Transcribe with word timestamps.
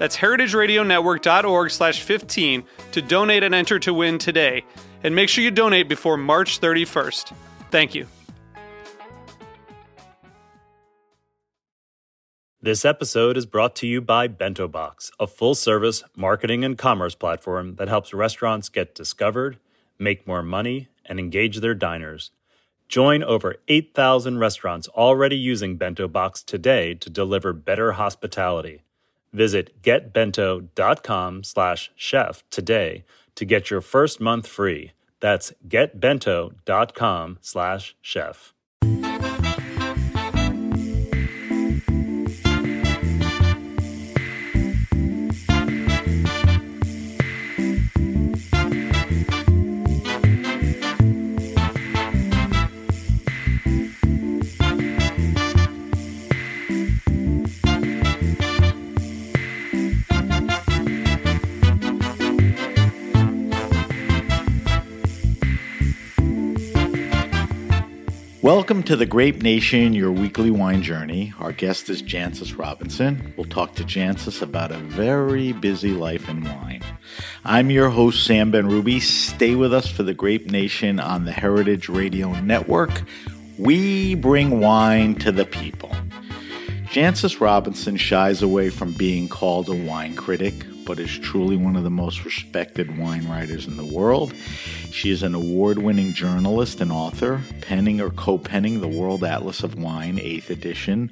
That's 0.00 0.16
heritageradionetwork.org 0.16 1.70
slash 1.70 2.00
15 2.00 2.64
to 2.92 3.02
donate 3.02 3.42
and 3.42 3.54
enter 3.54 3.78
to 3.80 3.92
win 3.92 4.16
today. 4.16 4.64
And 5.04 5.14
make 5.14 5.28
sure 5.28 5.44
you 5.44 5.50
donate 5.50 5.90
before 5.90 6.16
March 6.16 6.58
31st. 6.58 7.34
Thank 7.70 7.94
you. 7.94 8.06
This 12.62 12.86
episode 12.86 13.36
is 13.36 13.44
brought 13.44 13.76
to 13.76 13.86
you 13.86 14.00
by 14.00 14.26
Bento 14.26 14.68
Box, 14.68 15.10
a 15.20 15.26
full 15.26 15.54
service 15.54 16.02
marketing 16.16 16.64
and 16.64 16.78
commerce 16.78 17.14
platform 17.14 17.74
that 17.74 17.88
helps 17.88 18.14
restaurants 18.14 18.70
get 18.70 18.94
discovered, 18.94 19.58
make 19.98 20.26
more 20.26 20.42
money, 20.42 20.88
and 21.04 21.20
engage 21.20 21.58
their 21.58 21.74
diners. 21.74 22.30
Join 22.88 23.22
over 23.22 23.56
8,000 23.68 24.38
restaurants 24.38 24.88
already 24.88 25.36
using 25.36 25.76
Bento 25.76 26.08
Box 26.08 26.42
today 26.42 26.94
to 26.94 27.10
deliver 27.10 27.52
better 27.52 27.92
hospitality. 27.92 28.82
Visit 29.32 29.82
getbento.com 29.82 31.44
slash 31.44 31.90
chef 31.96 32.42
today 32.50 33.04
to 33.36 33.44
get 33.44 33.70
your 33.70 33.80
first 33.80 34.20
month 34.20 34.46
free. 34.46 34.92
That's 35.20 35.52
getbento.com 35.68 37.38
slash 37.40 37.96
chef. 38.00 38.54
Welcome 68.42 68.84
to 68.84 68.96
the 68.96 69.04
Grape 69.04 69.42
Nation, 69.42 69.92
your 69.92 70.10
weekly 70.10 70.50
wine 70.50 70.80
journey. 70.80 71.34
Our 71.38 71.52
guest 71.52 71.90
is 71.90 72.02
Jancis 72.02 72.56
Robinson. 72.58 73.34
We'll 73.36 73.44
talk 73.44 73.74
to 73.74 73.84
Jancis 73.84 74.40
about 74.40 74.72
a 74.72 74.78
very 74.78 75.52
busy 75.52 75.90
life 75.90 76.26
in 76.26 76.44
wine. 76.44 76.82
I'm 77.44 77.70
your 77.70 77.90
host, 77.90 78.24
Sam 78.24 78.50
Benrubi. 78.50 79.02
Stay 79.02 79.56
with 79.56 79.74
us 79.74 79.90
for 79.90 80.04
the 80.04 80.14
Grape 80.14 80.50
Nation 80.50 80.98
on 80.98 81.26
the 81.26 81.32
Heritage 81.32 81.90
Radio 81.90 82.32
Network. 82.40 83.02
We 83.58 84.14
bring 84.14 84.60
wine 84.60 85.16
to 85.16 85.32
the 85.32 85.44
people. 85.44 85.90
Jancis 86.86 87.42
Robinson 87.42 87.98
shies 87.98 88.40
away 88.40 88.70
from 88.70 88.92
being 88.94 89.28
called 89.28 89.68
a 89.68 89.74
wine 89.74 90.16
critic, 90.16 90.54
but 90.84 90.98
is 90.98 91.18
truly 91.18 91.56
one 91.56 91.76
of 91.76 91.84
the 91.84 91.90
most 91.90 92.24
respected 92.24 92.98
wine 92.98 93.28
writers 93.28 93.66
in 93.66 93.76
the 93.76 93.84
world. 93.84 94.34
She 94.90 95.10
is 95.10 95.22
an 95.22 95.34
award 95.34 95.78
winning 95.78 96.12
journalist 96.12 96.80
and 96.80 96.92
author, 96.92 97.40
penning 97.60 98.00
or 98.00 98.10
co 98.10 98.38
penning 98.38 98.80
the 98.80 98.88
World 98.88 99.24
Atlas 99.24 99.62
of 99.62 99.76
Wine, 99.76 100.16
8th 100.16 100.50
edition, 100.50 101.10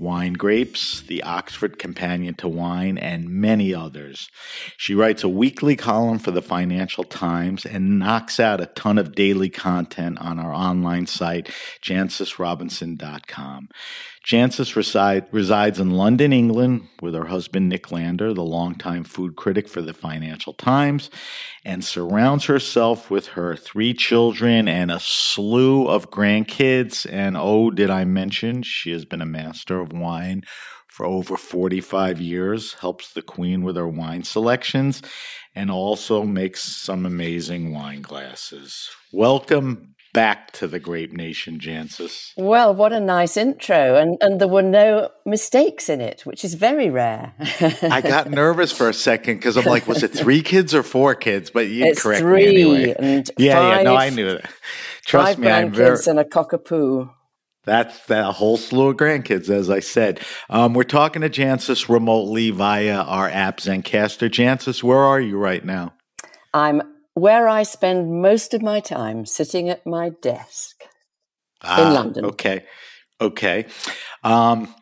Wine 0.00 0.32
Grapes, 0.32 1.02
the 1.02 1.22
Oxford 1.22 1.78
Companion 1.78 2.32
to 2.36 2.48
Wine, 2.48 2.96
and 2.96 3.28
many 3.28 3.74
others. 3.74 4.30
She 4.78 4.94
writes 4.94 5.22
a 5.22 5.28
weekly 5.28 5.76
column 5.76 6.18
for 6.18 6.30
the 6.30 6.40
Financial 6.40 7.04
Times 7.04 7.66
and 7.66 7.98
knocks 7.98 8.40
out 8.40 8.62
a 8.62 8.66
ton 8.66 8.96
of 8.96 9.14
daily 9.14 9.50
content 9.50 10.18
on 10.18 10.38
our 10.38 10.54
online 10.54 11.06
site, 11.06 11.50
jancisrobinson.com. 11.82 13.68
Jancis 14.24 14.76
reside, 14.76 15.26
resides 15.32 15.80
in 15.80 15.92
London, 15.92 16.32
England, 16.32 16.88
with 17.00 17.14
her 17.14 17.26
husband 17.26 17.68
Nick 17.68 17.90
Lander, 17.90 18.34
the 18.34 18.42
longtime 18.42 19.04
food 19.04 19.34
critic 19.34 19.66
for 19.66 19.80
the 19.80 19.94
Financial 19.94 20.52
Times, 20.52 21.10
and 21.64 21.82
surrounds 21.82 22.44
herself 22.44 23.10
with 23.10 23.28
her 23.28 23.56
three 23.56 23.94
children 23.94 24.68
and 24.68 24.90
a 24.90 25.00
slew 25.00 25.88
of 25.88 26.10
grandkids. 26.10 27.10
And 27.10 27.36
oh, 27.36 27.70
did 27.70 27.88
I 27.88 28.04
mention 28.04 28.62
she 28.62 28.90
has 28.92 29.06
been 29.06 29.22
a 29.22 29.26
master 29.26 29.80
of 29.80 29.92
wine 29.92 30.42
for 30.86 31.06
over 31.06 31.38
45 31.38 32.20
years, 32.20 32.74
helps 32.74 33.14
the 33.14 33.22
Queen 33.22 33.62
with 33.62 33.76
her 33.76 33.88
wine 33.88 34.22
selections, 34.22 35.00
and 35.54 35.70
also 35.70 36.24
makes 36.24 36.62
some 36.62 37.06
amazing 37.06 37.72
wine 37.72 38.02
glasses. 38.02 38.90
Welcome 39.12 39.94
back 40.12 40.52
to 40.52 40.66
the 40.66 40.78
Grape 40.78 41.12
Nation, 41.12 41.58
Jancis. 41.58 42.32
Well, 42.36 42.74
what 42.74 42.92
a 42.92 43.00
nice 43.00 43.36
intro. 43.36 43.96
And, 43.96 44.16
and 44.20 44.40
there 44.40 44.48
were 44.48 44.62
no 44.62 45.10
mistakes 45.24 45.88
in 45.88 46.00
it, 46.00 46.22
which 46.26 46.44
is 46.44 46.54
very 46.54 46.90
rare. 46.90 47.34
I 47.82 48.00
got 48.00 48.30
nervous 48.30 48.72
for 48.72 48.88
a 48.88 48.94
second 48.94 49.36
because 49.36 49.56
I'm 49.56 49.64
like, 49.64 49.86
was 49.86 50.02
it 50.02 50.12
three 50.12 50.42
kids 50.42 50.74
or 50.74 50.82
four 50.82 51.14
kids? 51.14 51.50
But 51.50 51.68
you 51.68 51.84
it's 51.84 52.02
correct 52.02 52.20
three 52.20 52.46
me 52.46 52.62
anyway. 52.62 52.94
And 52.98 53.30
yeah, 53.38 53.54
five, 53.54 53.78
yeah, 53.78 53.82
no, 53.82 53.96
I 53.96 54.10
knew 54.10 54.30
that. 54.30 54.50
Trust 55.06 55.28
five 55.28 55.38
me, 55.38 55.48
I'm 55.50 55.70
very. 55.70 55.96
grandkids 55.96 56.06
and 56.08 56.18
a 56.18 56.24
cockapoo. 56.24 57.10
That's 57.64 58.06
that 58.06 58.34
whole 58.34 58.56
slew 58.56 58.88
of 58.88 58.96
grandkids, 58.96 59.50
as 59.50 59.68
I 59.68 59.80
said. 59.80 60.20
Um, 60.48 60.72
we're 60.72 60.82
talking 60.82 61.22
to 61.22 61.28
Jancis 61.28 61.88
remotely 61.88 62.50
via 62.50 63.02
our 63.02 63.28
app 63.28 63.58
Zencastr. 63.58 64.30
Jancis, 64.30 64.82
where 64.82 64.98
are 64.98 65.20
you 65.20 65.36
right 65.36 65.64
now? 65.64 65.92
I'm 66.54 66.82
where 67.20 67.48
I 67.48 67.62
spend 67.62 68.22
most 68.22 68.54
of 68.54 68.62
my 68.62 68.80
time 68.80 69.26
sitting 69.26 69.68
at 69.68 69.86
my 69.86 70.10
desk 70.22 70.82
Ah, 71.62 71.86
in 71.86 71.94
London. 71.94 72.24
Okay. 72.26 72.64
Okay. 73.20 73.66
Um, 74.24 74.74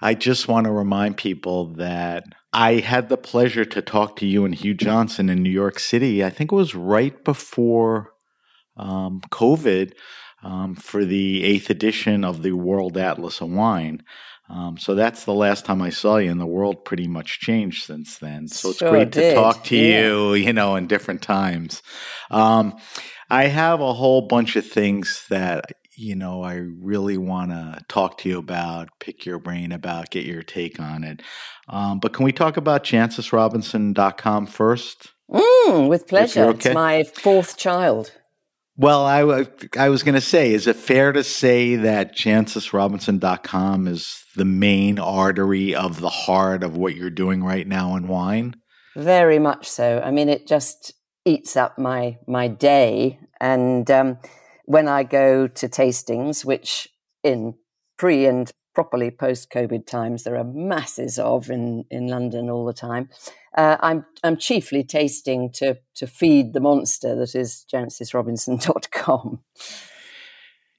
I 0.00 0.14
just 0.14 0.48
want 0.48 0.64
to 0.66 0.70
remind 0.72 1.16
people 1.16 1.74
that 1.74 2.24
I 2.52 2.74
had 2.74 3.08
the 3.08 3.16
pleasure 3.16 3.64
to 3.64 3.82
talk 3.82 4.16
to 4.16 4.26
you 4.26 4.44
and 4.44 4.54
Hugh 4.54 4.74
Johnson 4.74 5.28
in 5.28 5.42
New 5.42 5.50
York 5.50 5.78
City. 5.78 6.24
I 6.24 6.30
think 6.30 6.52
it 6.52 6.54
was 6.54 6.74
right 6.74 7.22
before 7.24 8.12
um, 8.76 9.20
COVID 9.30 9.92
um, 10.42 10.74
for 10.74 11.04
the 11.04 11.44
eighth 11.44 11.68
edition 11.68 12.24
of 12.24 12.42
the 12.42 12.52
World 12.52 12.96
Atlas 12.96 13.40
of 13.40 13.50
Wine. 13.50 14.02
Um, 14.50 14.76
so 14.78 14.96
that's 14.96 15.24
the 15.24 15.34
last 15.34 15.64
time 15.64 15.80
I 15.80 15.90
saw 15.90 16.16
you, 16.16 16.30
and 16.30 16.40
the 16.40 16.46
world 16.46 16.84
pretty 16.84 17.06
much 17.06 17.38
changed 17.38 17.84
since 17.84 18.18
then. 18.18 18.48
So 18.48 18.70
it's 18.70 18.78
Sure 18.78 18.90
great 18.90 19.12
to 19.12 19.34
talk 19.34 19.62
to 19.64 19.76
yeah. 19.76 20.02
you, 20.02 20.34
you 20.46 20.52
know, 20.52 20.74
in 20.74 20.88
different 20.88 21.22
times. 21.22 21.82
Um, 22.30 22.76
I 23.30 23.44
have 23.44 23.80
a 23.80 23.92
whole 23.92 24.22
bunch 24.22 24.56
of 24.56 24.66
things 24.66 25.24
that 25.30 25.72
you 25.96 26.16
know 26.16 26.42
I 26.42 26.54
really 26.54 27.16
want 27.16 27.52
to 27.52 27.80
talk 27.88 28.18
to 28.18 28.28
you 28.28 28.38
about, 28.38 28.88
pick 28.98 29.24
your 29.24 29.38
brain 29.38 29.70
about, 29.70 30.10
get 30.10 30.24
your 30.24 30.42
take 30.42 30.80
on 30.80 31.04
it. 31.04 31.22
Um, 31.68 32.00
but 32.00 32.12
can 32.12 32.24
we 32.24 32.32
talk 32.32 32.56
about 32.56 32.82
jancisrobinson.com 32.82 34.46
first? 34.46 35.12
Mm, 35.30 35.88
with 35.88 36.08
pleasure. 36.08 36.46
okay. 36.46 36.70
It's 36.70 36.74
my 36.74 37.04
fourth 37.04 37.56
child. 37.56 38.12
Well, 38.80 39.04
I, 39.04 39.46
I 39.78 39.90
was 39.90 40.02
going 40.02 40.14
to 40.14 40.22
say, 40.22 40.54
is 40.54 40.66
it 40.66 40.74
fair 40.74 41.12
to 41.12 41.22
say 41.22 41.76
that 41.76 42.16
jancisrobinson.com 42.16 43.86
is 43.86 44.24
the 44.36 44.46
main 44.46 44.98
artery 44.98 45.74
of 45.74 46.00
the 46.00 46.08
heart 46.08 46.64
of 46.64 46.78
what 46.78 46.96
you're 46.96 47.10
doing 47.10 47.44
right 47.44 47.68
now 47.68 47.94
in 47.96 48.08
wine? 48.08 48.56
Very 48.96 49.38
much 49.38 49.68
so. 49.68 50.00
I 50.02 50.10
mean, 50.10 50.30
it 50.30 50.46
just 50.46 50.94
eats 51.26 51.58
up 51.58 51.78
my 51.78 52.16
my 52.26 52.48
day. 52.48 53.18
And 53.38 53.90
um, 53.90 54.16
when 54.64 54.88
I 54.88 55.02
go 55.02 55.46
to 55.46 55.68
tastings, 55.68 56.42
which 56.46 56.88
in 57.22 57.56
pre 57.98 58.24
and 58.24 58.50
properly 58.74 59.10
post 59.10 59.50
COVID 59.50 59.86
times 59.86 60.22
there 60.22 60.36
are 60.36 60.44
masses 60.44 61.18
of 61.18 61.50
in 61.50 61.84
in 61.90 62.08
London 62.08 62.50
all 62.50 62.64
the 62.64 62.72
time, 62.72 63.08
uh, 63.56 63.76
I'm 63.80 64.04
I'm 64.22 64.36
chiefly 64.36 64.84
tasting 64.84 65.50
to 65.54 65.78
to 65.96 66.06
feed 66.06 66.52
the 66.52 66.60
monster 66.60 67.14
that 67.16 67.34
is 67.34 67.66
jancisrobinson.com. 67.72 69.40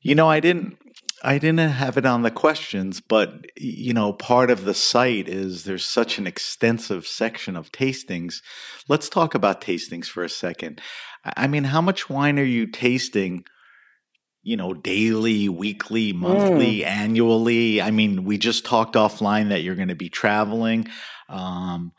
You 0.01 0.15
know, 0.15 0.29
I 0.29 0.39
didn't 0.39 0.77
I 1.23 1.38
didn't 1.38 1.59
have 1.59 1.97
it 1.97 2.05
on 2.05 2.23
the 2.23 2.31
questions, 2.31 3.01
but 3.01 3.45
you 3.55 3.94
know, 3.94 4.13
part 4.13 4.49
of 4.49 4.65
the 4.65 4.73
site 4.73 5.27
is 5.27 5.63
there's 5.63 5.85
such 5.85 6.17
an 6.17 6.25
extensive 6.25 7.05
section 7.05 7.55
of 7.55 7.71
tastings. 7.71 8.41
Let's 8.87 9.09
talk 9.09 9.35
about 9.35 9.61
tastings 9.61 10.07
for 10.07 10.23
a 10.23 10.29
second. 10.29 10.81
I 11.23 11.47
mean, 11.47 11.65
how 11.65 11.81
much 11.81 12.09
wine 12.09 12.39
are 12.39 12.44
you 12.44 12.65
tasting? 12.65 13.45
You 14.43 14.57
know, 14.57 14.73
daily, 14.73 15.49
weekly, 15.49 16.13
monthly, 16.13 16.79
mm. 16.79 16.85
annually. 16.85 17.81
I 17.81 17.91
mean, 17.91 18.23
we 18.23 18.38
just 18.38 18.65
talked 18.65 18.95
offline 18.95 19.49
that 19.49 19.61
you're 19.61 19.75
going 19.75 19.89
to 19.89 19.95
be 19.95 20.09
traveling. 20.09 20.88
Um, 21.29 21.91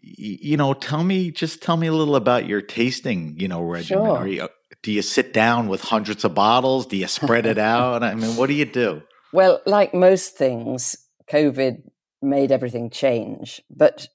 you 0.00 0.56
know, 0.56 0.72
tell 0.72 1.02
me, 1.02 1.30
just 1.30 1.62
tell 1.62 1.76
me 1.76 1.88
a 1.88 1.92
little 1.92 2.16
about 2.16 2.46
your 2.46 2.62
tasting, 2.62 3.36
you 3.38 3.48
know, 3.48 3.60
regimen. 3.62 4.06
Sure. 4.06 4.16
Are 4.16 4.26
you 4.26 4.48
do 4.82 4.92
you 4.92 5.02
sit 5.02 5.32
down 5.32 5.68
with 5.68 5.82
hundreds 5.82 6.24
of 6.24 6.34
bottles? 6.34 6.86
Do 6.86 6.96
you 6.96 7.06
spread 7.06 7.46
it 7.46 7.58
out? 7.72 8.02
I 8.02 8.14
mean, 8.14 8.36
what 8.36 8.46
do 8.46 8.54
you 8.54 8.64
do? 8.64 9.02
Well, 9.32 9.60
like 9.66 9.92
most 9.94 10.36
things, 10.36 10.96
COVID 11.30 11.82
made 12.22 12.50
everything 12.52 12.90
change. 12.90 13.62
But 13.70 14.08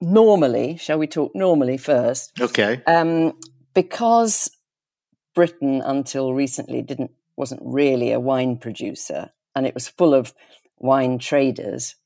normally, 0.00 0.76
shall 0.76 0.98
we 0.98 1.06
talk 1.06 1.34
normally 1.34 1.76
first? 1.76 2.40
Okay. 2.40 2.82
Um, 2.86 3.34
because 3.74 4.50
Britain 5.34 5.82
until 5.84 6.34
recently 6.34 6.82
didn't 6.82 7.12
wasn't 7.38 7.62
really 7.64 8.12
a 8.12 8.20
wine 8.20 8.56
producer 8.56 9.30
and 9.54 9.66
it 9.66 9.74
was 9.74 9.88
full 9.88 10.14
of 10.14 10.34
wine 10.78 11.18
traders. 11.18 11.96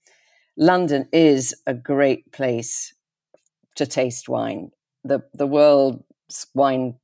London 0.57 1.09
is 1.13 1.55
a 1.67 1.75
great 1.75 2.31
place 2.33 2.95
to 3.77 3.87
taste 3.87 4.29
wine. 4.29 4.71
The 5.05 5.23
the 5.35 5.47
world's 5.47 6.47
wine 6.55 6.97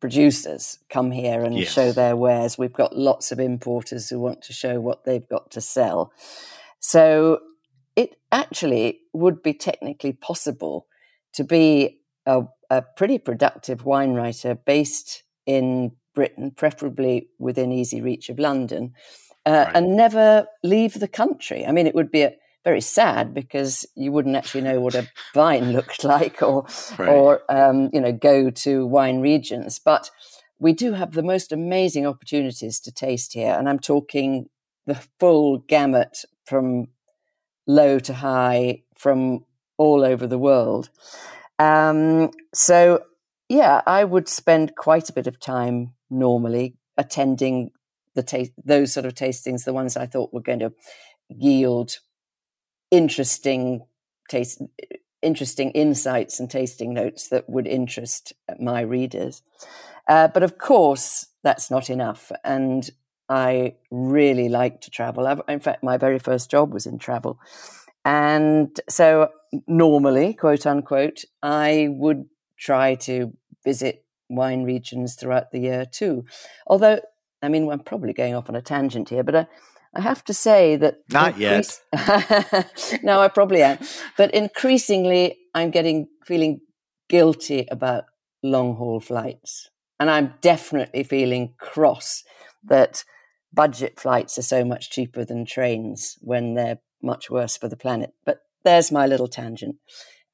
producers 0.00 0.78
come 0.88 1.10
here 1.10 1.44
and 1.44 1.58
yes. 1.58 1.72
show 1.72 1.92
their 1.92 2.16
wares. 2.16 2.58
We've 2.58 2.72
got 2.72 2.96
lots 2.96 3.32
of 3.32 3.38
importers 3.38 4.08
who 4.08 4.18
want 4.18 4.42
to 4.42 4.52
show 4.52 4.80
what 4.80 5.04
they've 5.04 5.28
got 5.28 5.50
to 5.52 5.60
sell. 5.60 6.12
So 6.80 7.40
it 7.96 8.16
actually 8.32 9.00
would 9.12 9.42
be 9.42 9.52
technically 9.52 10.12
possible 10.12 10.86
to 11.34 11.44
be 11.44 12.00
a, 12.26 12.44
a 12.70 12.82
pretty 12.96 13.18
productive 13.18 13.84
wine 13.84 14.14
writer 14.14 14.54
based 14.54 15.22
in 15.46 15.92
Britain, 16.20 16.50
preferably 16.50 17.30
within 17.38 17.72
easy 17.72 18.02
reach 18.02 18.28
of 18.28 18.38
London, 18.38 18.92
uh, 19.46 19.64
right. 19.64 19.74
and 19.74 19.96
never 19.96 20.46
leave 20.62 21.00
the 21.00 21.08
country. 21.08 21.64
I 21.64 21.72
mean, 21.72 21.86
it 21.86 21.94
would 21.94 22.10
be 22.10 22.24
a, 22.24 22.34
very 22.62 22.82
sad 22.82 23.32
because 23.32 23.86
you 23.94 24.12
wouldn't 24.12 24.36
actually 24.36 24.60
know 24.60 24.82
what 24.82 24.94
a 24.94 25.08
vine 25.32 25.72
looked 25.76 26.04
like 26.04 26.42
or 26.42 26.66
right. 26.98 27.08
or 27.08 27.40
um, 27.48 27.88
you 27.94 28.02
know 28.02 28.12
go 28.12 28.50
to 28.50 28.84
wine 28.84 29.20
regions 29.20 29.78
but 29.78 30.10
we 30.58 30.74
do 30.74 30.92
have 30.92 31.12
the 31.12 31.22
most 31.22 31.52
amazing 31.52 32.06
opportunities 32.06 32.78
to 32.80 32.92
taste 32.92 33.32
here 33.32 33.56
and 33.58 33.66
i'm 33.66 33.78
talking 33.78 34.44
the 34.86 35.02
full 35.18 35.56
gamut 35.68 36.18
from 36.44 36.86
low 37.66 37.98
to 37.98 38.12
high 38.12 38.82
from 38.94 39.42
all 39.78 40.04
over 40.04 40.26
the 40.26 40.38
world 40.38 40.90
um, 41.58 42.30
so 42.52 43.02
yeah 43.50 43.82
i 43.86 44.02
would 44.02 44.28
spend 44.28 44.74
quite 44.76 45.10
a 45.10 45.12
bit 45.12 45.26
of 45.26 45.38
time 45.38 45.92
normally 46.08 46.76
attending 46.96 47.70
the 48.14 48.22
ta- 48.22 48.52
those 48.64 48.92
sort 48.92 49.04
of 49.04 49.14
tastings 49.14 49.64
the 49.64 49.72
ones 49.74 49.96
i 49.96 50.06
thought 50.06 50.32
were 50.32 50.40
going 50.40 50.58
to 50.58 50.72
yield 51.28 51.98
interesting 52.90 53.84
taste 54.28 54.62
interesting 55.22 55.70
insights 55.72 56.40
and 56.40 56.50
tasting 56.50 56.94
notes 56.94 57.28
that 57.28 57.48
would 57.48 57.66
interest 57.66 58.32
my 58.58 58.80
readers. 58.80 59.42
Uh, 60.08 60.28
but 60.28 60.42
of 60.42 60.58
course, 60.58 61.26
that's 61.42 61.70
not 61.70 61.90
enough. 61.90 62.32
And 62.44 62.88
I 63.28 63.74
really 63.90 64.48
like 64.48 64.80
to 64.82 64.90
travel. 64.90 65.26
I've, 65.26 65.42
in 65.48 65.60
fact, 65.60 65.84
my 65.84 65.96
very 65.96 66.18
first 66.18 66.50
job 66.50 66.72
was 66.72 66.86
in 66.86 66.98
travel. 66.98 67.38
And 68.04 68.78
so, 68.88 69.28
normally, 69.66 70.34
quote 70.34 70.66
unquote, 70.66 71.24
I 71.42 71.88
would 71.90 72.24
try 72.56 72.94
to 72.94 73.32
visit 73.64 74.04
wine 74.28 74.62
regions 74.62 75.16
throughout 75.16 75.50
the 75.50 75.60
year 75.60 75.84
too. 75.84 76.24
Although, 76.66 77.00
I 77.42 77.48
mean, 77.48 77.70
I'm 77.70 77.80
probably 77.80 78.12
going 78.12 78.34
off 78.34 78.48
on 78.48 78.56
a 78.56 78.62
tangent 78.62 79.08
here, 79.08 79.22
but 79.24 79.34
I, 79.34 79.46
I 79.94 80.00
have 80.00 80.24
to 80.24 80.34
say 80.34 80.76
that 80.76 80.98
not 81.10 81.40
increase- 81.40 81.80
yet. 81.92 83.00
no, 83.02 83.20
I 83.20 83.28
probably 83.28 83.62
am, 83.62 83.78
but 84.16 84.32
increasingly 84.32 85.38
I'm 85.54 85.70
getting 85.70 86.08
feeling 86.24 86.60
guilty 87.08 87.66
about 87.70 88.04
long 88.42 88.76
haul 88.76 89.00
flights, 89.00 89.70
and 89.98 90.08
I'm 90.08 90.34
definitely 90.40 91.02
feeling 91.02 91.54
cross 91.58 92.22
that 92.64 93.04
budget 93.52 93.98
flights 93.98 94.38
are 94.38 94.42
so 94.42 94.64
much 94.64 94.90
cheaper 94.90 95.24
than 95.24 95.44
trains 95.44 96.16
when 96.20 96.54
they're 96.54 96.78
much 97.02 97.30
worse 97.30 97.56
for 97.56 97.68
the 97.68 97.76
planet. 97.76 98.12
But 98.24 98.40
there's 98.64 98.92
my 98.92 99.06
little 99.06 99.28
tangent. 99.28 99.76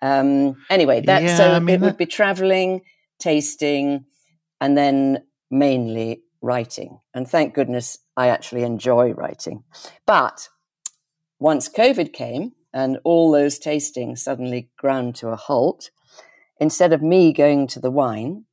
Um, 0.02 0.56
anyway, 0.68 1.00
that 1.02 1.22
yeah, 1.22 1.36
so 1.36 1.52
I 1.52 1.58
mean, 1.58 1.76
it 1.76 1.80
would 1.80 1.96
be 1.96 2.06
traveling, 2.06 2.82
tasting, 3.18 4.04
and 4.60 4.76
then 4.76 5.22
mainly 5.50 6.22
writing. 6.42 7.00
And 7.14 7.28
thank 7.28 7.54
goodness 7.54 7.98
I 8.16 8.28
actually 8.28 8.62
enjoy 8.62 9.12
writing. 9.12 9.64
But 10.06 10.48
once 11.38 11.68
COVID 11.68 12.12
came 12.12 12.52
and 12.72 12.98
all 13.04 13.30
those 13.30 13.58
tastings 13.58 14.18
suddenly 14.18 14.70
ground 14.78 15.16
to 15.16 15.28
a 15.28 15.36
halt, 15.36 15.90
instead 16.58 16.92
of 16.92 17.02
me 17.02 17.32
going 17.32 17.66
to 17.68 17.80
the 17.80 17.90
wine, 17.90 18.44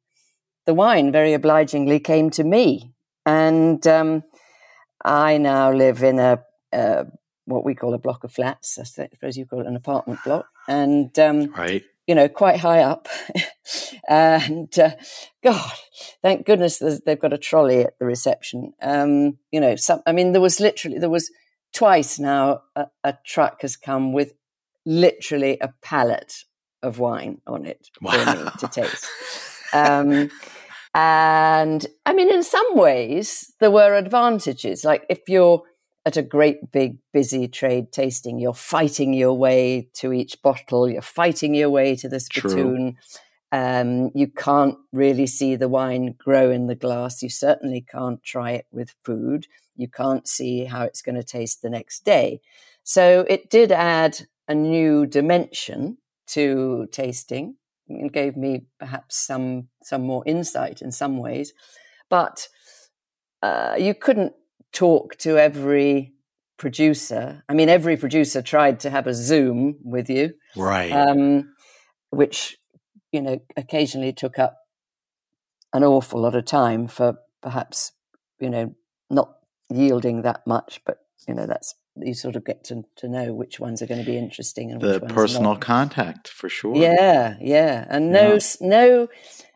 the 0.65 0.73
wine 0.73 1.11
very 1.11 1.33
obligingly 1.33 1.99
came 1.99 2.29
to 2.31 2.43
me. 2.43 2.93
And 3.25 3.85
um, 3.87 4.23
I 5.03 5.37
now 5.37 5.71
live 5.71 6.03
in 6.03 6.19
a, 6.19 6.43
what 7.45 7.65
we 7.65 7.75
call 7.75 7.93
a 7.93 7.99
block 7.99 8.23
of 8.23 8.31
flats. 8.31 8.77
I 8.79 8.83
suppose 8.83 9.37
you 9.37 9.45
call 9.45 9.61
it 9.61 9.67
an 9.67 9.75
apartment 9.75 10.19
block. 10.23 10.45
And 10.67 11.17
um, 11.19 11.51
right 11.51 11.83
you 12.07 12.15
know, 12.15 12.27
quite 12.27 12.59
high 12.59 12.81
up. 12.81 13.07
and 14.09 14.77
uh, 14.77 14.91
God, 15.43 15.71
thank 16.21 16.45
goodness 16.45 16.79
they've 17.05 17.19
got 17.19 17.33
a 17.33 17.37
trolley 17.37 17.81
at 17.81 17.97
the 17.99 18.05
reception. 18.05 18.73
Um, 18.81 19.37
you 19.51 19.59
know, 19.59 19.75
some, 19.75 20.01
I 20.05 20.11
mean, 20.11 20.31
there 20.31 20.41
was 20.41 20.59
literally, 20.59 20.99
there 20.99 21.09
was 21.09 21.31
twice 21.73 22.19
now 22.19 22.61
a, 22.75 22.87
a, 23.03 23.17
truck 23.25 23.61
has 23.61 23.75
come 23.75 24.13
with 24.13 24.33
literally 24.85 25.57
a 25.59 25.73
pallet 25.81 26.43
of 26.81 26.99
wine 26.99 27.41
on 27.47 27.65
it 27.65 27.89
wow. 28.01 28.11
for 28.11 28.43
me 28.43 28.49
to 28.59 28.67
taste. 28.81 29.07
Um, 29.73 30.29
and 30.93 31.85
I 32.05 32.13
mean, 32.13 32.31
in 32.31 32.43
some 32.43 32.75
ways, 32.75 33.53
there 33.59 33.71
were 33.71 33.95
advantages. 33.95 34.83
Like 34.83 35.05
if 35.09 35.21
you're 35.27 35.63
at 36.05 36.17
a 36.17 36.21
great 36.21 36.71
big 36.71 36.97
busy 37.13 37.47
trade 37.47 37.91
tasting. 37.91 38.39
You're 38.39 38.53
fighting 38.53 39.13
your 39.13 39.33
way 39.33 39.89
to 39.95 40.11
each 40.11 40.41
bottle. 40.41 40.89
You're 40.89 41.01
fighting 41.01 41.55
your 41.55 41.69
way 41.69 41.95
to 41.97 42.09
the 42.09 42.19
spittoon. 42.19 42.97
Um, 43.51 44.09
you 44.15 44.27
can't 44.27 44.77
really 44.91 45.27
see 45.27 45.55
the 45.55 45.69
wine 45.69 46.15
grow 46.17 46.49
in 46.49 46.67
the 46.67 46.75
glass. 46.75 47.21
You 47.21 47.29
certainly 47.29 47.81
can't 47.81 48.21
try 48.23 48.51
it 48.51 48.65
with 48.71 48.95
food. 49.03 49.47
You 49.75 49.87
can't 49.87 50.27
see 50.27 50.65
how 50.65 50.83
it's 50.83 51.01
going 51.01 51.15
to 51.15 51.23
taste 51.23 51.61
the 51.61 51.69
next 51.69 52.03
day. 52.03 52.41
So 52.83 53.25
it 53.29 53.49
did 53.49 53.71
add 53.71 54.27
a 54.47 54.55
new 54.55 55.05
dimension 55.05 55.97
to 56.27 56.87
tasting. 56.91 57.55
It 57.87 58.11
gave 58.11 58.35
me 58.35 58.65
perhaps 58.79 59.17
some 59.17 59.69
some 59.81 60.01
more 60.01 60.23
insight 60.25 60.81
in 60.81 60.91
some 60.91 61.17
ways. 61.17 61.53
But 62.09 62.47
uh, 63.41 63.75
you 63.77 63.93
couldn't 63.93 64.33
talk 64.73 65.15
to 65.17 65.37
every 65.37 66.13
producer. 66.57 67.43
I 67.47 67.53
mean, 67.53 67.69
every 67.69 67.95
producer 67.95 68.41
tried 68.41 68.79
to 68.81 68.89
have 68.89 69.07
a 69.07 69.13
Zoom 69.13 69.77
with 69.83 70.09
you, 70.09 70.33
right? 70.55 70.91
Um, 70.91 71.53
which 72.09 72.57
you 73.11 73.21
know 73.21 73.39
occasionally 73.55 74.13
took 74.13 74.37
up 74.37 74.57
an 75.71 75.83
awful 75.83 76.21
lot 76.21 76.35
of 76.35 76.45
time 76.45 76.87
for 76.87 77.17
perhaps 77.41 77.93
you 78.39 78.49
know 78.49 78.75
not 79.09 79.35
yielding 79.69 80.23
that 80.23 80.45
much, 80.45 80.81
but 80.85 80.97
you 81.27 81.33
know 81.33 81.45
that's 81.45 81.75
you 81.95 82.13
sort 82.13 82.35
of 82.35 82.43
get 82.43 82.63
to, 82.65 82.83
to 82.95 83.07
know 83.07 83.33
which 83.33 83.59
ones 83.59 83.81
are 83.81 83.85
going 83.85 84.03
to 84.03 84.05
be 84.05 84.17
interesting 84.17 84.71
and 84.71 84.81
the 84.81 84.99
personal 84.99 85.53
not. 85.53 85.61
contact 85.61 86.27
for 86.27 86.49
sure. 86.49 86.75
Yeah, 86.75 87.35
yeah, 87.39 87.85
and 87.89 88.11
no, 88.11 88.33
yeah. 88.33 88.39
no. 88.61 89.07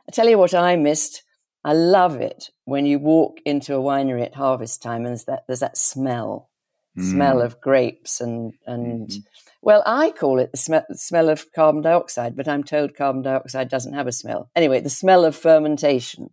I 0.08 0.12
tell 0.14 0.30
you 0.30 0.38
what, 0.38 0.54
I 0.54 0.76
missed 0.76 1.24
I 1.64 1.74
love 1.74 2.22
it 2.22 2.50
when 2.66 2.86
you 2.86 3.00
walk 3.00 3.40
into 3.46 3.76
a 3.76 3.82
winery 3.82 4.24
at 4.26 4.36
harvest 4.36 4.82
time 4.82 5.06
and 5.06 5.08
there's 5.08 5.26
that, 5.26 5.44
there's 5.48 5.60
that 5.60 5.78
smell, 5.78 6.50
mm. 6.98 7.12
smell 7.12 7.42
of 7.42 7.60
grapes 7.60 8.22
and 8.22 8.54
and 8.66 9.10
mm-hmm. 9.10 9.20
well, 9.62 9.84
I 9.86 10.12
call 10.12 10.40
it 10.40 10.52
the 10.52 10.58
smell, 10.58 10.86
smell 10.94 11.30
of 11.30 11.52
carbon 11.54 11.82
dioxide, 11.82 12.36
but 12.38 12.48
I'm 12.48 12.64
told 12.64 12.96
carbon 12.96 13.22
dioxide 13.22 13.70
doesn't 13.70 13.94
have 13.94 14.08
a 14.08 14.12
smell. 14.12 14.50
Anyway, 14.56 14.80
the 14.80 14.90
smell 14.90 15.26
of 15.26 15.36
fermentation, 15.36 16.30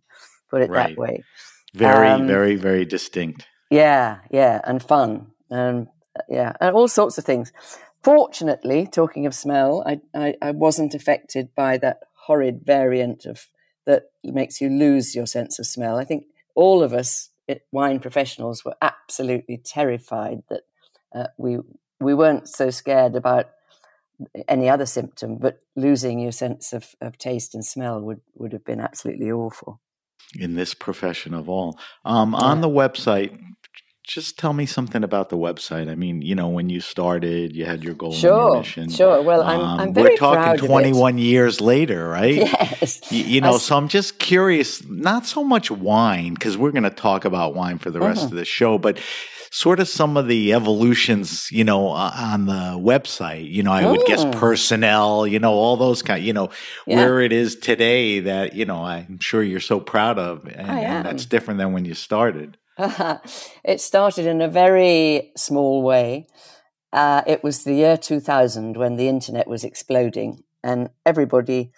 put 0.49 0.61
it 0.61 0.69
right. 0.69 0.89
that 0.89 0.97
way. 0.97 1.23
Very, 1.73 2.07
um, 2.07 2.27
very, 2.27 2.55
very 2.55 2.85
distinct. 2.85 3.45
Yeah, 3.69 4.19
yeah, 4.31 4.61
and 4.63 4.81
fun, 4.81 5.31
and 5.49 5.87
yeah, 6.29 6.53
and 6.61 6.73
all 6.75 6.87
sorts 6.87 7.17
of 7.17 7.25
things. 7.25 7.51
fortunately, 8.05 8.87
talking 8.87 9.25
of 9.25 9.33
smell, 9.33 9.83
I, 9.85 9.99
I, 10.13 10.35
I 10.39 10.51
wasn't 10.51 10.93
affected 10.93 11.49
by 11.55 11.79
that 11.79 12.01
horrid 12.13 12.61
variant 12.63 13.25
of 13.25 13.47
that 13.85 14.11
makes 14.23 14.61
you 14.61 14.69
lose 14.69 15.15
your 15.15 15.25
sense 15.25 15.59
of 15.59 15.65
smell. 15.65 15.97
I 15.97 16.03
think 16.03 16.25
all 16.55 16.81
of 16.83 16.93
us 16.93 17.29
wine 17.71 17.99
professionals 17.99 18.65
were 18.65 18.75
absolutely 18.81 19.57
terrified 19.57 20.41
that 20.49 20.61
uh, 21.13 21.27
we 21.37 21.59
we 21.99 22.13
weren't 22.13 22.47
so 22.47 22.69
scared 22.69 23.15
about 23.15 23.49
any 24.47 24.69
other 24.69 24.85
symptom, 24.85 25.37
but 25.37 25.59
losing 25.75 26.19
your 26.19 26.31
sense 26.31 26.73
of, 26.73 26.95
of 27.01 27.17
taste 27.17 27.53
and 27.53 27.65
smell 27.65 28.01
would, 28.01 28.21
would 28.35 28.53
have 28.53 28.65
been 28.65 28.79
absolutely 28.79 29.31
awful. 29.31 29.79
In 30.37 30.55
this 30.55 30.73
profession 30.73 31.33
of 31.33 31.49
all. 31.49 31.77
Um, 32.03 32.33
yeah. 32.33 32.39
On 32.39 32.61
the 32.61 32.69
website, 32.69 33.37
just 34.05 34.37
tell 34.37 34.53
me 34.53 34.65
something 34.65 35.03
about 35.03 35.29
the 35.29 35.37
website. 35.37 35.89
I 35.89 35.95
mean, 35.95 36.21
you 36.21 36.35
know, 36.35 36.47
when 36.47 36.69
you 36.69 36.79
started, 36.79 37.55
you 37.55 37.65
had 37.65 37.83
your 37.83 37.95
goal 37.95 38.13
sure, 38.13 38.49
your 38.49 38.57
mission. 38.59 38.89
Sure. 38.89 39.21
Well, 39.21 39.41
I'm, 39.41 39.59
um, 39.59 39.79
I'm 39.79 39.93
very 39.93 40.11
We're 40.11 40.17
talking 40.17 40.67
21 40.67 41.17
it. 41.17 41.21
years 41.21 41.61
later, 41.61 42.07
right? 42.07 42.35
Yes. 42.55 43.11
You, 43.11 43.23
you 43.23 43.41
know, 43.41 43.55
I, 43.55 43.57
so 43.57 43.75
I'm 43.77 43.87
just 43.87 44.19
curious, 44.19 44.83
not 44.87 45.25
so 45.25 45.43
much 45.43 45.71
wine, 45.71 46.33
because 46.33 46.57
we're 46.57 46.71
going 46.71 46.83
to 46.83 46.89
talk 46.89 47.25
about 47.25 47.55
wine 47.55 47.79
for 47.79 47.89
the 47.89 47.99
rest 47.99 48.19
uh-huh. 48.19 48.27
of 48.27 48.31
the 48.33 48.45
show, 48.45 48.77
but 48.77 48.99
sort 49.51 49.79
of 49.79 49.87
some 49.87 50.17
of 50.17 50.27
the 50.27 50.53
evolutions, 50.53 51.49
you 51.51 51.63
know, 51.63 51.89
uh, 51.91 52.11
on 52.15 52.45
the 52.45 52.77
website. 52.77 53.49
You 53.49 53.63
know, 53.63 53.71
I 53.71 53.89
would 53.89 54.05
guess 54.05 54.23
oh. 54.23 54.31
personnel, 54.31 55.25
you 55.25 55.39
know, 55.39 55.53
all 55.53 55.77
those 55.77 56.01
kind, 56.01 56.23
you 56.23 56.33
know, 56.33 56.49
yeah. 56.85 56.97
where 56.97 57.21
it 57.21 57.31
is 57.31 57.55
today 57.55 58.19
that, 58.21 58.53
you 58.53 58.65
know, 58.65 58.83
I'm 58.83 59.19
sure 59.19 59.41
you're 59.41 59.59
so 59.59 59.79
proud 59.79 60.19
of. 60.19 60.45
And, 60.45 60.69
and 60.69 61.05
that's 61.05 61.25
different 61.25 61.59
than 61.59 61.73
when 61.73 61.85
you 61.85 61.93
started. 61.93 62.57
it 63.63 63.79
started 63.79 64.25
in 64.25 64.41
a 64.41 64.47
very 64.47 65.31
small 65.37 65.81
way. 65.81 66.27
Uh, 66.91 67.21
it 67.27 67.43
was 67.43 67.63
the 67.63 67.73
year 67.73 67.97
2000 67.97 68.77
when 68.77 68.95
the 68.95 69.07
internet 69.07 69.47
was 69.47 69.63
exploding, 69.63 70.43
and 70.63 70.89
everybody 71.05 71.71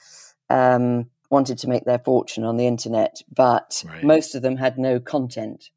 um, 0.50 1.10
wanted 1.30 1.58
to 1.60 1.70
make 1.70 1.86
their 1.86 2.00
fortune 2.00 2.44
on 2.44 2.58
the 2.58 2.68
internet, 2.68 3.22
but 3.34 3.84
right. 3.86 4.04
most 4.04 4.36
of 4.36 4.42
them 4.42 4.58
had 4.58 4.78
no 4.78 5.00
content. 5.00 5.70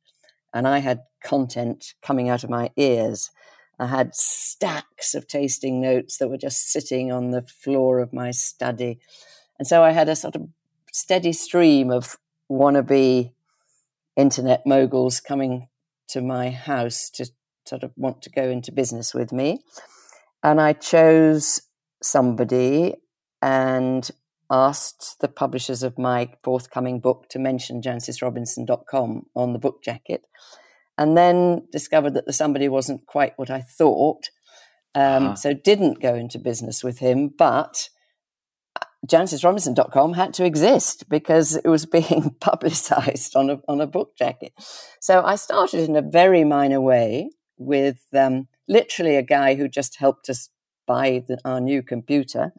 And 0.52 0.66
I 0.66 0.78
had 0.78 1.02
content 1.22 1.94
coming 2.02 2.28
out 2.28 2.44
of 2.44 2.50
my 2.50 2.70
ears. 2.76 3.30
I 3.78 3.86
had 3.86 4.14
stacks 4.14 5.14
of 5.14 5.26
tasting 5.26 5.80
notes 5.80 6.18
that 6.18 6.28
were 6.28 6.36
just 6.36 6.70
sitting 6.70 7.12
on 7.12 7.30
the 7.30 7.42
floor 7.42 7.98
of 7.98 8.12
my 8.12 8.30
study. 8.30 9.00
And 9.58 9.66
so 9.66 9.82
I 9.82 9.92
had 9.92 10.08
a 10.08 10.16
sort 10.16 10.36
of 10.36 10.48
steady 10.92 11.32
stream 11.32 11.90
of 11.90 12.18
wannabe 12.50 13.32
internet 14.16 14.66
moguls 14.66 15.20
coming 15.20 15.68
to 16.08 16.20
my 16.20 16.50
house 16.50 17.10
to 17.10 17.26
sort 17.66 17.82
of 17.82 17.92
want 17.96 18.22
to 18.22 18.30
go 18.30 18.48
into 18.48 18.72
business 18.72 19.14
with 19.14 19.32
me. 19.32 19.60
And 20.42 20.60
I 20.60 20.72
chose 20.72 21.62
somebody 22.02 22.94
and 23.42 24.10
asked 24.50 25.20
the 25.20 25.28
publishers 25.28 25.82
of 25.82 25.98
my 25.98 26.30
forthcoming 26.42 26.98
book 26.98 27.28
to 27.30 27.38
mention 27.38 27.80
jancisrobinson.com 27.80 29.26
on 29.34 29.52
the 29.52 29.58
book 29.58 29.82
jacket. 29.82 30.22
And 30.98 31.16
then 31.16 31.66
discovered 31.72 32.14
that 32.14 32.26
the 32.26 32.32
somebody 32.32 32.68
wasn't 32.68 33.06
quite 33.06 33.32
what 33.36 33.50
I 33.50 33.60
thought. 33.60 34.28
Um, 34.94 35.26
uh-huh. 35.26 35.34
So 35.36 35.54
didn't 35.54 36.02
go 36.02 36.14
into 36.14 36.38
business 36.38 36.82
with 36.82 36.98
him, 36.98 37.28
but 37.28 37.88
jancisrobinson.com 39.06 40.14
had 40.14 40.34
to 40.34 40.44
exist 40.44 41.08
because 41.08 41.56
it 41.56 41.68
was 41.68 41.86
being 41.98 42.34
publicized 42.40 43.36
on 43.36 43.50
a, 43.50 43.60
on 43.68 43.80
a 43.80 43.86
book 43.86 44.16
jacket. 44.16 44.52
So 45.00 45.22
I 45.24 45.36
started 45.36 45.88
in 45.88 45.96
a 45.96 46.02
very 46.02 46.44
minor 46.44 46.80
way 46.80 47.30
with 47.58 48.00
um, 48.14 48.48
literally 48.68 49.16
a 49.16 49.22
guy 49.22 49.54
who 49.54 49.68
just 49.68 49.96
helped 49.96 50.28
us 50.28 50.48
buy 50.86 51.22
the, 51.26 51.38
our 51.44 51.60
new 51.60 51.82
computer. 51.82 52.52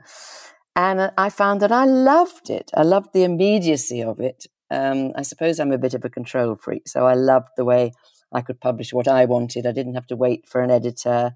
And 0.76 1.12
I 1.18 1.30
found 1.30 1.62
that 1.62 1.72
I 1.72 1.86
loved 1.86 2.50
it. 2.50 2.72
I 2.74 2.84
loved 2.84 3.10
the 3.14 3.24
immediacy 3.24 4.02
of 4.02 4.20
it. 4.20 4.48
Um, 4.70 5.12
I 5.18 5.24
suppose 5.24 5.60
I'm 5.60 5.74
a 5.74 5.78
bit 5.78 5.94
of 5.94 6.06
a 6.06 6.10
control 6.10 6.56
freak. 6.56 6.88
So 6.88 7.06
I 7.06 7.14
loved 7.14 7.50
the 7.58 7.66
way 7.66 7.92
I 8.32 8.42
could 8.42 8.62
publish 8.62 8.94
what 8.94 9.08
I 9.08 9.26
wanted. 9.26 9.66
I 9.66 9.74
didn't 9.74 9.96
have 9.96 10.08
to 10.08 10.16
wait 10.16 10.48
for 10.48 10.62
an 10.62 10.72
editor, 10.72 11.36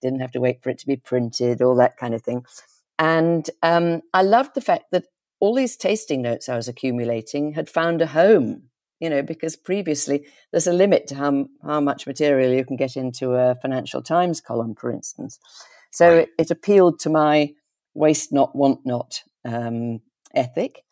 didn't 0.00 0.20
have 0.20 0.32
to 0.32 0.40
wait 0.40 0.62
for 0.62 0.70
it 0.70 0.78
to 0.78 0.86
be 0.86 0.96
printed, 0.96 1.62
all 1.62 1.76
that 1.76 1.96
kind 1.96 2.12
of 2.12 2.22
thing. 2.22 2.44
And 3.02 3.50
um, 3.64 4.02
I 4.14 4.22
loved 4.22 4.54
the 4.54 4.60
fact 4.60 4.84
that 4.92 5.06
all 5.40 5.56
these 5.56 5.76
tasting 5.76 6.22
notes 6.22 6.48
I 6.48 6.54
was 6.54 6.68
accumulating 6.68 7.54
had 7.54 7.68
found 7.68 8.00
a 8.00 8.06
home, 8.06 8.68
you 9.00 9.10
know, 9.10 9.22
because 9.22 9.56
previously 9.56 10.24
there's 10.52 10.68
a 10.68 10.72
limit 10.72 11.08
to 11.08 11.16
how, 11.16 11.46
how 11.64 11.80
much 11.80 12.06
material 12.06 12.52
you 12.52 12.64
can 12.64 12.76
get 12.76 12.96
into 12.96 13.32
a 13.32 13.56
Financial 13.56 14.02
Times 14.02 14.40
column, 14.40 14.76
for 14.76 14.92
instance. 14.92 15.40
So 15.90 16.14
right. 16.14 16.28
it, 16.38 16.42
it, 16.42 16.50
appealed 16.52 17.00
to 17.00 17.10
my 17.10 17.54
waste 17.92 18.32
not, 18.32 18.54
want 18.54 18.86
not 18.86 19.24
um, 19.44 20.00
ethic. 20.32 20.84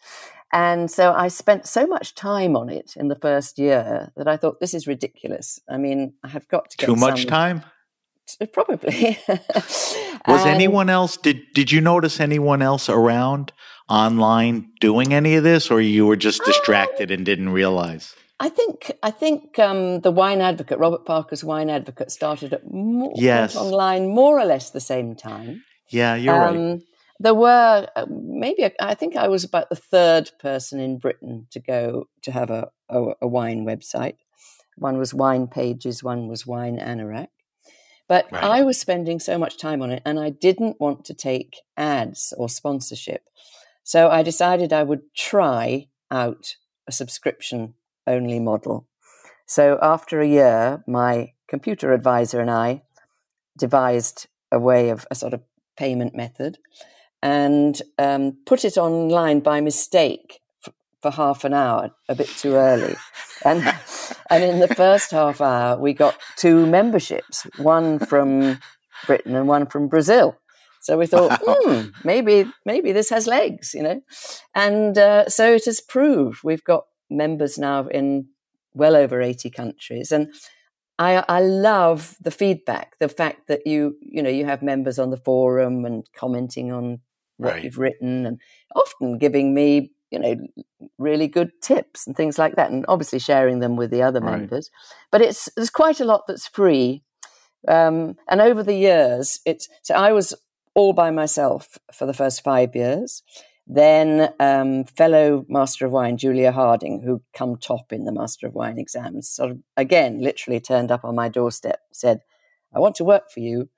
And 0.52 0.90
so 0.90 1.12
I 1.12 1.29
spent 1.29 1.69
so 1.69 1.87
much 1.87 2.17
time 2.17 2.57
on 2.57 2.69
it 2.69 2.95
in 2.97 3.07
the 3.07 3.14
first 3.14 3.57
year 3.57 4.11
that 4.17 4.26
I 4.26 4.37
thought, 4.37 4.59
this 4.59 4.75
is 4.75 4.88
ridiculous. 4.88 5.61
I 5.69 5.76
mean, 5.76 6.14
I 6.25 6.29
have 6.29 6.49
got 6.49 6.71
to 6.71 6.76
get 6.76 6.87
too 6.87 6.97
much 6.97 7.21
some, 7.21 7.29
time. 7.29 7.64
Probably. 8.53 9.19
Was 9.29 10.43
um, 10.43 10.49
anyone 10.49 10.91
else? 10.91 11.17
Did 11.17 11.43
Did 11.55 11.73
you 11.73 11.81
notice 11.81 12.21
anyone 12.21 12.63
else 12.63 12.89
around 12.89 13.53
online 13.89 14.71
doing 14.81 15.13
any 15.13 15.35
of 15.35 15.45
this, 15.45 15.71
or 15.71 15.81
you 15.81 16.07
were 16.07 16.17
just 16.17 16.45
distracted 16.45 17.11
um, 17.11 17.17
and 17.17 17.27
didn't 17.27 17.51
realize? 17.51 18.15
I 18.39 18.49
think 18.49 18.91
I 19.03 19.11
think 19.11 19.59
um, 19.59 20.01
the 20.01 20.11
Wine 20.11 20.41
Advocate, 20.41 20.79
Robert 20.79 21.05
Parker's 21.05 21.45
Wine 21.45 21.69
Advocate, 21.69 22.11
started 22.11 22.55
at 22.55 22.71
more, 22.71 23.13
yes. 23.15 23.55
online 23.55 24.09
more 24.09 24.39
or 24.39 24.47
less 24.47 24.71
the 24.71 24.81
same 24.81 25.15
time. 25.15 25.63
Yeah, 25.91 26.15
you're 26.15 26.35
right. 26.35 26.57
Um, 26.57 26.83
there 27.19 27.35
were 27.35 27.87
uh, 27.95 28.07
maybe 28.09 28.71
I 28.81 28.95
think 28.95 29.15
I 29.15 29.29
was 29.29 29.45
about 29.45 29.69
the 29.69 29.77
third 29.77 30.31
person 30.39 30.81
in 30.81 30.99
Britain 30.99 31.49
to 31.51 31.61
go 31.61 32.07
to 32.23 32.33
have 32.33 32.51
a, 32.51 32.69
a, 32.89 33.13
a 33.23 33.29
wine 33.29 33.67
website. 33.67 34.15
One 34.77 34.97
was 34.97 35.13
Wine 35.13 35.47
Pages, 35.47 36.03
one 36.03 36.27
was 36.27 36.47
Wine 36.47 36.79
Anorak. 36.79 37.29
But 38.11 38.26
right. 38.33 38.43
I 38.43 38.62
was 38.62 38.76
spending 38.76 39.21
so 39.21 39.38
much 39.38 39.57
time 39.57 39.81
on 39.83 39.93
it 39.93 40.02
and 40.05 40.19
I 40.19 40.31
didn't 40.31 40.81
want 40.81 41.05
to 41.05 41.14
take 41.14 41.59
ads 41.76 42.35
or 42.37 42.49
sponsorship. 42.49 43.23
So 43.85 44.11
I 44.11 44.25
decided 44.25 44.73
I 44.73 44.83
would 44.83 45.02
try 45.14 45.87
out 46.11 46.57
a 46.88 46.93
subscription 46.93 47.75
only 48.09 48.40
model. 48.40 48.88
So 49.47 49.79
after 49.81 50.21
a 50.21 50.26
year, 50.26 50.83
my 50.88 51.35
computer 51.47 51.93
advisor 51.93 52.40
and 52.40 52.50
I 52.50 52.83
devised 53.57 54.26
a 54.50 54.59
way 54.59 54.88
of 54.88 55.07
a 55.09 55.14
sort 55.14 55.33
of 55.33 55.43
payment 55.76 56.17
method 56.17 56.59
and 57.23 57.81
um, 57.97 58.38
put 58.45 58.64
it 58.64 58.76
online 58.76 59.38
by 59.38 59.61
mistake 59.61 60.40
for 61.02 61.11
half 61.11 61.45
an 61.45 61.54
hour, 61.54 61.90
a 62.09 62.14
bit 62.14 62.28
too 62.28 62.54
early. 62.54 62.97
And 63.45 63.62
and 64.28 64.45
in 64.45 64.61
the 64.61 64.75
first 64.75 65.11
half 65.11 65.40
hour, 65.40 65.78
we 65.78 65.92
got 65.92 66.16
two 66.37 66.66
memberships, 66.66 67.47
one 67.57 67.99
from 67.99 68.59
Britain 69.07 69.35
and 69.35 69.49
one 69.49 69.66
from 69.66 69.88
Brazil. 69.88 70.37
So 70.80 70.97
we 70.97 71.07
thought, 71.07 71.40
wow. 71.47 71.57
hmm, 71.61 71.88
maybe 72.04 72.47
maybe 72.64 72.92
this 72.92 73.11
has 73.11 73.26
legs, 73.26 73.75
you 73.75 73.83
know. 73.83 74.00
And 74.54 74.97
uh, 74.97 75.28
so 75.28 75.52
it 75.54 75.66
has 75.66 75.80
proved. 75.80 76.40
We've 76.42 76.64
got 76.64 76.85
members 77.11 77.59
now 77.59 77.87
in 77.88 78.28
well 78.73 78.97
over 78.97 79.21
eighty 79.21 79.50
countries, 79.50 80.12
and 80.12 80.33
I, 80.99 81.25
I 81.28 81.40
love 81.40 82.16
the 82.21 82.30
feedback. 82.30 82.99
The 82.99 83.09
fact 83.09 83.49
that 83.49 83.66
you 83.66 83.97
you 84.00 84.23
know 84.23 84.30
you 84.30 84.47
have 84.47 84.62
members 84.62 84.99
on 84.99 85.11
the 85.11 85.16
forum 85.19 85.85
and 85.85 86.07
commenting 86.14 86.73
on 86.73 87.00
what 87.37 87.54
right. 87.54 87.64
you've 87.64 87.78
written, 87.78 88.26
and 88.26 88.40
often 88.75 89.19
giving 89.19 89.54
me 89.54 89.92
you 90.11 90.19
know 90.19 90.37
really 90.99 91.29
good 91.29 91.50
tips 91.62 92.07
and 92.07 92.17
things 92.17 92.38
like 92.38 92.57
that 92.57 92.71
and 92.71 92.85
obviously 92.88 93.19
sharing 93.19 93.61
them 93.61 93.76
with 93.76 93.90
the 93.90 94.02
other 94.02 94.21
right. 94.21 94.38
members 94.38 94.71
but 95.11 95.21
it's 95.21 95.49
there's 95.57 95.71
quite 95.71 96.00
a 96.00 96.05
lot 96.05 96.25
that's 96.26 96.49
free 96.49 97.02
um, 97.69 98.17
and 98.29 98.40
over 98.40 98.62
the 98.62 98.75
years 98.75 99.40
it's 99.45 99.69
so 99.83 99.95
i 99.95 100.12
was 100.12 100.35
all 100.75 100.93
by 100.93 101.11
myself 101.11 101.79
for 101.93 102.07
the 102.07 102.14
first 102.14 102.43
five 102.43 102.75
years 102.75 103.23
then 103.67 104.33
um, 104.40 104.85
fellow 104.85 105.45
master 105.49 105.87
of 105.87 105.93
wine 105.93 106.17
julia 106.17 106.52
harding 106.52 107.02
who 107.02 107.23
come 107.35 107.57
top 107.57 107.93
in 107.93 108.05
the 108.05 108.12
master 108.12 108.47
of 108.47 108.55
wine 108.55 108.79
exams 108.79 109.29
sort 109.29 109.50
of 109.50 109.59
again 109.76 110.21
literally 110.21 110.61
turned 110.61 110.90
up 110.90 111.05
on 111.05 111.14
my 111.14 111.29
doorstep 111.29 111.81
said 111.93 112.21
i 112.75 112.79
want 112.79 112.95
to 112.95 113.05
work 113.05 113.31
for 113.31 113.40
you 113.40 113.69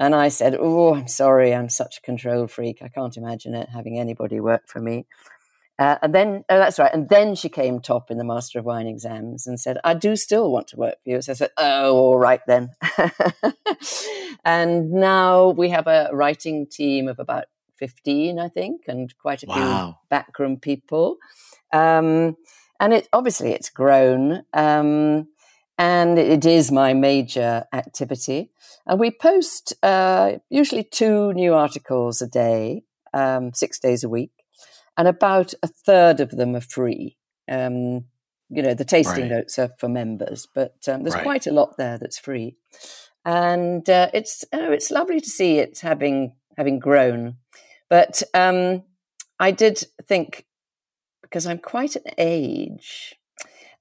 and 0.00 0.14
I 0.14 0.28
said, 0.28 0.56
Oh, 0.58 0.94
I'm 0.94 1.08
sorry, 1.08 1.52
I'm 1.52 1.68
such 1.68 1.98
a 1.98 2.02
control 2.02 2.46
freak. 2.46 2.78
I 2.82 2.88
can't 2.88 3.16
imagine 3.16 3.54
it 3.54 3.68
having 3.68 3.98
anybody 3.98 4.38
work 4.38 4.68
for 4.68 4.80
me. 4.80 5.06
Uh, 5.78 5.96
and 6.02 6.14
then, 6.14 6.44
oh, 6.48 6.58
that's 6.58 6.78
right. 6.78 6.92
And 6.92 7.08
then 7.08 7.36
she 7.36 7.48
came 7.48 7.80
top 7.80 8.10
in 8.10 8.18
the 8.18 8.24
Master 8.24 8.58
of 8.58 8.64
Wine 8.64 8.88
exams 8.88 9.46
and 9.46 9.60
said, 9.60 9.78
I 9.84 9.94
do 9.94 10.16
still 10.16 10.50
want 10.50 10.66
to 10.68 10.76
work 10.76 10.96
for 11.04 11.10
you. 11.10 11.22
So 11.22 11.32
I 11.32 11.34
said, 11.36 11.50
Oh, 11.56 11.96
all 11.96 12.18
right 12.18 12.40
then. 12.48 12.70
and 14.44 14.90
now 14.90 15.50
we 15.50 15.68
have 15.68 15.86
a 15.86 16.10
writing 16.12 16.66
team 16.66 17.06
of 17.06 17.20
about 17.20 17.44
15, 17.76 18.40
I 18.40 18.48
think, 18.48 18.82
and 18.88 19.16
quite 19.18 19.44
a 19.44 19.46
wow. 19.46 19.54
few 19.54 19.94
backroom 20.10 20.58
people. 20.58 21.18
Um, 21.72 22.36
and 22.80 22.92
it 22.92 23.08
obviously 23.12 23.52
it's 23.52 23.70
grown. 23.70 24.42
Um, 24.52 25.28
and 25.78 26.18
it 26.18 26.44
is 26.44 26.72
my 26.72 26.92
major 26.92 27.64
activity. 27.72 28.50
And 28.84 28.98
we 28.98 29.12
post 29.12 29.74
uh, 29.84 30.32
usually 30.50 30.82
two 30.82 31.32
new 31.34 31.54
articles 31.54 32.20
a 32.20 32.26
day, 32.26 32.82
um, 33.14 33.52
six 33.54 33.78
days 33.78 34.02
a 34.02 34.08
week, 34.08 34.32
and 34.98 35.08
about 35.08 35.54
a 35.62 35.68
third 35.68 36.20
of 36.20 36.32
them 36.32 36.54
are 36.54 36.60
free. 36.60 37.16
Um, 37.50 38.04
you 38.50 38.62
know, 38.62 38.74
the 38.74 38.84
tasting 38.84 39.22
right. 39.22 39.30
notes 39.30 39.58
are 39.58 39.70
for 39.78 39.88
members, 39.88 40.46
but 40.54 40.76
um, 40.88 41.02
there's 41.02 41.14
right. 41.14 41.22
quite 41.22 41.46
a 41.46 41.52
lot 41.52 41.78
there 41.78 41.96
that's 41.96 42.18
free, 42.18 42.56
and 43.24 43.88
uh, 43.88 44.10
it's 44.12 44.44
oh, 44.52 44.72
it's 44.72 44.90
lovely 44.90 45.20
to 45.20 45.30
see 45.30 45.58
it 45.58 45.78
having 45.80 46.34
having 46.58 46.78
grown. 46.78 47.36
But 47.88 48.22
um, 48.34 48.82
I 49.40 49.50
did 49.50 49.84
think 50.06 50.44
because 51.22 51.46
I'm 51.46 51.58
quite 51.58 51.96
an 51.96 52.02
age 52.18 53.18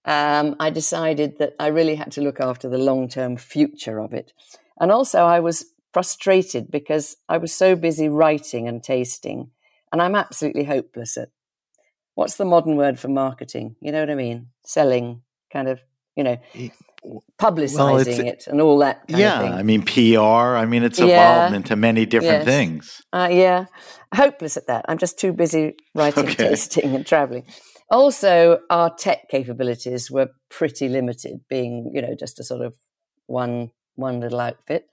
um, 0.07 0.55
I 0.57 0.69
decided 0.69 1.37
that 1.39 1.53
I 1.59 1.67
really 1.67 1.95
had 1.95 2.13
to 2.13 2.21
look 2.21 2.39
after 2.39 2.69
the 2.69 2.77
long 2.77 3.09
term 3.09 3.35
future 3.35 3.99
of 3.99 4.13
it. 4.13 4.31
And 4.79 4.89
also, 4.89 5.25
I 5.25 5.41
was 5.41 5.65
frustrated 5.91 6.71
because 6.71 7.17
I 7.27 7.37
was 7.37 7.53
so 7.53 7.75
busy 7.75 8.07
writing 8.07 8.67
and 8.69 8.81
tasting, 8.81 9.51
and 9.91 10.01
I'm 10.01 10.15
absolutely 10.15 10.63
hopeless 10.63 11.17
at 11.17 11.29
what's 12.15 12.35
the 12.35 12.45
modern 12.45 12.75
word 12.75 12.99
for 12.99 13.07
marketing? 13.07 13.75
You 13.81 13.91
know 13.91 13.99
what 13.99 14.09
I 14.09 14.15
mean? 14.15 14.47
Selling, 14.65 15.21
kind 15.51 15.67
of, 15.67 15.81
you 16.15 16.23
know, 16.23 16.37
publicizing 17.39 18.17
well, 18.17 18.27
it 18.27 18.47
and 18.47 18.61
all 18.61 18.79
that. 18.79 19.03
yeah, 19.07 19.41
I 19.41 19.63
mean 19.63 19.83
PR. 19.83 20.57
I 20.57 20.65
mean 20.65 20.83
it's 20.83 20.99
evolved 20.99 21.51
yeah. 21.51 21.55
into 21.55 21.75
many 21.75 22.05
different 22.05 22.39
yes. 22.39 22.45
things. 22.45 23.01
Uh, 23.13 23.29
yeah, 23.31 23.65
hopeless 24.13 24.57
at 24.57 24.67
that. 24.67 24.85
I'm 24.87 24.97
just 24.97 25.19
too 25.19 25.31
busy 25.31 25.75
writing, 25.95 26.25
okay. 26.25 26.49
tasting, 26.49 26.95
and 26.95 27.05
traveling. 27.05 27.45
Also, 27.89 28.59
our 28.69 28.93
tech 28.93 29.29
capabilities 29.29 30.11
were 30.11 30.29
pretty 30.49 30.89
limited, 30.89 31.41
being 31.49 31.91
you 31.93 32.01
know 32.01 32.15
just 32.19 32.39
a 32.39 32.43
sort 32.43 32.65
of 32.65 32.75
one 33.27 33.71
one 33.97 34.19
little 34.19 34.39
outfit. 34.39 34.87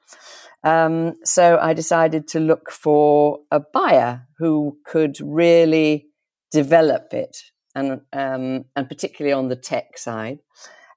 Um, 0.63 1.15
so 1.25 1.59
I 1.61 1.75
decided 1.75 2.27
to 2.29 2.41
look 2.41 2.71
for 2.71 3.41
a 3.51 3.61
buyer 3.61 4.27
who 4.39 4.79
could 4.85 5.17
really 5.21 6.07
develop 6.51 7.13
it, 7.13 7.37
and 7.75 8.01
um, 8.13 8.65
and 8.75 8.89
particularly 8.89 9.33
on 9.33 9.49
the 9.49 9.57
tech 9.57 9.99
side. 9.99 10.39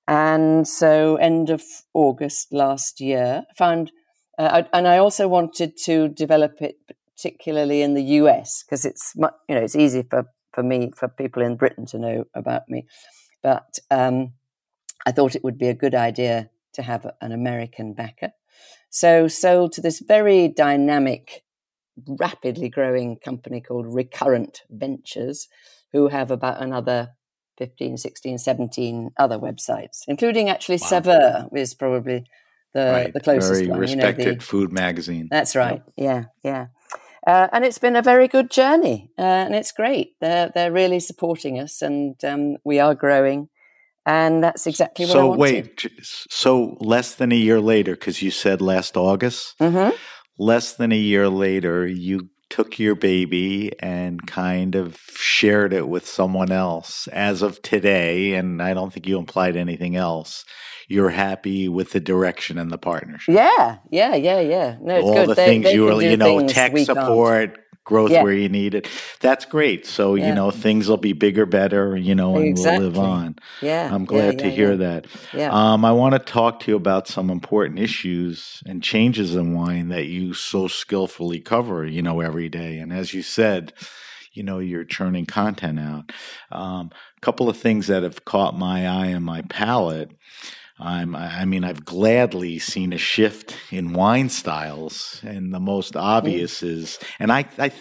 And 0.07 0.65
so, 0.65 1.17
end 1.17 1.49
of 1.49 1.63
August 1.93 2.53
last 2.53 3.01
year, 3.01 3.43
found, 3.57 3.91
uh, 4.39 4.63
and 4.71 4.87
I 4.87 4.99
also 4.99 5.27
wanted 5.27 5.75
to 5.83 6.07
develop 6.07 6.61
it 6.61 6.75
particularly 7.17 7.81
in 7.81 7.93
the 7.93 8.03
US 8.21 8.63
because 8.63 8.85
it's 8.85 9.13
much, 9.17 9.33
you 9.49 9.55
know 9.55 9.61
it's 9.61 9.75
easy 9.75 10.03
for 10.03 10.27
for 10.53 10.63
me, 10.63 10.91
for 10.95 11.07
people 11.07 11.43
in 11.43 11.55
Britain 11.55 11.85
to 11.85 11.99
know 11.99 12.23
about 12.33 12.63
me. 12.67 12.87
But 13.43 13.77
um, 13.91 14.33
I 15.05 15.11
thought 15.11 15.35
it 15.35 15.43
would 15.43 15.59
be 15.59 15.67
a 15.67 15.73
good 15.75 15.93
idea 15.93 16.49
to 16.77 16.83
have 16.83 17.05
an 17.21 17.31
American 17.31 17.93
backer. 17.93 18.31
So 18.89 19.27
sold 19.27 19.73
to 19.73 19.81
this 19.81 19.99
very 19.99 20.47
dynamic, 20.47 21.43
rapidly 22.07 22.69
growing 22.69 23.17
company 23.17 23.61
called 23.61 23.93
Recurrent 23.93 24.61
Ventures, 24.69 25.47
who 25.91 26.07
have 26.07 26.31
about 26.31 26.61
another 26.61 27.09
15, 27.57 27.97
16, 27.97 28.37
17 28.37 29.09
other 29.17 29.37
websites, 29.37 30.03
including 30.07 30.49
actually 30.49 30.77
wow. 30.81 30.87
Saveur 30.87 31.49
is 31.55 31.73
probably 31.73 32.23
the, 32.73 32.85
right. 32.85 33.13
the 33.13 33.19
closest 33.19 33.53
very 33.53 33.67
one. 33.67 33.79
respected 33.79 34.19
you 34.19 34.31
know, 34.31 34.37
the, 34.37 34.43
food 34.43 34.71
magazine. 34.71 35.27
That's 35.29 35.55
right. 35.55 35.81
Yep. 35.97 35.97
Yeah, 35.97 36.23
yeah. 36.43 36.67
Uh, 37.25 37.47
and 37.51 37.65
it's 37.65 37.79
been 37.79 37.95
a 37.97 38.01
very 38.01 38.29
good 38.29 38.49
journey, 38.49 39.11
uh, 39.17 39.21
and 39.21 39.53
it's 39.53 39.73
great. 39.73 40.13
They're 40.21 40.49
they're 40.55 40.71
really 40.71 41.01
supporting 41.01 41.59
us, 41.59 41.81
and 41.81 42.15
um, 42.23 42.55
we 42.63 42.79
are 42.79 42.95
growing, 42.95 43.49
and 44.07 44.43
that's 44.43 44.65
exactly 44.65 45.05
what. 45.05 45.15
I 45.15 45.23
was 45.23 45.49
thinking. 45.51 45.89
So 45.91 45.91
wait, 45.99 46.27
so 46.29 46.77
less 46.79 47.15
than 47.15 47.31
a 47.31 47.35
year 47.35 47.59
later, 47.61 47.91
because 47.91 48.21
you 48.21 48.31
said 48.31 48.61
last 48.61 48.97
August, 48.97 49.59
mm-hmm. 49.59 49.95
less 50.39 50.73
than 50.73 50.91
a 50.91 50.97
year 50.97 51.29
later, 51.29 51.85
you 51.85 52.29
took 52.49 52.79
your 52.79 52.95
baby 52.95 53.73
and 53.79 54.25
kind 54.25 54.75
of 54.75 54.97
shared 55.15 55.73
it 55.73 55.89
with 55.89 56.07
someone 56.07 56.51
else. 56.51 57.07
As 57.09 57.41
of 57.41 57.61
today, 57.61 58.33
and 58.33 58.61
I 58.63 58.73
don't 58.73 58.91
think 58.91 59.05
you 59.05 59.19
implied 59.19 59.57
anything 59.57 59.95
else 59.95 60.45
you're 60.87 61.09
happy 61.09 61.67
with 61.67 61.91
the 61.91 61.99
direction 61.99 62.57
and 62.57 62.71
the 62.71 62.77
partnership. 62.77 63.35
Yeah, 63.35 63.77
yeah, 63.91 64.15
yeah, 64.15 64.39
yeah. 64.39 64.77
No, 64.81 65.01
all 65.01 65.13
good. 65.13 65.29
the 65.29 65.33
they, 65.35 65.45
things 65.45 65.63
they 65.65 65.73
you 65.73 65.83
were, 65.83 66.01
you 66.01 66.17
know, 66.17 66.47
tech 66.47 66.77
support, 66.77 67.55
can't. 67.55 67.66
Growth 67.87 68.11
yeah. 68.11 68.21
where 68.21 68.33
you 68.33 68.49
need 68.49 68.75
it. 68.75 68.87
That's 69.21 69.45
great. 69.45 69.85
So 69.87 70.15
yeah. 70.15 70.27
you 70.27 70.35
know, 70.35 70.51
things 70.51 70.89
will 70.89 70.97
be 70.97 71.13
bigger, 71.13 71.45
better. 71.45 71.95
You 71.95 72.13
know, 72.13 72.35
and 72.35 72.45
exactly. 72.45 72.79
we'll 72.79 72.89
live 72.89 72.99
on. 72.99 73.35
Yeah, 73.61 73.89
I'm 73.91 74.05
glad 74.05 74.35
yeah, 74.35 74.43
to 74.43 74.49
hear 74.51 74.77
that. 74.77 75.07
Yeah. 75.33 75.49
Um, 75.51 75.83
I 75.85 75.93
want 75.93 76.13
to 76.13 76.19
talk 76.19 76.59
to 76.61 76.71
you 76.71 76.75
about 76.75 77.07
some 77.07 77.29
important 77.29 77.79
issues 77.79 78.61
and 78.65 78.83
changes 78.83 79.33
in 79.33 79.53
wine 79.53 79.87
that 79.87 80.05
you 80.05 80.33
so 80.33 80.67
skillfully 80.67 81.39
cover. 81.39 81.85
You 81.85 82.01
know, 82.01 82.19
every 82.19 82.49
day, 82.49 82.77
and 82.77 82.93
as 82.93 83.13
you 83.13 83.23
said 83.23 83.73
you 84.33 84.43
know 84.43 84.59
you're 84.59 84.83
churning 84.83 85.25
content 85.25 85.79
out. 85.79 86.11
A 86.51 86.59
um, 86.59 86.91
couple 87.21 87.49
of 87.49 87.57
things 87.57 87.87
that 87.87 88.03
have 88.03 88.23
caught 88.23 88.55
my 88.55 88.87
eye 88.87 89.07
and 89.07 89.25
my 89.25 89.41
palate 89.41 90.11
I'm, 90.79 91.15
I 91.15 91.43
mean, 91.45 91.63
I've 91.63 91.83
gladly 91.85 92.59
seen 92.59 92.93
a 92.93 92.99
shift 92.99 93.57
in 93.71 93.93
wine 93.93 94.29
styles, 94.29 95.19
and 95.23 95.51
the 95.51 95.59
most 95.59 95.95
obvious 95.95 96.61
is, 96.61 96.99
and 97.17 97.31
I, 97.31 97.45
I, 97.57 97.71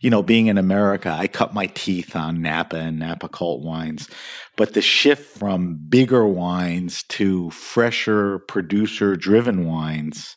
you 0.00 0.08
know, 0.08 0.22
being 0.22 0.46
in 0.46 0.56
America, 0.56 1.10
I 1.10 1.26
cut 1.26 1.52
my 1.52 1.66
teeth 1.66 2.16
on 2.16 2.40
Napa 2.40 2.76
and 2.76 2.98
Napa 2.98 3.28
cult 3.28 3.62
wines, 3.62 4.08
but 4.56 4.72
the 4.72 4.80
shift 4.80 5.38
from 5.38 5.74
bigger 5.90 6.26
wines 6.26 7.02
to 7.10 7.50
fresher, 7.50 8.38
producer-driven 8.38 9.66
wines. 9.66 10.34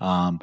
Um, 0.00 0.40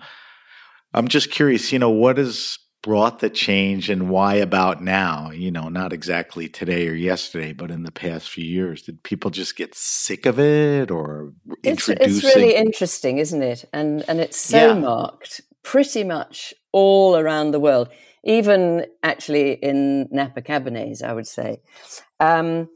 I'm 0.93 1.09
just 1.09 1.29
curious, 1.29 1.73
you 1.73 1.79
know, 1.79 1.89
what 1.89 2.19
is 2.19 2.57
brought 2.81 3.19
the 3.19 3.29
change 3.29 3.89
and 3.89 4.09
why 4.09 4.35
about 4.35 4.81
now? 4.81 5.31
You 5.31 5.51
know, 5.51 5.69
not 5.69 5.93
exactly 5.93 6.47
today 6.49 6.87
or 6.87 6.93
yesterday, 6.93 7.53
but 7.53 7.71
in 7.71 7.83
the 7.83 7.91
past 7.91 8.29
few 8.29 8.45
years. 8.45 8.81
Did 8.81 9.03
people 9.03 9.29
just 9.31 9.55
get 9.55 9.75
sick 9.75 10.25
of 10.25 10.39
it 10.39 10.91
or? 10.91 11.33
It's, 11.63 11.89
it's 11.89 12.23
really 12.23 12.55
interesting, 12.55 13.17
isn't 13.17 13.41
it? 13.41 13.65
And 13.73 14.03
and 14.07 14.19
it's 14.19 14.37
so 14.37 14.73
yeah. 14.73 14.79
marked 14.79 15.41
pretty 15.63 16.03
much 16.03 16.53
all 16.71 17.15
around 17.15 17.51
the 17.51 17.59
world, 17.59 17.89
even 18.23 18.85
actually 19.03 19.53
in 19.53 20.07
Napa 20.11 20.41
Cabernets, 20.41 21.03
I 21.03 21.13
would 21.13 21.27
say. 21.27 21.61
Um, 22.19 22.69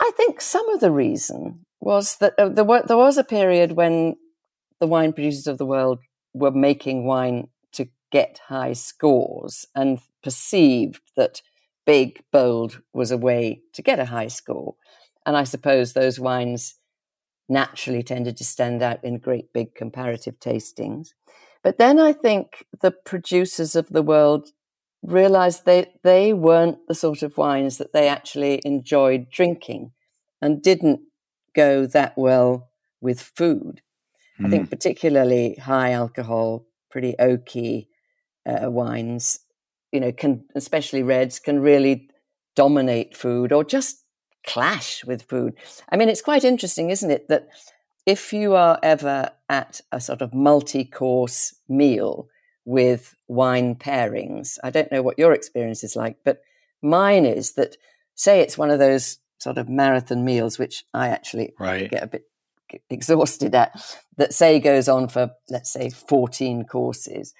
I 0.00 0.10
think 0.16 0.40
some 0.40 0.68
of 0.70 0.80
the 0.80 0.90
reason 0.90 1.64
was 1.80 2.16
that 2.16 2.34
uh, 2.38 2.48
there, 2.48 2.64
were, 2.64 2.82
there 2.86 2.96
was 2.96 3.18
a 3.18 3.24
period 3.24 3.72
when 3.72 4.16
the 4.80 4.86
wine 4.86 5.12
producers 5.12 5.46
of 5.46 5.58
the 5.58 5.66
world 5.66 6.00
were 6.32 6.50
making 6.50 7.06
wine 7.06 7.48
get 8.14 8.38
high 8.46 8.72
scores 8.72 9.66
and 9.74 9.98
perceived 10.22 11.02
that 11.16 11.42
big, 11.84 12.22
bold 12.30 12.80
was 12.92 13.10
a 13.10 13.18
way 13.18 13.60
to 13.72 13.82
get 13.82 13.98
a 13.98 14.04
high 14.04 14.28
score. 14.28 14.76
And 15.26 15.36
I 15.36 15.42
suppose 15.42 15.92
those 15.92 16.20
wines 16.20 16.76
naturally 17.48 18.04
tended 18.04 18.36
to 18.36 18.44
stand 18.44 18.84
out 18.84 19.02
in 19.02 19.18
great 19.18 19.52
big 19.52 19.74
comparative 19.74 20.38
tastings. 20.38 21.08
But 21.64 21.78
then 21.78 21.98
I 21.98 22.12
think 22.12 22.64
the 22.80 22.92
producers 22.92 23.74
of 23.74 23.88
the 23.88 24.02
world 24.02 24.50
realized 25.02 25.64
they, 25.64 25.92
they 26.04 26.32
weren't 26.32 26.86
the 26.86 26.94
sort 26.94 27.24
of 27.24 27.36
wines 27.36 27.78
that 27.78 27.92
they 27.92 28.06
actually 28.06 28.62
enjoyed 28.64 29.28
drinking 29.28 29.90
and 30.40 30.62
didn't 30.62 31.00
go 31.52 31.84
that 31.86 32.16
well 32.16 32.70
with 33.00 33.20
food. 33.20 33.82
Mm. 34.40 34.46
I 34.46 34.50
think 34.50 34.62
hmm. 34.64 34.70
particularly 34.70 35.56
high 35.56 35.90
alcohol, 35.90 36.66
pretty 36.90 37.16
oaky, 37.18 37.88
uh, 38.46 38.70
wines, 38.70 39.40
you 39.92 40.00
know, 40.00 40.12
can 40.12 40.44
especially 40.54 41.02
reds 41.02 41.38
can 41.38 41.60
really 41.60 42.08
dominate 42.56 43.16
food 43.16 43.52
or 43.52 43.64
just 43.64 44.04
clash 44.46 45.04
with 45.04 45.22
food. 45.22 45.54
I 45.90 45.96
mean, 45.96 46.08
it's 46.08 46.22
quite 46.22 46.44
interesting, 46.44 46.90
isn't 46.90 47.10
it, 47.10 47.28
that 47.28 47.48
if 48.06 48.32
you 48.32 48.54
are 48.54 48.78
ever 48.82 49.30
at 49.48 49.80
a 49.90 50.00
sort 50.00 50.20
of 50.20 50.34
multi-course 50.34 51.54
meal 51.68 52.28
with 52.64 53.14
wine 53.28 53.74
pairings, 53.74 54.58
I 54.62 54.70
don't 54.70 54.92
know 54.92 55.02
what 55.02 55.18
your 55.18 55.32
experience 55.32 55.82
is 55.82 55.96
like, 55.96 56.16
but 56.24 56.42
mine 56.82 57.24
is 57.24 57.52
that 57.52 57.76
say 58.14 58.40
it's 58.40 58.58
one 58.58 58.70
of 58.70 58.78
those 58.78 59.18
sort 59.38 59.58
of 59.58 59.68
marathon 59.68 60.24
meals, 60.24 60.58
which 60.58 60.84
I 60.92 61.08
actually 61.08 61.54
right. 61.58 61.90
get 61.90 62.02
a 62.02 62.06
bit 62.06 62.24
exhausted 62.90 63.54
at, 63.54 63.98
that 64.16 64.32
say 64.32 64.60
goes 64.60 64.88
on 64.88 65.08
for 65.08 65.30
let's 65.48 65.72
say 65.72 65.90
14 65.90 66.64
courses. 66.64 67.34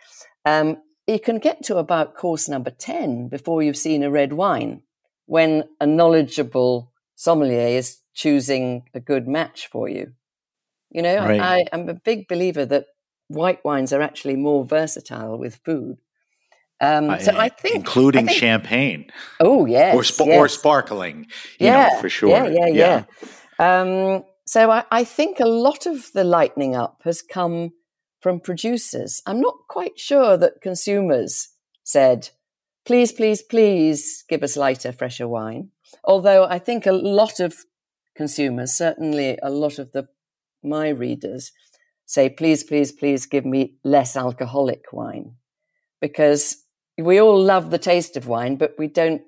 Um, 0.44 0.78
you 1.06 1.20
can 1.20 1.38
get 1.38 1.62
to 1.64 1.76
about 1.76 2.14
course 2.14 2.48
number 2.48 2.70
10 2.70 3.28
before 3.28 3.62
you've 3.62 3.76
seen 3.76 4.02
a 4.02 4.10
red 4.10 4.32
wine 4.32 4.82
when 5.26 5.64
a 5.80 5.86
knowledgeable 5.86 6.92
sommelier 7.14 7.68
is 7.68 7.98
choosing 8.14 8.84
a 8.94 9.00
good 9.00 9.28
match 9.28 9.66
for 9.66 9.88
you. 9.88 10.12
You 10.90 11.02
know, 11.02 11.16
right. 11.16 11.40
I, 11.40 11.64
am 11.72 11.88
a 11.88 11.94
big 11.94 12.28
believer 12.28 12.64
that 12.66 12.86
white 13.28 13.64
wines 13.64 13.92
are 13.92 14.00
actually 14.00 14.36
more 14.36 14.64
versatile 14.64 15.36
with 15.38 15.60
food. 15.64 15.98
Um, 16.80 17.18
so 17.20 17.36
I 17.36 17.48
think, 17.60 17.74
including 17.74 18.24
I 18.24 18.26
think, 18.28 18.38
champagne. 18.38 19.10
Oh 19.40 19.66
yes, 19.66 19.94
or, 19.94 20.26
yes. 20.26 20.38
or 20.38 20.48
sparkling. 20.48 21.26
yeah, 21.58 21.88
know, 21.88 22.00
for 22.00 22.08
sure. 22.08 22.30
Yeah, 22.30 22.46
yeah, 22.46 22.66
yeah. 22.66 23.04
yeah. 23.58 23.80
Um, 23.80 24.24
So 24.46 24.70
I, 24.70 24.84
I 24.90 25.04
think 25.04 25.40
a 25.40 25.46
lot 25.46 25.86
of 25.86 26.12
the 26.12 26.24
lightening 26.24 26.76
up 26.76 27.00
has 27.04 27.22
come 27.22 27.72
from 28.24 28.40
producers. 28.40 29.20
I'm 29.26 29.38
not 29.38 29.68
quite 29.68 29.98
sure 29.98 30.38
that 30.38 30.62
consumers 30.62 31.50
said, 31.82 32.30
please, 32.86 33.12
please, 33.12 33.42
please 33.42 34.24
give 34.30 34.42
us 34.42 34.56
lighter, 34.56 34.92
fresher 34.92 35.28
wine. 35.28 35.72
Although 36.04 36.44
I 36.44 36.58
think 36.58 36.86
a 36.86 36.92
lot 36.92 37.38
of 37.38 37.54
consumers, 38.16 38.72
certainly 38.72 39.38
a 39.42 39.50
lot 39.50 39.78
of 39.78 39.92
the 39.92 40.08
my 40.62 40.88
readers, 40.88 41.52
say, 42.06 42.30
please, 42.30 42.64
please, 42.64 42.92
please 42.92 43.26
give 43.26 43.44
me 43.44 43.74
less 43.84 44.16
alcoholic 44.16 44.84
wine. 44.90 45.34
Because 46.00 46.64
we 46.96 47.20
all 47.20 47.38
love 47.38 47.70
the 47.70 47.84
taste 47.92 48.16
of 48.16 48.26
wine, 48.26 48.56
but 48.56 48.74
we 48.78 48.88
don't, 48.88 49.20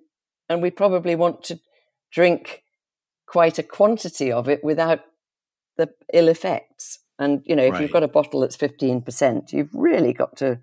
and 0.48 0.62
we 0.62 0.70
probably 0.70 1.14
want 1.14 1.44
to 1.44 1.60
drink 2.10 2.62
quite 3.26 3.58
a 3.58 3.62
quantity 3.62 4.32
of 4.32 4.48
it 4.48 4.64
without 4.64 5.00
the 5.76 5.90
ill 6.14 6.28
effects. 6.28 7.00
And, 7.18 7.42
you 7.44 7.56
know, 7.56 7.62
if 7.64 7.72
right. 7.72 7.82
you've 7.82 7.92
got 7.92 8.02
a 8.02 8.08
bottle 8.08 8.40
that's 8.40 8.56
15%, 8.56 9.52
you've 9.52 9.74
really 9.74 10.12
got 10.12 10.36
to 10.38 10.60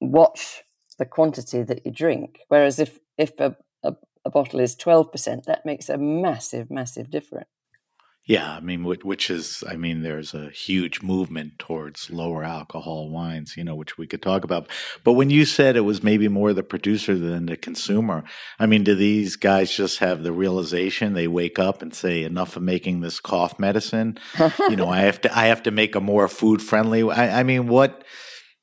watch 0.00 0.62
the 0.98 1.04
quantity 1.04 1.62
that 1.62 1.84
you 1.84 1.90
drink. 1.90 2.40
Whereas 2.48 2.78
if, 2.78 2.98
if 3.18 3.38
a, 3.40 3.56
a, 3.82 3.94
a 4.24 4.30
bottle 4.30 4.60
is 4.60 4.76
12%, 4.76 5.44
that 5.44 5.66
makes 5.66 5.88
a 5.88 5.98
massive, 5.98 6.70
massive 6.70 7.10
difference. 7.10 7.48
Yeah, 8.26 8.54
I 8.54 8.60
mean, 8.60 8.84
which 8.84 9.28
is, 9.28 9.62
I 9.68 9.76
mean, 9.76 10.02
there's 10.02 10.32
a 10.32 10.48
huge 10.48 11.02
movement 11.02 11.58
towards 11.58 12.08
lower 12.10 12.42
alcohol 12.42 13.10
wines, 13.10 13.54
you 13.54 13.64
know, 13.64 13.74
which 13.74 13.98
we 13.98 14.06
could 14.06 14.22
talk 14.22 14.44
about. 14.44 14.66
But 15.02 15.12
when 15.12 15.28
you 15.28 15.44
said 15.44 15.76
it 15.76 15.82
was 15.82 16.02
maybe 16.02 16.28
more 16.28 16.54
the 16.54 16.62
producer 16.62 17.18
than 17.18 17.44
the 17.44 17.58
consumer, 17.58 18.24
I 18.58 18.64
mean, 18.64 18.82
do 18.82 18.94
these 18.94 19.36
guys 19.36 19.76
just 19.76 19.98
have 19.98 20.22
the 20.22 20.32
realization 20.32 21.12
they 21.12 21.28
wake 21.28 21.58
up 21.58 21.82
and 21.82 21.94
say, 21.94 22.22
enough 22.22 22.56
of 22.56 22.62
making 22.62 23.00
this 23.00 23.20
cough 23.20 23.58
medicine? 23.58 24.18
you 24.70 24.76
know, 24.76 24.88
I 24.88 25.00
have 25.00 25.20
to, 25.22 25.38
I 25.38 25.46
have 25.46 25.62
to 25.64 25.70
make 25.70 25.94
a 25.94 26.00
more 26.00 26.26
food 26.26 26.62
friendly. 26.62 27.02
I, 27.02 27.40
I 27.40 27.42
mean, 27.42 27.68
what, 27.68 28.04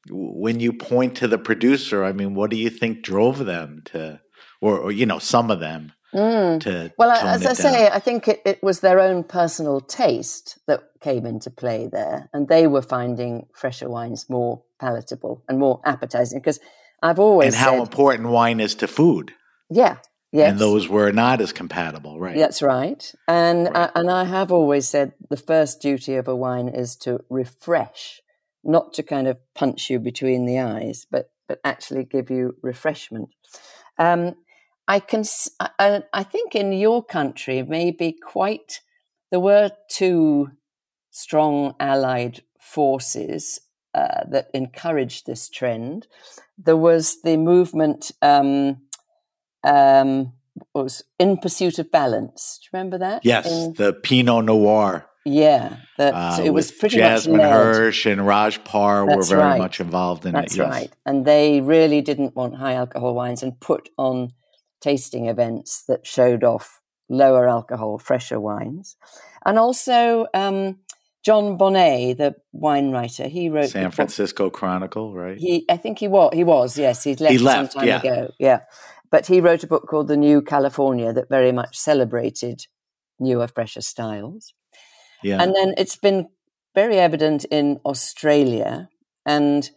when 0.10 0.60
you 0.60 0.74
point 0.74 1.18
to 1.18 1.28
the 1.28 1.38
producer, 1.38 2.04
I 2.04 2.14
mean, 2.14 2.34
what 2.34 2.50
do 2.50 2.58
you 2.58 2.72
think 2.72 3.04
drove 3.04 3.38
them 3.38 3.84
to, 3.86 4.22
or, 4.60 4.80
or 4.80 4.92
you 4.92 5.06
know, 5.06 5.20
some 5.20 5.52
of 5.52 5.60
them 5.60 5.92
Mm. 6.14 6.60
To 6.62 6.94
well, 6.98 7.12
as 7.12 7.46
I 7.46 7.54
say, 7.54 7.88
I 7.88 8.00
think 8.00 8.28
it, 8.28 8.42
it 8.46 8.62
was 8.62 8.82
their 8.82 9.00
own 9.00 9.24
personal 9.24 9.80
taste 9.82 10.60
that 10.68 10.84
came 11.00 11.26
into 11.26 11.50
play 11.50 11.88
there, 11.88 12.30
and 12.34 12.48
they 12.48 12.68
were 12.68 12.82
finding 12.82 13.48
fresher 13.54 13.90
wines 13.90 14.30
more 14.30 14.62
palatable 14.80 15.44
and 15.48 15.58
more 15.58 15.80
appetizing. 15.86 16.40
Because 16.40 16.60
I've 17.02 17.20
always 17.20 17.48
and 17.48 17.56
how 17.56 17.82
important 17.82 18.30
wine 18.30 18.60
is 18.60 18.76
to 18.76 18.88
food. 18.88 19.34
Yeah, 19.70 19.98
Yes. 20.32 20.52
And 20.52 20.60
those 20.60 20.88
were 20.88 21.12
not 21.12 21.42
as 21.42 21.52
compatible, 21.52 22.18
right? 22.18 22.38
That's 22.38 22.62
right. 22.62 23.14
And 23.28 23.66
right. 23.66 23.76
Uh, 23.76 23.92
and 23.96 24.10
I 24.10 24.24
have 24.24 24.52
always 24.52 24.88
said 24.88 25.14
the 25.30 25.36
first 25.36 25.82
duty 25.82 26.16
of 26.16 26.28
a 26.28 26.36
wine 26.36 26.70
is 26.70 26.96
to 26.98 27.24
refresh, 27.30 28.22
not 28.64 28.94
to 28.94 29.04
kind 29.04 29.28
of 29.28 29.38
punch 29.54 29.90
you 29.90 30.00
between 30.00 30.46
the 30.46 30.60
eyes, 30.60 31.06
but 31.10 31.32
but 31.50 31.60
actually 31.66 32.06
give 32.06 32.30
you 32.30 32.56
refreshment. 32.62 33.28
Um, 33.98 34.36
I 34.92 35.00
can, 35.00 35.24
I, 35.80 36.04
I 36.12 36.24
think 36.24 36.54
in 36.54 36.74
your 36.74 37.02
country, 37.02 37.64
maybe 37.64 38.12
quite, 38.12 38.82
there 39.30 39.40
were 39.40 39.72
two 39.90 40.50
strong 41.12 41.76
allied 41.80 42.42
forces 42.60 43.62
uh, 43.94 44.26
that 44.30 44.50
encouraged 44.54 45.26
this 45.26 45.48
trend. 45.48 46.08
There 46.58 46.76
was 46.76 47.22
the 47.24 47.38
movement, 47.38 48.12
um, 48.22 48.82
um, 49.64 50.34
was 50.76 51.04
in 51.18 51.38
pursuit 51.38 51.80
of 51.80 51.90
balance. 51.90 52.60
Do 52.62 52.66
you 52.66 52.70
remember 52.78 52.98
that? 52.98 53.24
Yes, 53.24 53.50
in, 53.50 53.74
the 53.74 53.94
Pinot 53.94 54.44
Noir. 54.44 55.08
Yeah, 55.24 55.78
that 56.00 56.14
uh, 56.14 56.44
it 56.44 56.50
was 56.50 56.70
pretty 56.70 56.98
Jasmine 56.98 57.38
much 57.38 57.50
Hirsch 57.50 58.06
and 58.06 58.28
Raj 58.28 58.62
Parr 58.66 59.06
That's 59.06 59.16
were 59.16 59.38
very 59.38 59.52
right. 59.52 59.58
much 59.58 59.80
involved 59.80 60.26
in 60.26 60.34
That's 60.34 60.56
it. 60.56 60.58
That's 60.58 60.68
yes. 60.68 60.82
right, 60.82 60.94
and 61.06 61.26
they 61.26 61.62
really 61.62 62.02
didn't 62.02 62.36
want 62.36 62.56
high 62.56 62.74
alcohol 62.74 63.14
wines 63.14 63.42
and 63.42 63.58
put 63.58 63.88
on 63.98 64.34
tasting 64.82 65.28
events 65.28 65.84
that 65.88 66.06
showed 66.06 66.44
off 66.44 66.82
lower 67.10 67.48
alcohol, 67.48 67.98
fresher 67.98 68.40
wines. 68.40 68.96
And 69.46 69.60
also, 69.60 70.28
um, 70.34 70.80
Jon 71.24 71.58
Bonné, 71.58 72.18
the 72.18 72.36
wine 72.52 72.92
writer, 72.92 73.28
he 73.28 73.50
wrote 73.50 73.70
San 73.70 73.92
Francisco 73.92 74.50
Chronicle, 74.50 75.14
right? 75.14 75.38
He, 75.38 75.66
I 75.70 75.78
think 75.78 76.00
he 76.00 76.08
was. 76.08 76.32
He 76.34 76.44
was. 76.44 76.78
Yes, 76.78 77.04
he's 77.04 77.20
left, 77.20 77.32
he 77.32 77.38
left 77.38 77.74
some 77.74 77.82
time 77.82 77.88
yeah. 77.88 78.00
ago. 78.00 78.32
Yeah, 78.40 78.62
but 79.12 79.28
he 79.28 79.40
wrote 79.40 79.64
a 79.64 79.68
book 79.68 79.88
called 79.88 80.08
The 80.08 80.18
New 80.18 80.42
California 80.42 81.14
that 81.14 81.30
very 81.30 81.52
much 81.52 81.78
celebrated 81.78 82.66
newer, 83.20 83.48
fresher 83.48 83.82
styles. 83.82 84.54
Yeah, 85.22 85.42
and 85.42 85.54
then 85.56 85.76
it's 85.78 85.96
been 85.96 86.28
very 86.74 86.98
evident 86.98 87.46
in 87.46 87.80
Australia, 87.86 88.90
and 89.24 89.70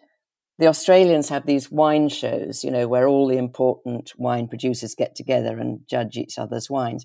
the 0.59 0.69
Australians 0.69 1.29
have 1.29 1.47
these 1.47 1.71
wine 1.71 2.09
shows, 2.09 2.63
you 2.63 2.71
know, 2.71 2.87
where 2.87 3.09
all 3.09 3.27
the 3.27 3.39
important 3.39 4.13
wine 4.17 4.47
producers 4.47 4.95
get 4.95 5.15
together 5.17 5.59
and 5.59 5.81
judge 5.89 6.17
each 6.17 6.39
other's 6.39 6.71
wines. 6.71 7.05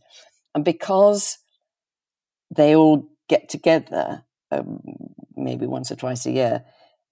And 0.54 0.64
because 0.64 1.40
they 2.56 2.76
all 2.76 3.10
get 3.28 3.50
together, 3.50 4.24
um, 4.52 4.82
maybe 5.36 5.66
once 5.66 5.92
or 5.92 5.96
twice 5.96 6.26
a 6.26 6.32
year, 6.32 6.64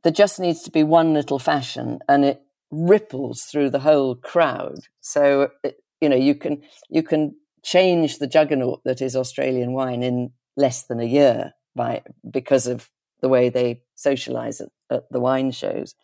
there 0.04 0.12
just 0.12 0.40
needs 0.40 0.62
to 0.64 0.72
be 0.72 0.84
one 0.84 1.14
little 1.14 1.40
fashion 1.40 2.00
and 2.08 2.24
it 2.24 2.42
ripples 2.72 3.44
through 3.44 3.72
the 3.72 3.80
whole 3.80 4.16
crowd. 4.16 4.80
So, 5.02 5.50
it, 5.64 5.78
you 6.02 6.10
know, 6.10 6.16
you 6.16 6.36
can, 6.36 6.62
you 6.90 7.02
can 7.02 7.36
change 7.64 8.20
the 8.20 8.28
juggernaut 8.28 8.82
that 8.86 9.02
is 9.02 9.16
Australian 9.16 9.74
wine 9.74 10.04
in 10.04 10.32
less 10.56 10.84
than 10.86 11.00
a 11.00 11.06
year 11.06 11.54
by, 11.76 12.04
because 12.30 12.68
of 12.68 12.90
the 13.22 13.30
way 13.30 13.50
they 13.50 13.82
socialize 13.96 14.62
at, 14.62 14.70
at 14.92 15.12
the 15.12 15.20
wine 15.20 15.52
shows. 15.52 15.96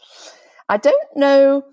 I 0.69 0.77
don't 0.77 1.15
know, 1.15 1.63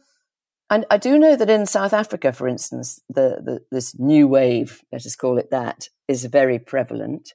and 0.69 0.85
I 0.91 0.97
do 0.97 1.19
know 1.19 1.37
that 1.37 1.51
in 1.51 1.67
South 1.67 1.93
Africa, 1.93 2.33
for 2.33 2.49
instance, 2.49 3.01
the, 3.09 3.41
the 3.43 3.61
this 3.71 3.99
new 3.99 4.29
wave, 4.29 4.83
let 4.93 5.07
us 5.07 5.17
call 5.17 5.39
it 5.39 5.51
that, 5.51 5.89
is 6.09 6.25
very 6.27 6.59
prevalent, 6.59 7.35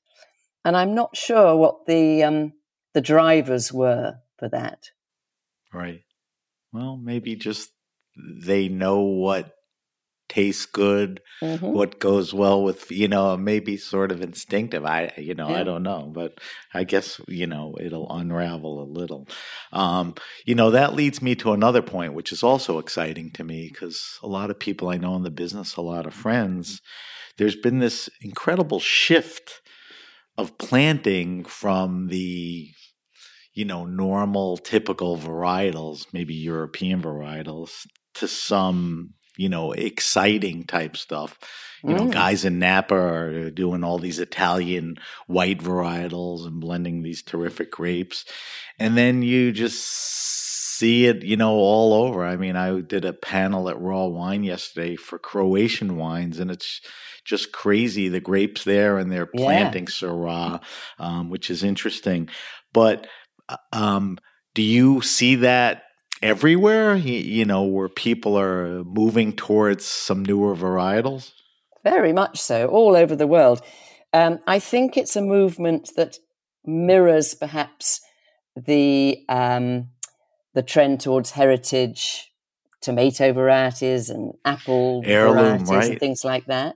and 0.63 0.76
I'm 0.76 0.94
not 0.94 1.15
sure 1.15 1.56
what 1.56 1.86
the 1.86 2.24
um, 2.24 2.54
the 2.94 3.02
drivers 3.02 3.72
were 3.72 4.15
for 4.38 4.50
that. 4.50 4.91
Right. 5.74 6.04
Well, 6.72 6.98
maybe 6.98 7.36
just 7.36 7.72
they 8.18 8.70
know 8.70 9.02
what 9.02 9.55
tastes 10.28 10.66
good, 10.66 11.22
mm-hmm. 11.42 11.66
what 11.66 12.00
goes 12.00 12.34
well 12.34 12.64
with, 12.64 12.92
you 12.92 13.08
know, 13.08 13.38
maybe 13.38 13.78
sort 13.78 14.12
of 14.12 14.22
instinctive. 14.22 14.86
I, 14.86 15.14
you 15.18 15.36
know, 15.36 15.50
yeah. 15.50 15.60
I 15.60 15.64
don't 15.64 15.84
know, 15.84 16.12
but 16.14 16.40
I 16.74 16.84
guess, 16.84 17.20
you 17.28 17.48
know, 17.48 17.76
it'll 17.80 18.12
unravel 18.12 18.82
a 18.82 18.92
little. 18.92 19.28
Um, 19.72 20.16
you 20.46 20.56
know, 20.56 20.72
that 20.72 20.96
leads 20.96 21.22
me 21.22 21.36
to 21.36 21.54
another 21.54 21.82
point, 21.82 22.14
which 22.14 22.32
is 22.32 22.44
also 22.44 22.80
exciting 22.80 23.32
to 23.32 23.44
me 23.44 23.70
because 23.72 24.20
a 24.24 24.28
lot 24.28 24.50
of 24.50 24.60
people 24.60 24.90
I 24.90 24.98
know 24.98 25.16
in 25.16 25.24
the 25.24 25.32
business, 25.32 25.76
a 25.76 25.82
lot 25.82 26.06
of 26.06 26.14
friends, 26.14 26.82
there's 27.38 27.56
been 27.56 27.80
this 27.80 28.10
incredible 28.22 28.80
shift 28.80 29.62
of 30.38 30.58
planting 30.58 31.46
from 31.46 32.08
the 32.08 32.70
you 33.54 33.66
know 33.66 33.86
normal 33.86 34.58
typical 34.58 35.18
varietals 35.18 36.08
maybe 36.12 36.34
european 36.34 37.02
varietals 37.02 37.88
to 38.14 38.28
some 38.28 39.14
you 39.38 39.50
know, 39.50 39.71
exciting 39.71 40.63
type 40.63 40.98
stuff. 40.98 41.38
You 41.84 41.89
mm. 41.91 41.98
know, 41.98 42.08
guys 42.08 42.45
in 42.45 42.60
Napa 42.60 42.95
are 42.95 43.50
doing 43.52 43.84
all 43.84 44.00
these 44.00 44.19
Italian 44.19 44.98
white 45.28 45.60
varietals 45.60 46.45
and 46.45 46.60
blending 46.60 47.04
these 47.04 47.21
terrific 47.21 47.71
grapes. 47.71 48.26
And 48.80 48.98
then 48.98 49.21
you 49.21 49.52
just 49.52 49.86
see 50.78 51.06
it, 51.06 51.24
you 51.24 51.38
know, 51.38 51.54
all 51.54 51.93
over. 51.93 52.26
I 52.26 52.36
mean, 52.38 52.56
I 52.56 52.82
did 52.82 53.06
a 53.06 53.13
panel 53.13 53.69
at 53.69 53.80
Raw 53.80 54.08
Wine 54.08 54.43
yesterday 54.43 54.95
for 54.95 55.17
Croatian 55.17 55.95
wines, 55.95 56.39
and 56.39 56.52
it's 56.52 56.82
just 57.24 57.52
crazy 57.52 58.10
the 58.10 58.19
grapes 58.19 58.63
there, 58.63 58.98
and 58.98 59.12
they're 59.12 59.26
planting 59.26 59.84
yeah. 59.84 59.89
Syrah, 59.89 60.62
um, 61.00 61.30
which 61.30 61.50
is 61.50 61.63
interesting. 61.63 62.30
But 62.74 63.08
uh, 63.48 63.58
um, 63.71 64.17
do 64.54 64.62
you 64.62 65.02
see 65.02 65.36
that 65.36 65.84
everywhere, 66.21 66.95
you 66.95 67.45
know, 67.45 67.63
where 67.63 67.89
people 67.89 68.38
are 68.38 68.84
moving 68.84 69.34
towards 69.34 69.86
some 69.86 70.23
newer 70.23 70.56
varietals? 70.56 71.32
Very 71.84 72.13
much 72.13 72.39
so, 72.39 72.67
all 72.67 72.95
over 72.95 73.15
the 73.15 73.28
world. 73.28 73.62
Um, 74.13 74.39
I 74.47 74.60
think 74.60 74.97
it's 74.97 75.15
a 75.15 75.21
movement 75.21 75.91
that 75.97 76.17
mirrors 76.65 77.36
perhaps 77.36 78.01
the 78.56 79.19
um, 79.30 79.89
the 80.54 80.63
trend 80.63 81.01
towards 81.01 81.32
heritage 81.32 82.32
tomato 82.82 83.34
varieties 83.34 84.10
and 84.10 84.34
apple 84.45 85.01
Heirloom, 85.06 85.65
varieties 85.65 85.69
right. 85.69 85.89
and 85.91 85.99
things 85.99 86.23
like 86.23 86.45
that. 86.45 86.75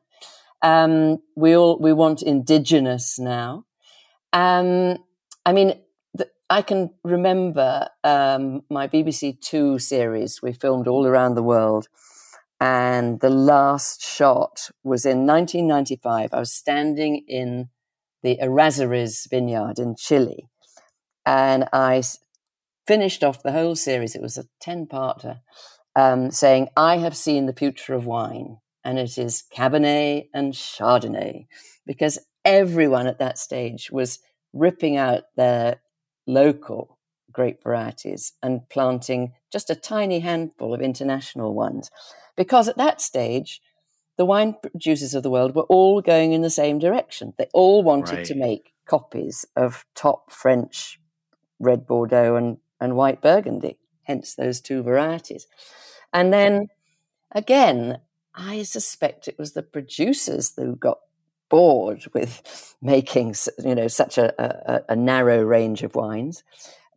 Um, 0.62 1.20
we 1.36 1.56
all 1.56 1.80
we 1.80 1.94
want 1.94 2.22
indigenous 2.22 3.18
now. 3.18 3.64
Um, 4.34 4.98
I 5.46 5.54
mean, 5.54 5.74
I 6.50 6.64
can 6.64 6.90
remember 7.04 7.88
um, 8.04 8.64
my 8.70 8.88
BBC 8.88 9.40
Two 9.40 9.78
series 9.78 10.42
we 10.42 10.52
filmed 10.52 10.88
all 10.88 11.06
around 11.06 11.36
the 11.36 11.44
world. 11.44 11.88
And 12.60 13.20
the 13.22 13.30
last 13.30 14.02
shot 14.02 14.70
was 14.84 15.06
in 15.06 15.26
1995. 15.26 16.34
I 16.34 16.40
was 16.40 16.52
standing 16.52 17.24
in 17.28 17.70
the 18.24 18.38
Errázuriz 18.42 19.30
vineyard 19.30 19.80
in 19.80 19.96
Chile. 19.96 20.50
And 21.26 21.70
I 21.72 22.04
finished 22.86 23.24
off 23.24 23.44
the 23.44 23.52
whole 23.52 23.76
series, 23.76 24.16
it 24.16 24.22
was 24.22 24.38
a 24.38 24.46
10 24.62 24.88
parter, 24.88 25.42
um, 25.96 26.32
saying, 26.32 26.70
I 26.76 26.98
have 26.98 27.16
seen 27.16 27.46
the 27.46 27.54
future 27.54 27.94
of 27.94 28.06
wine, 28.06 28.58
and 28.84 28.98
it 28.98 29.18
is 29.18 29.44
Cabernet 29.56 30.28
and 30.34 30.54
Chardonnay, 30.54 31.46
because 31.86 32.18
everyone 32.44 33.06
at 33.06 33.20
that 33.20 33.38
stage 33.38 33.92
was 33.92 34.20
ripping 34.54 34.98
out 34.98 35.26
their 35.38 35.78
local 36.30 36.98
grape 37.32 37.62
varieties 37.64 38.34
and 38.42 38.68
planting 38.70 39.34
just 39.52 39.70
a 39.70 39.76
tiny 39.76 40.20
handful 40.20 40.74
of 40.74 40.82
international 40.82 41.54
ones. 41.54 41.90
Because 42.36 42.68
at 42.68 42.78
that 42.78 43.02
stage, 43.02 43.62
the 44.18 44.26
wine 44.26 44.56
producers 44.62 45.14
of 45.14 45.24
the 45.24 45.30
world 45.30 45.56
were 45.56 45.64
all 45.64 46.02
going 46.02 46.34
in 46.34 46.42
the 46.42 46.50
same 46.50 46.80
direction. 46.80 47.34
They 47.38 47.48
all 47.54 47.84
wanted 47.84 48.18
right. 48.18 48.26
to 48.26 48.36
make 48.36 48.74
copies 48.86 49.46
of 49.56 49.86
top 49.96 50.32
French 50.32 51.00
red 51.60 51.86
Bordeaux 51.86 52.36
and, 52.36 52.58
and 52.80 52.96
white 52.96 53.22
Burgundy, 53.22 53.78
hence 54.04 54.36
those 54.36 54.62
two 54.62 54.84
varieties. 54.84 55.48
And 56.14 56.34
then 56.34 56.68
again, 57.32 58.00
I 58.36 58.64
suspect 58.64 59.28
it 59.28 59.38
was 59.38 59.54
the 59.54 59.64
producers 59.64 60.54
who 60.56 60.76
got 60.76 61.00
bored 61.50 62.06
with 62.14 62.76
making 62.82 63.36
you 63.64 63.76
know 63.76 63.88
such 63.88 64.18
a, 64.18 64.34
a, 64.42 64.82
a 64.90 64.96
narrow 64.96 65.42
range 65.42 65.84
of 65.84 65.96
wines. 65.96 66.44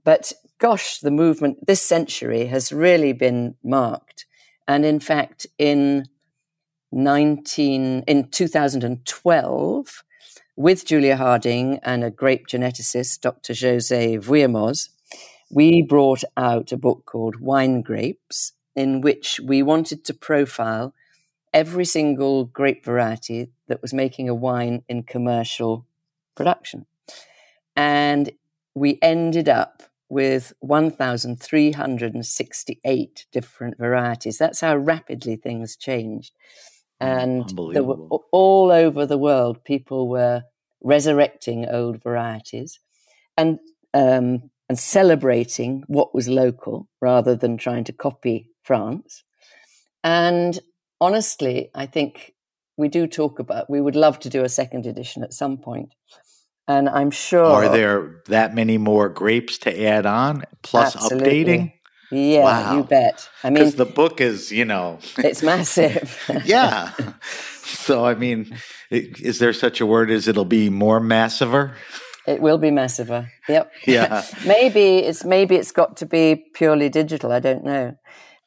But 0.05 0.33
gosh, 0.59 1.01
the 1.01 1.11
movement 1.11 1.67
this 1.67 1.83
century 1.83 2.47
has 2.47 2.73
really 2.73 3.13
been 3.13 3.57
marked. 3.65 4.27
And 4.69 4.85
in 4.85 5.01
fact, 5.01 5.47
in 5.59 6.07
19 6.93 8.05
in 8.07 8.29
2012, 8.29 10.05
with 10.57 10.85
Julia 10.85 11.17
Harding 11.17 11.79
and 11.83 12.05
a 12.05 12.11
grape 12.11 12.47
geneticist, 12.47 13.21
Dr. 13.21 13.55
José 13.55 14.21
Vouillamoz, 14.21 14.91
we 15.51 15.83
brought 15.83 16.23
out 16.37 16.73
a 16.73 16.77
book 16.77 17.05
called 17.07 17.41
Wine 17.41 17.83
Grapes, 17.83 18.53
in 18.77 19.01
which 19.01 19.41
we 19.41 19.63
wanted 19.63 20.05
to 20.05 20.15
profile 20.15 20.95
every 21.53 21.85
single 21.85 22.45
grape 22.45 22.85
variety 22.85 23.51
that 23.69 23.83
was 23.83 23.93
making 23.93 24.29
a 24.29 24.35
wine 24.35 24.83
in 24.89 25.03
commercial 25.03 25.87
production. 26.35 26.87
And 27.77 28.31
we 28.75 28.99
ended 29.03 29.49
up 29.49 29.83
with 30.09 30.53
1,368 30.61 33.27
different 33.33 33.79
varieties. 33.79 34.39
That's 34.39 34.61
how 34.61 34.77
rapidly 34.77 35.37
things 35.37 35.77
changed. 35.77 36.33
And 37.01 37.49
there 37.73 37.83
were, 37.83 37.97
all 38.31 38.71
over 38.71 39.07
the 39.07 39.19
world, 39.19 39.65
people 39.65 40.09
were 40.09 40.45
resurrecting 40.83 41.69
old 41.69 42.03
varieties 42.03 42.79
and 43.37 43.59
um, 43.95 44.51
and 44.69 44.79
celebrating 44.79 45.85
what 45.87 46.15
was 46.15 46.29
local 46.29 46.89
rather 47.01 47.37
than 47.37 47.57
trying 47.57 47.85
to 47.85 47.93
copy 47.93 48.51
France. 48.63 49.25
And 50.05 50.59
honestly, 51.03 51.71
I 51.75 51.87
think 51.87 52.33
we 52.77 52.89
do 52.89 53.07
talk 53.07 53.39
about. 53.39 53.69
We 53.69 53.81
would 53.81 53.97
love 53.97 54.21
to 54.21 54.31
do 54.31 54.45
a 54.45 54.49
second 54.49 54.87
edition 54.87 55.23
at 55.25 55.35
some 55.35 55.59
point, 55.59 55.95
and 56.69 56.89
I'm 56.89 57.11
sure. 57.11 57.45
Are 57.45 57.69
there 57.69 58.23
that 58.29 58.55
many 58.55 58.79
more 58.79 59.09
grapes 59.09 59.59
to 59.59 59.85
add 59.85 60.07
on 60.07 60.45
plus 60.63 60.95
Absolutely. 60.95 61.45
updating? 61.45 61.73
Yeah, 62.13 62.45
wow. 62.45 62.77
you 62.77 62.85
bet. 62.85 63.29
I 63.43 63.51
mean, 63.51 63.75
the 63.75 63.87
book 63.87 64.21
is, 64.21 64.53
you 64.53 64.67
know, 64.67 64.99
it's 65.17 65.43
massive. 65.43 66.23
yeah. 66.45 66.93
So, 67.63 68.05
I 68.05 68.15
mean, 68.15 68.55
is 68.91 69.39
there 69.39 69.55
such 69.55 69.81
a 69.81 69.87
word 69.87 70.11
as 70.11 70.29
it'll 70.29 70.45
be 70.45 70.69
more 70.69 71.01
massiver? 71.01 71.75
It 72.27 72.43
will 72.43 72.59
be 72.59 72.71
massiver. 72.71 73.29
Yep. 73.49 73.73
Yeah. 73.87 74.25
maybe 74.47 74.99
it's 74.99 75.25
maybe 75.25 75.57
it's 75.57 75.73
got 75.73 75.97
to 75.99 76.07
be 76.07 76.45
purely 76.55 76.91
digital. 76.91 77.33
I 77.33 77.41
don't 77.41 77.65
know. 77.65 77.95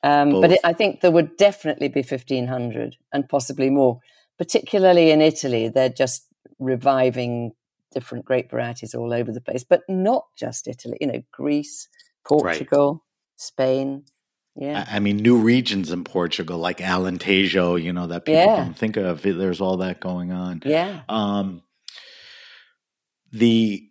Um, 0.06 0.40
but 0.40 0.52
it, 0.52 0.60
I 0.64 0.74
think 0.74 1.02
there 1.02 1.10
would 1.10 1.36
definitely 1.36 1.88
be 1.88 2.02
1500 2.02 2.96
and 3.12 3.28
possibly 3.28 3.72
more, 3.72 4.02
particularly 4.38 5.10
in 5.10 5.20
Italy. 5.20 5.68
They're 5.68 5.90
just 5.90 6.28
reviving 6.60 7.54
different 7.92 8.24
grape 8.24 8.52
varieties 8.52 8.94
all 8.94 9.12
over 9.12 9.32
the 9.32 9.42
place, 9.42 9.64
but 9.64 9.82
not 9.90 10.26
just 10.38 10.68
Italy, 10.68 10.98
you 11.02 11.08
know, 11.08 11.24
Greece, 11.32 11.88
Portugal, 12.24 12.92
right. 12.94 13.02
Spain. 13.36 14.04
Yeah. 14.56 14.86
I 14.88 15.00
mean, 15.00 15.18
new 15.18 15.40
regions 15.40 15.92
in 15.92 16.04
Portugal, 16.04 16.60
like 16.60 16.78
Alentejo, 16.78 17.82
you 17.82 17.92
know, 17.92 18.06
that 18.06 18.26
people 18.26 18.42
yeah. 18.42 18.58
don't 18.58 18.78
think 18.78 18.98
of. 18.98 19.24
There's 19.24 19.60
all 19.60 19.78
that 19.78 20.00
going 20.00 20.32
on. 20.32 20.62
Yeah. 20.64 21.02
Um, 21.10 21.64
the 23.32 23.90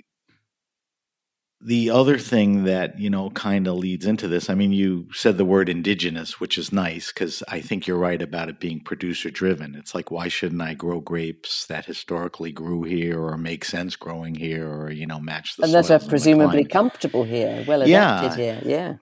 the 1.65 1.89
other 1.89 2.19
thing 2.19 2.65
that 2.65 2.99
you 2.99 3.09
know 3.09 3.31
kind 3.31 3.67
of 3.67 3.77
leads 3.77 4.05
into 4.05 4.29
this 4.29 4.51
i 4.51 4.55
mean 4.55 4.71
you 4.71 5.09
said 5.13 5.39
the 5.39 5.45
word 5.45 5.69
indigenous 5.69 6.39
which 6.39 6.59
is 6.59 6.73
nice 6.73 7.11
because 7.11 7.43
i 7.49 7.61
think 7.61 7.87
you're 7.87 7.97
right 7.97 8.21
about 8.21 8.49
it 8.49 8.61
being 8.61 8.81
producer 8.81 9.31
driven 9.31 9.75
it's 9.75 9.95
like 9.95 10.11
why 10.11 10.29
shouldn't 10.29 10.61
i 10.61 10.75
grow 10.75 11.01
grapes 11.01 11.67
that 11.67 11.87
historically 11.87 12.53
grew 12.53 12.83
here 12.83 13.21
or 13.21 13.39
make 13.39 13.65
sense 13.65 13.97
growing 13.97 14.35
here 14.35 14.69
or 14.69 14.91
you 14.91 15.07
know 15.07 15.19
match 15.19 15.57
the 15.57 15.65
and 15.65 15.73
that 15.73 15.91
are 15.91 16.07
presumably 16.07 16.65
comfortable 16.65 17.25
here 17.25 17.65
well 17.67 17.81
adapted 17.83 18.39
yeah. 18.39 18.61
here 18.61 18.63
yeah 18.65 18.95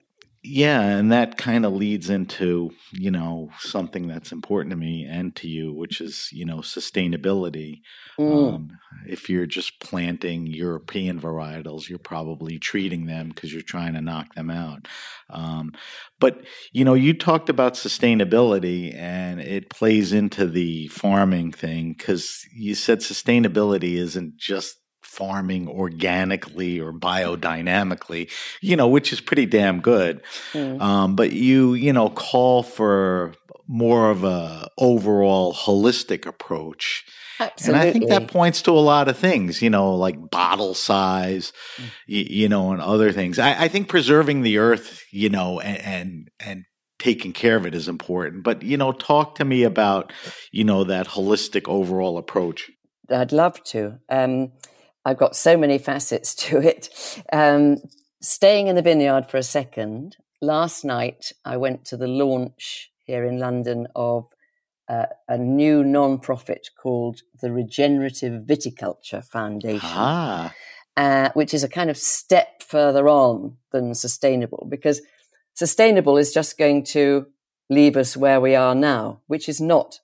yeah 0.44 0.80
and 0.80 1.12
that 1.12 1.38
kind 1.38 1.64
of 1.64 1.72
leads 1.72 2.10
into 2.10 2.72
you 2.90 3.10
know 3.12 3.48
something 3.60 4.08
that's 4.08 4.32
important 4.32 4.70
to 4.70 4.76
me 4.76 5.06
and 5.08 5.36
to 5.36 5.46
you 5.46 5.72
which 5.72 6.00
is 6.00 6.28
you 6.32 6.44
know 6.44 6.58
sustainability 6.58 7.80
mm. 8.18 8.54
um, 8.54 8.78
if 9.06 9.30
you're 9.30 9.46
just 9.46 9.78
planting 9.78 10.46
european 10.46 11.20
varietals 11.20 11.88
you're 11.88 11.98
probably 11.98 12.58
treating 12.58 13.06
them 13.06 13.28
because 13.28 13.52
you're 13.52 13.62
trying 13.62 13.94
to 13.94 14.00
knock 14.00 14.34
them 14.34 14.50
out 14.50 14.88
um, 15.30 15.72
but 16.18 16.40
you 16.72 16.84
know 16.84 16.94
you 16.94 17.14
talked 17.14 17.48
about 17.48 17.74
sustainability 17.74 18.92
and 18.96 19.40
it 19.40 19.70
plays 19.70 20.12
into 20.12 20.46
the 20.46 20.88
farming 20.88 21.52
thing 21.52 21.94
because 21.96 22.44
you 22.52 22.74
said 22.74 22.98
sustainability 22.98 23.94
isn't 23.94 24.36
just 24.36 24.81
farming 25.12 25.68
organically 25.68 26.80
or 26.80 26.90
biodynamically, 26.90 28.30
you 28.62 28.76
know, 28.76 28.88
which 28.88 29.12
is 29.12 29.20
pretty 29.20 29.44
damn 29.44 29.80
good. 29.80 30.22
Mm. 30.52 30.80
Um, 30.80 31.16
but 31.16 31.32
you, 31.32 31.74
you 31.74 31.92
know, 31.92 32.08
call 32.08 32.62
for 32.62 33.34
more 33.68 34.10
of 34.10 34.24
a 34.24 34.68
overall 34.78 35.52
holistic 35.52 36.24
approach. 36.24 37.04
Absolutely. 37.38 37.80
And 37.80 37.88
I 37.88 37.92
think 37.92 38.08
that 38.08 38.28
points 38.28 38.62
to 38.62 38.70
a 38.70 38.80
lot 38.80 39.08
of 39.08 39.18
things, 39.18 39.60
you 39.60 39.68
know, 39.68 39.94
like 39.94 40.30
bottle 40.30 40.74
size, 40.74 41.52
mm. 41.76 41.84
you, 42.06 42.24
you, 42.28 42.48
know, 42.48 42.72
and 42.72 42.80
other 42.80 43.12
things. 43.12 43.38
I, 43.38 43.64
I, 43.64 43.68
think 43.68 43.88
preserving 43.88 44.42
the 44.42 44.58
earth, 44.58 45.02
you 45.10 45.28
know, 45.28 45.60
and, 45.60 45.78
and, 45.78 46.30
and 46.40 46.64
taking 46.98 47.32
care 47.32 47.56
of 47.56 47.66
it 47.66 47.74
is 47.74 47.88
important. 47.88 48.44
But, 48.44 48.62
you 48.62 48.76
know, 48.76 48.92
talk 48.92 49.34
to 49.36 49.44
me 49.44 49.64
about, 49.64 50.12
you 50.52 50.64
know, 50.64 50.84
that 50.84 51.08
holistic 51.08 51.68
overall 51.68 52.16
approach. 52.16 52.70
I'd 53.10 53.32
love 53.32 53.62
to. 53.64 53.98
Um, 54.08 54.52
I've 55.04 55.18
got 55.18 55.36
so 55.36 55.56
many 55.56 55.78
facets 55.78 56.34
to 56.46 56.58
it. 56.58 56.88
Um, 57.32 57.78
staying 58.20 58.68
in 58.68 58.76
the 58.76 58.82
vineyard 58.82 59.28
for 59.28 59.36
a 59.36 59.42
second, 59.42 60.16
last 60.40 60.84
night 60.84 61.32
I 61.44 61.56
went 61.56 61.84
to 61.86 61.96
the 61.96 62.08
launch 62.08 62.90
here 63.04 63.24
in 63.24 63.38
London 63.38 63.88
of 63.96 64.26
uh, 64.88 65.06
a 65.28 65.38
new 65.38 65.84
non-profit 65.84 66.70
called 66.76 67.20
the 67.40 67.52
Regenerative 67.52 68.42
Viticulture 68.42 69.24
Foundation, 69.24 69.80
ah. 69.82 70.52
uh, 70.96 71.30
which 71.34 71.54
is 71.54 71.64
a 71.64 71.68
kind 71.68 71.88
of 71.88 71.96
step 71.96 72.62
further 72.62 73.08
on 73.08 73.56
than 73.70 73.94
sustainable 73.94 74.66
because 74.68 75.00
sustainable 75.54 76.16
is 76.16 76.32
just 76.32 76.58
going 76.58 76.84
to 76.84 77.26
leave 77.70 77.96
us 77.96 78.16
where 78.16 78.40
we 78.40 78.54
are 78.54 78.74
now, 78.74 79.20
which 79.28 79.48
is 79.48 79.60
not 79.60 80.00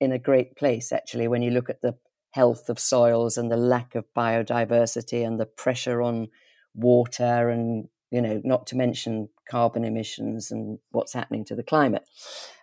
in 0.00 0.12
a 0.12 0.18
great 0.18 0.56
place 0.56 0.92
actually 0.92 1.28
when 1.28 1.42
you 1.42 1.50
look 1.50 1.70
at 1.70 1.82
the 1.82 1.94
health 2.30 2.68
of 2.68 2.78
soils 2.78 3.36
and 3.36 3.50
the 3.50 3.56
lack 3.56 3.94
of 3.94 4.04
biodiversity 4.16 5.26
and 5.26 5.38
the 5.38 5.46
pressure 5.46 6.00
on 6.00 6.28
water 6.74 7.48
and 7.50 7.88
you 8.10 8.22
know 8.22 8.40
not 8.44 8.66
to 8.66 8.76
mention 8.76 9.28
carbon 9.48 9.84
emissions 9.84 10.50
and 10.50 10.78
what's 10.90 11.12
happening 11.12 11.44
to 11.44 11.56
the 11.56 11.62
climate 11.62 12.04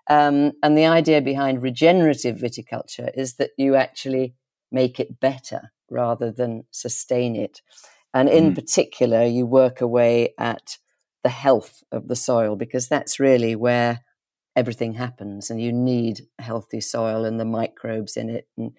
um, 0.10 0.54
and 0.64 0.78
the 0.78 0.86
idea 0.86 1.22
behind 1.22 1.62
regenerative 1.62 2.38
viticulture 2.38 3.12
is 3.16 3.36
that 3.36 3.52
you 3.58 3.76
actually 3.76 4.34
make 4.72 5.00
it 5.00 5.20
better 5.20 5.74
rather 5.90 6.32
than 6.32 6.64
sustain 6.72 7.36
it 7.36 7.62
and 8.14 8.30
in 8.30 8.52
mm. 8.52 8.56
particular 8.56 9.26
you 9.26 9.46
work 9.46 9.82
away 9.82 10.34
at 10.40 10.78
the 11.24 11.30
health 11.30 11.84
of 11.92 12.08
the 12.08 12.16
soil 12.16 12.56
because 12.56 12.88
that's 12.88 13.20
really 13.20 13.56
where 13.56 14.00
everything 14.56 14.94
happens 14.94 15.50
and 15.50 15.62
you 15.62 15.72
need 15.72 16.22
healthy 16.40 16.82
soil 16.82 17.26
and 17.26 17.40
the 17.40 17.46
microbes 17.46 18.16
in 18.16 18.30
it 18.30 18.48
and 18.58 18.72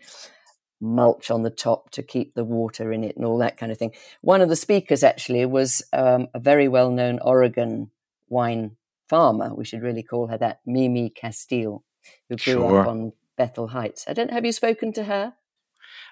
mulch 0.80 1.30
on 1.30 1.42
the 1.42 1.50
top 1.50 1.90
to 1.90 2.02
keep 2.02 2.34
the 2.34 2.44
water 2.44 2.92
in 2.92 3.02
it 3.04 3.16
and 3.16 3.24
all 3.24 3.38
that 3.38 3.56
kind 3.56 3.72
of 3.72 3.78
thing. 3.78 3.92
One 4.20 4.40
of 4.40 4.48
the 4.48 4.56
speakers 4.56 5.02
actually 5.02 5.44
was 5.46 5.82
um, 5.92 6.28
a 6.34 6.38
very 6.38 6.68
well 6.68 6.90
known 6.90 7.18
Oregon 7.20 7.90
wine 8.28 8.76
farmer. 9.08 9.54
We 9.54 9.64
should 9.64 9.82
really 9.82 10.02
call 10.02 10.28
her 10.28 10.38
that, 10.38 10.60
Mimi 10.66 11.10
Casteel, 11.10 11.82
who 12.28 12.36
grew 12.36 12.54
sure. 12.54 12.80
up 12.80 12.88
on 12.88 13.12
Bethel 13.36 13.68
Heights. 13.68 14.04
I 14.08 14.12
don't 14.12 14.30
have 14.30 14.44
you 14.44 14.52
spoken 14.52 14.92
to 14.94 15.04
her? 15.04 15.34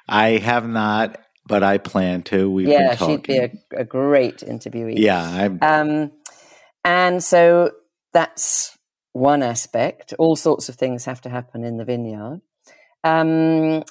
I 0.08 0.38
have 0.38 0.68
not. 0.68 1.18
but 1.46 1.62
I 1.62 1.78
plan 1.78 2.22
to. 2.24 2.50
We've 2.50 2.68
yeah, 2.68 2.96
she'd 2.96 3.22
be 3.22 3.38
a, 3.38 3.52
a 3.72 3.84
great 3.84 4.38
interviewee. 4.38 4.98
yeah, 4.98 5.22
I'm, 5.22 5.58
Um, 5.62 6.12
and 6.84 7.22
so 7.22 7.72
that's 8.12 8.76
one 9.12 9.42
aspect. 9.42 10.12
All 10.18 10.36
sorts 10.36 10.68
of 10.68 10.74
things 10.74 11.04
have 11.04 11.20
to 11.22 11.28
happen 11.28 11.64
in 11.64 11.76
the 11.76 11.84
vineyard. 11.84 12.40
Um, 13.04 13.84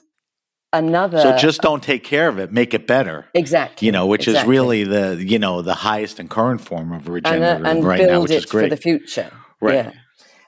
another. 0.78 1.20
so 1.22 1.36
just 1.38 1.62
don't 1.62 1.82
take 1.84 2.04
care 2.04 2.28
of 2.28 2.38
it. 2.40 2.52
Make 2.52 2.74
it 2.74 2.86
better. 2.88 3.26
exactly. 3.34 3.86
You 3.86 3.92
know, 3.92 4.06
which 4.08 4.28
is 4.28 4.44
really 4.46 4.84
the 4.84 5.24
you 5.24 5.40
know 5.40 5.62
the 5.62 5.74
highest 5.74 6.20
and 6.20 6.30
current 6.30 6.62
form 6.62 6.92
of 6.92 7.08
and, 7.08 7.10
uh, 7.10 7.12
regenerative 7.14 7.66
and 7.66 7.84
right 7.84 7.98
build 8.00 8.10
now, 8.12 8.22
which 8.22 8.32
it 8.32 8.36
is 8.38 8.46
great. 8.46 8.64
for 8.66 8.70
the 8.76 8.82
future. 8.82 9.32
Right. 9.62 9.92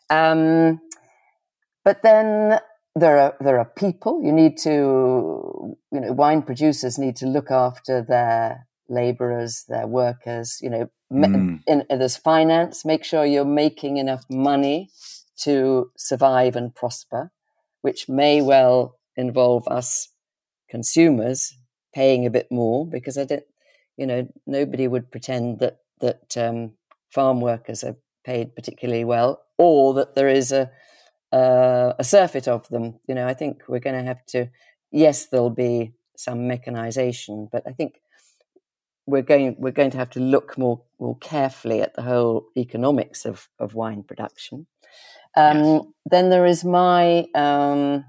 Yeah. 0.10 0.32
Um, 0.32 0.80
but 1.86 2.02
then 2.04 2.60
there 2.96 3.18
are 3.18 3.36
there 3.40 3.58
are 3.60 3.72
people. 3.78 4.22
You 4.24 4.32
need 4.32 4.58
to, 4.64 5.76
you 5.92 6.00
know, 6.02 6.12
wine 6.14 6.42
producers 6.42 6.98
need 6.98 7.16
to 7.18 7.26
look 7.26 7.50
after 7.52 8.02
their 8.04 8.68
laborers, 8.90 9.66
their 9.68 9.88
workers. 9.88 10.60
You 10.62 10.70
know, 10.70 10.90
Mm. 11.12 11.62
in, 11.68 11.86
in, 11.90 12.00
there's 12.00 12.18
finance. 12.18 12.84
Make 12.84 13.06
sure 13.06 13.26
you're 13.26 13.46
making 13.46 13.96
enough 13.96 14.26
money 14.30 14.90
to 15.44 15.90
survive 15.96 16.58
and 16.58 16.76
prosper, 16.76 17.32
which 17.82 18.10
may 18.10 18.42
well 18.42 18.98
involve 19.16 19.68
us 19.70 20.10
consumers 20.70 21.56
paying 21.94 22.26
a 22.26 22.30
bit 22.30 22.52
more 22.52 22.86
because 22.86 23.18
I 23.18 23.26
don't, 23.26 23.44
you 23.98 24.06
know, 24.06 24.28
nobody 24.46 24.88
would 24.88 25.12
pretend 25.12 25.60
that 25.60 25.80
that 26.00 26.38
um, 26.38 26.74
farm 27.10 27.42
workers 27.42 27.84
are 27.84 27.96
paid 28.24 28.56
particularly 28.56 29.04
well, 29.04 29.42
or 29.58 29.94
that 29.96 30.16
there 30.16 30.30
is 30.30 30.52
a 30.52 30.70
uh, 31.32 31.94
a 31.98 32.04
surfeit 32.04 32.48
of 32.48 32.68
them. 32.70 33.00
You 33.08 33.16
know, 33.16 33.28
I 33.28 33.34
think 33.34 33.64
we're 33.68 33.80
going 33.80 33.96
to 33.96 34.08
have 34.08 34.26
to. 34.28 34.50
Yes, 34.92 35.28
there'll 35.28 35.50
be 35.50 35.94
some 36.16 36.48
mechanization, 36.48 37.50
but 37.52 37.64
I 37.68 37.72
think 37.72 38.00
we're 39.06 39.22
going 39.22 39.56
we're 39.58 39.72
going 39.72 39.92
to 39.92 39.98
have 39.98 40.10
to 40.12 40.20
look 40.20 40.58
more 40.58 40.82
more 41.00 41.18
carefully 41.18 41.82
at 41.82 41.96
the 41.96 42.04
whole 42.04 42.46
economics 42.56 43.26
of 43.26 43.50
of 43.60 43.74
wine 43.74 44.04
production. 44.04 44.68
Um, 45.36 45.58
Yes. 45.58 45.86
Then 46.12 46.30
there 46.30 46.46
is 46.46 46.64
my 46.64 47.28
um, 47.36 48.06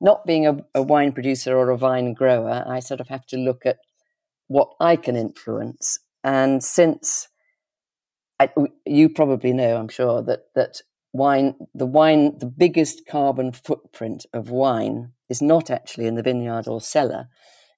not 0.00 0.26
being 0.26 0.46
a, 0.46 0.64
a 0.74 0.82
wine 0.82 1.12
producer 1.12 1.56
or 1.56 1.70
a 1.70 1.76
vine 1.76 2.14
grower. 2.14 2.64
I 2.66 2.80
sort 2.80 3.00
of 3.00 3.08
have 3.08 3.26
to 3.26 3.36
look 3.36 3.66
at 3.66 3.78
what 4.48 4.72
I 4.80 4.96
can 4.96 5.16
influence, 5.16 5.98
and 6.24 6.62
since 6.62 7.28
I, 8.40 8.50
you 8.86 9.10
probably 9.10 9.52
know, 9.52 9.76
I'm 9.76 9.88
sure 9.88 10.22
that 10.22 10.46
that 10.54 10.80
wine, 11.12 11.54
the 11.74 11.86
wine, 11.86 12.38
the 12.38 12.46
biggest 12.46 13.06
carbon 13.06 13.52
footprint 13.52 14.24
of 14.32 14.50
wine 14.50 15.12
is 15.28 15.42
not 15.42 15.70
actually 15.70 16.06
in 16.06 16.14
the 16.14 16.22
vineyard 16.22 16.66
or 16.66 16.80
cellar. 16.80 17.28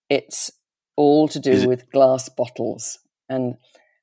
It's 0.08 0.50
all 0.96 1.26
to 1.28 1.40
do 1.40 1.68
with 1.68 1.90
glass 1.90 2.28
bottles 2.28 2.98
and 3.28 3.56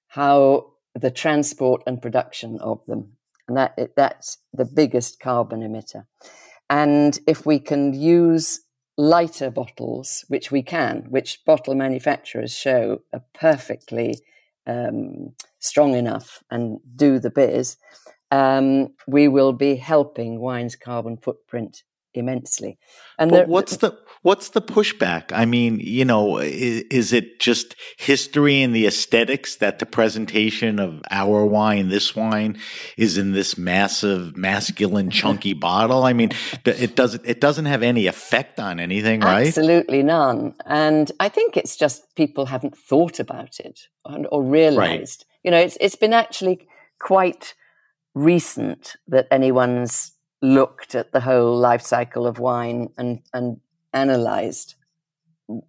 how 0.08 0.74
the 0.96 1.12
transport 1.12 1.82
and 1.88 2.02
production 2.02 2.60
of 2.60 2.86
them, 2.88 3.14
and 3.48 3.56
that 3.56 3.96
that's 3.96 4.38
the 4.54 4.66
biggest 4.66 5.20
carbon 5.20 5.62
emitter. 5.62 6.06
And 6.70 7.18
if 7.28 7.46
we 7.46 7.60
can 7.60 7.94
use 7.94 8.62
lighter 8.98 9.50
bottles, 9.50 10.26
which 10.28 10.52
we 10.52 10.62
can, 10.62 11.06
which 11.10 11.44
bottle 11.46 11.74
manufacturers 11.74 12.56
show 12.56 13.02
are 13.14 13.24
perfectly 13.34 14.20
um, 14.68 15.34
strong 15.60 15.96
enough 15.96 16.44
and 16.52 16.80
do 16.96 17.18
the 17.18 17.30
biz, 17.30 17.78
um, 18.32 18.94
we 19.08 19.28
will 19.28 19.54
be 19.54 19.76
helping 19.76 20.40
wine's 20.40 20.76
carbon 20.76 21.18
footprint 21.18 21.84
immensely. 22.14 22.78
And 23.18 23.32
But 23.32 23.38
there- 23.38 23.46
what's 23.48 23.78
the 23.78 23.98
what's 24.22 24.50
the 24.50 24.62
pushback? 24.62 25.32
I 25.32 25.46
mean, 25.46 25.80
you 25.80 26.04
know, 26.04 26.40
is, 26.40 26.84
is 26.92 27.14
it 27.14 27.40
just 27.40 27.76
history 27.98 28.62
and 28.62 28.76
the 28.76 28.86
aesthetics 28.86 29.56
that 29.58 29.80
the 29.80 29.86
presentation 29.86 30.80
of 30.80 31.02
our 31.10 31.46
wine, 31.46 31.90
this 31.90 32.16
wine, 32.16 32.58
is 32.98 33.18
in 33.18 33.32
this 33.32 33.58
massive, 33.58 34.36
masculine, 34.36 35.10
chunky 35.20 35.54
bottle? 35.54 36.04
I 36.04 36.14
mean, 36.14 36.32
it 36.66 36.96
doesn't 36.96 37.26
it 37.26 37.40
doesn't 37.40 37.66
have 37.66 37.84
any 37.84 38.08
effect 38.08 38.60
on 38.60 38.80
anything, 38.80 39.22
right? 39.22 39.48
Absolutely 39.48 40.04
none. 40.04 40.56
And 40.66 41.12
I 41.20 41.30
think 41.30 41.56
it's 41.56 41.78
just 41.78 42.16
people 42.16 42.48
haven't 42.48 42.78
thought 42.78 43.20
about 43.20 43.60
it 43.60 43.82
and, 44.06 44.28
or 44.32 44.44
realized. 44.44 45.26
You 45.44 45.52
know, 45.52 45.60
it's 45.60 45.78
it's 45.80 45.96
been 45.96 46.14
actually 46.14 46.68
quite 47.00 47.54
recent 48.16 48.96
that 49.08 49.28
anyone's 49.32 50.12
looked 50.42 50.96
at 50.96 51.12
the 51.12 51.20
whole 51.20 51.58
life 51.58 51.82
cycle 51.82 52.26
of 52.26 52.40
wine 52.40 52.90
and 52.98 53.22
and 53.34 53.60
analyzed 53.94 54.76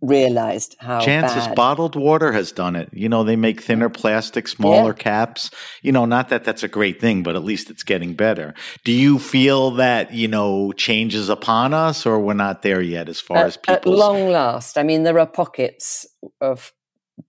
realized 0.03 0.77
how 0.79 1.01
Chances 1.01 1.47
bad. 1.47 1.57
bottled 1.57 1.97
water 1.97 2.33
has 2.33 2.53
done 2.53 2.77
it. 2.77 2.91
You 2.93 3.09
know, 3.09 3.25
they 3.25 3.37
make 3.37 3.63
thinner 3.63 3.89
plastic, 3.89 4.47
smaller 4.47 4.93
caps. 4.93 5.51
You 5.83 5.93
know, 5.93 6.05
not 6.05 6.29
that 6.29 6.45
that's 6.45 6.63
a 6.63 6.69
great 6.69 7.01
thing, 7.01 7.23
but 7.23 7.35
at 7.35 7.43
least 7.43 7.71
it's 7.71 7.83
getting 7.83 8.15
better. 8.15 8.55
Do 8.85 8.93
you 8.93 9.19
feel 9.19 9.71
that, 9.73 10.13
you 10.13 10.29
know, 10.29 10.73
change 10.73 11.15
is 11.15 11.31
upon 11.31 11.73
us 11.73 12.05
or 12.05 12.19
we're 12.19 12.35
not 12.35 12.63
there 12.63 12.83
yet 12.83 13.09
as 13.09 13.21
far 13.21 13.39
as 13.39 13.57
at, 13.57 13.69
at 13.69 13.83
people's 13.83 13.99
long 13.99 14.29
last. 14.29 14.77
I 14.77 14.83
mean, 14.83 15.03
there 15.03 15.19
are 15.19 15.27
pockets 15.27 16.07
of 16.41 16.75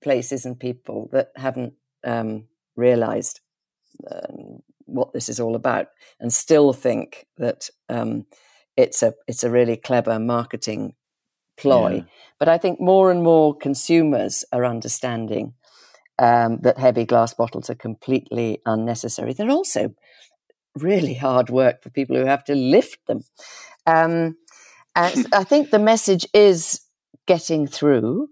places 0.03 0.45
and 0.45 0.59
people 0.59 1.09
that 1.13 1.31
haven't 1.37 1.73
um, 2.03 2.47
realized 2.75 3.39
um, 4.11 4.61
what 4.91 5.13
this 5.13 5.29
is 5.29 5.39
all 5.39 5.55
about 5.55 5.87
and 6.19 6.31
still 6.31 6.73
think 6.73 7.27
that 7.37 7.69
um, 7.89 8.25
it's 8.77 9.03
a 9.03 9.13
it's 9.27 9.43
a 9.43 9.49
really 9.49 9.77
clever 9.77 10.19
marketing 10.19 10.95
ploy. 11.57 11.95
Yeah. 11.95 12.03
But 12.39 12.49
I 12.49 12.57
think 12.57 12.79
more 12.79 13.11
and 13.11 13.23
more 13.23 13.55
consumers 13.55 14.43
are 14.51 14.65
understanding 14.65 15.53
um, 16.19 16.59
that 16.61 16.77
heavy 16.77 17.05
glass 17.05 17.33
bottles 17.33 17.69
are 17.69 17.75
completely 17.75 18.61
unnecessary. 18.65 19.33
They're 19.33 19.49
also 19.49 19.93
really 20.77 21.13
hard 21.13 21.49
work 21.49 21.81
for 21.81 21.89
people 21.89 22.15
who 22.15 22.25
have 22.25 22.43
to 22.45 22.55
lift 22.55 23.05
them. 23.07 23.23
Um, 23.85 24.37
and 24.95 25.27
I 25.33 25.43
think 25.43 25.69
the 25.69 25.79
message 25.79 26.25
is 26.33 26.81
getting 27.27 27.67
through. 27.67 28.29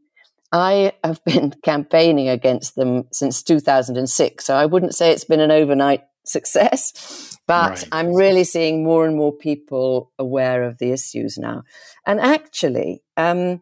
I 0.52 0.94
have 1.04 1.24
been 1.26 1.54
campaigning 1.64 2.30
against 2.30 2.76
them 2.76 3.06
since 3.12 3.44
2006, 3.44 4.46
so 4.46 4.56
I 4.56 4.66
wouldn't 4.66 4.96
say 4.96 5.12
it's 5.12 5.26
been 5.26 5.40
an 5.40 5.52
overnight 5.52 6.04
success, 6.30 7.38
but 7.48 7.84
Right. 7.84 7.90
I'm 7.92 8.14
really 8.14 8.44
seeing 8.44 8.84
more 8.84 9.06
and 9.06 9.16
more 9.16 9.34
people 9.34 10.12
aware 10.20 10.64
of 10.64 10.78
the 10.78 10.92
issues 10.92 11.38
now. 11.38 11.64
And 12.06 12.20
actually, 12.20 13.04
um, 13.18 13.62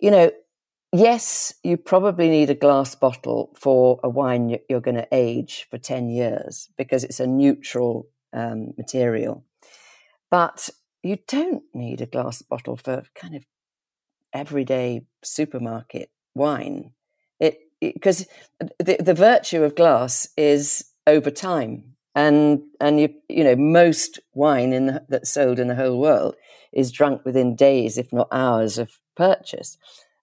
you 0.00 0.10
know, 0.10 0.30
yes, 0.92 1.54
you 1.62 1.76
probably 1.76 2.28
need 2.28 2.50
a 2.50 2.54
glass 2.54 2.94
bottle 2.94 3.52
for 3.58 4.00
a 4.02 4.08
wine 4.08 4.48
you- 4.50 4.60
you're 4.68 4.80
going 4.80 4.96
to 4.96 5.08
age 5.12 5.66
for 5.70 5.78
10 5.78 6.08
years 6.10 6.68
because 6.76 7.04
it's 7.04 7.20
a 7.20 7.26
neutral 7.26 8.08
um, 8.32 8.74
material. 8.76 9.44
But 10.30 10.70
you 11.02 11.18
don't 11.28 11.64
need 11.74 12.00
a 12.00 12.06
glass 12.06 12.42
bottle 12.42 12.76
for 12.76 13.04
kind 13.14 13.34
of 13.36 13.46
everyday 14.34 15.06
supermarket 15.24 16.10
wine. 16.34 16.92
It 17.40 17.60
because 17.80 18.26
the, 18.78 18.96
the 19.00 19.14
virtue 19.14 19.62
of 19.64 19.76
glass 19.76 20.28
is 20.36 20.85
over 21.06 21.30
time, 21.30 21.84
and 22.14 22.60
and 22.80 23.00
you 23.00 23.08
you 23.28 23.44
know 23.44 23.56
most 23.56 24.18
wine 24.34 24.72
in 24.72 24.86
the, 24.86 25.04
that's 25.08 25.30
sold 25.32 25.58
in 25.58 25.68
the 25.68 25.74
whole 25.76 25.98
world 25.98 26.34
is 26.72 26.92
drunk 26.92 27.24
within 27.24 27.56
days, 27.56 27.96
if 27.98 28.12
not 28.12 28.28
hours, 28.32 28.78
of 28.78 28.90
purchase. 29.16 29.78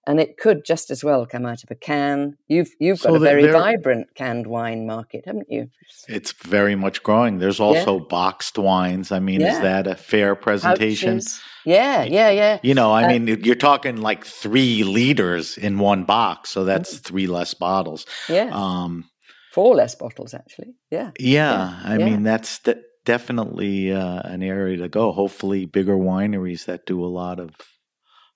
And 0.06 0.20
it 0.20 0.36
could 0.36 0.66
just 0.66 0.90
as 0.90 1.02
well 1.02 1.24
come 1.24 1.46
out 1.46 1.64
of 1.64 1.70
a 1.70 1.74
can. 1.74 2.36
You've 2.46 2.72
you've 2.78 3.00
got 3.00 3.08
So 3.08 3.14
a 3.14 3.18
very 3.20 3.46
vibrant 3.46 4.08
canned 4.14 4.46
wine 4.46 4.86
market, 4.86 5.24
haven't 5.24 5.50
you? 5.50 5.70
It's 6.08 6.32
very 6.32 6.74
much 6.74 7.02
growing. 7.02 7.38
There's 7.38 7.58
also 7.58 8.00
boxed 8.00 8.58
wines. 8.58 9.10
I 9.10 9.18
mean, 9.18 9.40
is 9.40 9.58
that 9.60 9.86
a 9.86 9.94
fair 9.94 10.34
presentation? 10.34 11.14
Pouches. 11.14 11.40
Yeah, 11.64 12.02
yeah, 12.04 12.28
yeah. 12.28 12.58
You 12.62 12.74
know, 12.74 12.92
I 12.92 13.04
Uh, 13.04 13.08
mean, 13.08 13.26
you're 13.42 13.54
talking 13.54 13.96
like 13.96 14.26
three 14.26 14.84
liters 14.84 15.56
in 15.56 15.78
one 15.78 16.04
box, 16.04 16.50
so 16.50 16.64
that's 16.66 16.98
three 16.98 17.26
less 17.26 17.54
bottles. 17.54 18.04
Yeah, 18.28 18.50
Um, 18.52 19.06
four 19.54 19.76
less 19.76 19.94
bottles 19.94 20.34
actually. 20.34 20.74
Yeah. 20.90 21.12
yeah, 21.18 21.80
I 21.84 21.96
yeah. 21.96 22.04
mean, 22.04 22.24
that's 22.24 22.58
de- 22.58 22.82
definitely 23.04 23.92
uh, 23.92 24.20
an 24.24 24.42
area 24.42 24.76
to 24.78 24.88
go. 24.88 25.12
Hopefully, 25.12 25.64
bigger 25.64 25.96
wineries 25.96 26.64
that 26.64 26.86
do 26.86 27.04
a 27.04 27.06
lot 27.06 27.38
of 27.38 27.50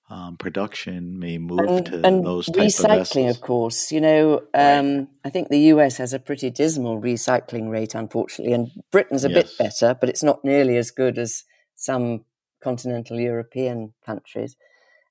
um, 0.09 0.37
production 0.37 1.19
may 1.19 1.37
move 1.37 1.59
and, 1.59 1.85
to 1.87 2.07
and 2.07 2.25
those 2.25 2.45
type 2.45 2.55
of 2.57 2.63
recycling, 2.65 2.97
vessels. 2.97 3.35
of 3.35 3.41
course. 3.41 3.91
You 3.91 4.01
know, 4.01 4.41
um, 4.53 5.09
I 5.25 5.29
think 5.29 5.49
the 5.49 5.59
US 5.73 5.97
has 5.97 6.13
a 6.13 6.19
pretty 6.19 6.49
dismal 6.49 7.01
recycling 7.01 7.69
rate, 7.69 7.95
unfortunately, 7.95 8.53
and 8.53 8.71
Britain's 8.91 9.25
a 9.25 9.29
Yes. 9.29 9.57
bit 9.57 9.57
better, 9.57 9.97
but 9.99 10.09
it's 10.09 10.23
not 10.23 10.45
nearly 10.45 10.77
as 10.77 10.89
good 10.89 11.19
as 11.19 11.43
some 11.75 12.23
continental 12.63 13.19
European 13.19 13.93
countries. 14.05 14.55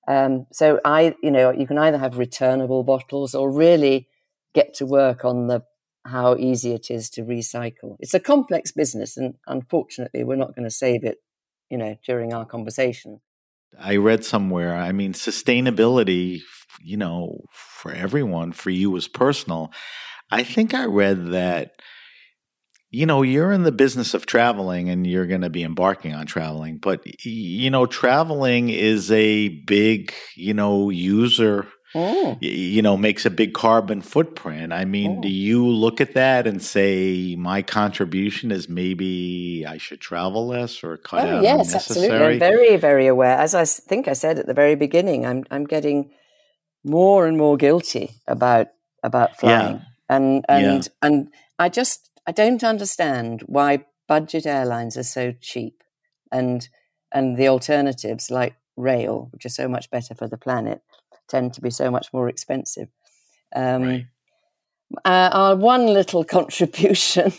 Um, 0.09 0.47
so 0.53 0.81
I, 0.87 1.15
you 1.23 1.31
know, 1.31 1.51
you 1.51 1.67
can 1.67 1.79
either 1.79 1.99
have 1.99 2.17
returnable 2.17 2.83
bottles 2.83 3.35
or 3.35 3.53
really 3.53 4.09
get 4.55 4.73
to 4.75 4.87
work 4.87 5.25
on 5.25 5.49
the 5.49 5.63
how 6.09 6.37
easy 6.37 6.73
it 6.73 6.91
is 6.91 7.11
to 7.11 7.23
recycle. 7.23 7.97
It's 8.01 8.15
a 8.15 8.21
complex 8.21 8.73
business, 8.73 9.17
and 9.17 9.35
unfortunately, 9.47 10.25
we're 10.25 10.37
not 10.37 10.55
going 10.55 10.69
to 10.69 10.75
save 10.75 11.05
it, 11.05 11.19
you 11.71 11.79
know, 11.79 11.97
during 12.07 12.33
our 12.33 12.45
conversation. 12.45 13.21
I 13.79 13.97
read 13.97 14.25
somewhere. 14.25 14.75
I 14.75 14.93
mean, 14.93 15.13
sustainability. 15.13 16.41
you 16.83 16.97
know, 16.97 17.41
for 17.53 17.93
everyone, 17.93 18.53
for 18.53 18.71
you 18.71 18.91
was 18.91 19.09
personal. 19.09 19.73
I 20.31 20.45
think 20.45 20.75
I 20.75 20.85
read 20.85 21.33
that 21.33 21.73
you 22.91 23.05
know, 23.05 23.23
you're 23.23 23.53
in 23.53 23.65
the 23.65 23.73
business 23.73 24.15
of 24.15 24.25
traveling 24.25 24.89
and 24.89 25.07
you're 25.07 25.27
going 25.27 25.43
to 25.43 25.51
be 25.51 25.63
embarking 25.63 26.15
on 26.15 26.27
traveling, 26.27 26.79
but 26.79 27.03
you 27.25 27.71
know, 27.71 27.85
traveling 27.85 28.71
is 28.71 29.11
a 29.11 29.49
big, 29.67 30.13
you 30.35 30.55
know, 30.55 30.89
user 30.89 31.67
Oh. 31.95 32.37
you 32.43 32.83
know 32.83 32.99
makes 32.99 33.25
a 33.25 33.31
big 33.31 33.55
carbon 33.55 34.03
footprint 34.03 34.75
i 34.75 34.85
mean 34.85 35.17
oh. 35.19 35.23
do 35.23 35.29
you 35.29 35.67
look 35.67 36.03
at 36.03 36.13
that 36.13 36.47
and 36.47 36.63
say 36.63 37.35
my 37.35 37.63
contribution 37.63 38.51
is 38.51 38.69
maybe 38.69 39.65
i 39.67 39.79
should 39.79 39.99
travel 39.99 40.49
less 40.49 40.85
or 40.85 40.99
cut 40.99 41.27
oh, 41.27 41.37
out 41.37 41.43
yes 41.43 41.75
absolutely 41.75 42.15
i'm 42.15 42.39
very 42.39 42.77
very 42.77 43.07
aware 43.07 43.39
as 43.39 43.55
i 43.55 43.65
think 43.65 44.07
i 44.07 44.13
said 44.13 44.39
at 44.39 44.47
the 44.47 44.53
very 44.53 44.75
beginning 44.75 45.25
i'm 45.25 45.45
i'm 45.51 45.65
getting 45.65 46.11
more 46.85 47.27
and 47.27 47.39
more 47.39 47.57
guilty 47.57 48.11
about 48.27 48.69
about 49.03 49.39
flying 49.39 49.77
yeah. 49.77 49.83
and 50.11 50.45
and 50.47 50.85
yeah. 50.85 50.93
and 51.01 51.29
i 51.59 51.71
just 51.71 52.11
i 52.27 52.33
don't 52.33 52.63
understand 52.63 53.43
why 53.47 53.83
budget 54.07 54.45
airlines 54.45 54.97
are 54.99 55.03
so 55.03 55.33
cheap 55.41 55.83
and 56.31 56.69
and 57.13 57.39
the 57.39 57.49
alternatives 57.49 58.31
like 58.31 58.57
rail 58.77 59.29
which 59.33 59.47
are 59.47 59.51
so 59.51 59.69
much 59.69 59.91
better 59.91 60.15
for 60.15 60.29
the 60.29 60.37
planet 60.37 60.83
tend 61.29 61.55
to 61.55 61.61
be 61.61 61.71
so 61.71 61.91
much 61.91 62.13
more 62.13 62.29
expensive. 62.29 62.89
Um, 63.55 63.83
right. 63.83 64.07
uh, 65.05 65.31
our 65.33 65.57
one 65.57 65.87
little 65.87 66.25
contribution 66.39 67.33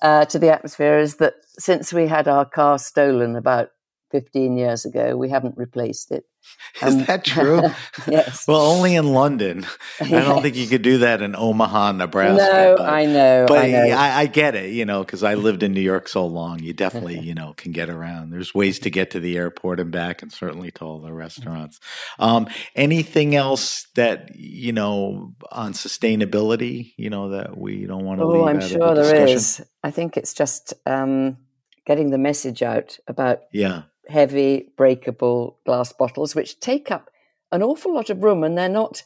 uh, 0.00 0.24
to 0.26 0.38
the 0.38 0.52
atmosphere 0.52 0.98
is 0.98 1.16
that 1.16 1.34
since 1.58 1.92
we 1.92 2.06
had 2.06 2.28
our 2.28 2.44
car 2.44 2.78
stolen 2.78 3.36
about 3.36 3.70
15 4.12 4.56
years 4.58 4.84
ago, 4.84 5.16
we 5.16 5.30
haven't 5.30 5.56
replaced 5.56 6.12
it. 6.12 6.26
Is 6.82 6.94
um, 6.94 7.04
that 7.04 7.24
true? 7.24 7.62
yes. 8.08 8.44
well, 8.48 8.60
only 8.60 8.94
in 8.94 9.12
London. 9.12 9.66
I 10.00 10.08
don't 10.08 10.42
think 10.42 10.56
you 10.56 10.66
could 10.66 10.82
do 10.82 10.98
that 10.98 11.22
in 11.22 11.34
Omaha, 11.34 11.92
Nebraska. 11.92 12.42
No, 12.42 12.74
but, 12.76 12.88
I 12.88 13.06
know. 13.06 13.46
But 13.48 13.58
I, 13.58 13.70
know. 13.70 13.96
I, 13.96 14.20
I 14.20 14.26
get 14.26 14.54
it, 14.54 14.72
you 14.72 14.84
know, 14.84 15.02
because 15.02 15.22
I 15.22 15.34
lived 15.34 15.62
in 15.62 15.72
New 15.72 15.80
York 15.80 16.08
so 16.08 16.26
long. 16.26 16.60
You 16.60 16.72
definitely, 16.72 17.20
you 17.20 17.34
know, 17.34 17.54
can 17.56 17.72
get 17.72 17.88
around. 17.88 18.30
There's 18.30 18.54
ways 18.54 18.78
to 18.80 18.90
get 18.90 19.10
to 19.12 19.20
the 19.20 19.36
airport 19.36 19.80
and 19.80 19.90
back, 19.90 20.22
and 20.22 20.32
certainly 20.32 20.70
to 20.72 20.84
all 20.84 20.98
the 21.00 21.12
restaurants. 21.12 21.80
Um, 22.18 22.48
anything 22.74 23.34
else 23.34 23.86
that 23.94 24.34
you 24.34 24.72
know 24.72 25.34
on 25.50 25.72
sustainability, 25.72 26.92
you 26.96 27.10
know, 27.10 27.30
that 27.30 27.56
we 27.56 27.86
don't 27.86 28.04
want 28.04 28.20
to? 28.20 28.24
Oh, 28.24 28.46
I'm 28.46 28.60
sure 28.60 28.94
the 28.94 29.02
there 29.02 29.26
is. 29.26 29.64
I 29.82 29.90
think 29.90 30.16
it's 30.16 30.34
just 30.34 30.74
um, 30.86 31.38
getting 31.86 32.10
the 32.10 32.18
message 32.18 32.62
out 32.62 32.98
about 33.06 33.42
yeah 33.52 33.82
heavy 34.08 34.72
breakable 34.76 35.58
glass 35.64 35.92
bottles, 35.92 36.34
which 36.34 36.60
take 36.60 36.90
up 36.90 37.10
an 37.50 37.62
awful 37.62 37.94
lot 37.94 38.10
of 38.10 38.22
room 38.22 38.42
and 38.42 38.56
they're 38.56 38.68
not, 38.68 39.02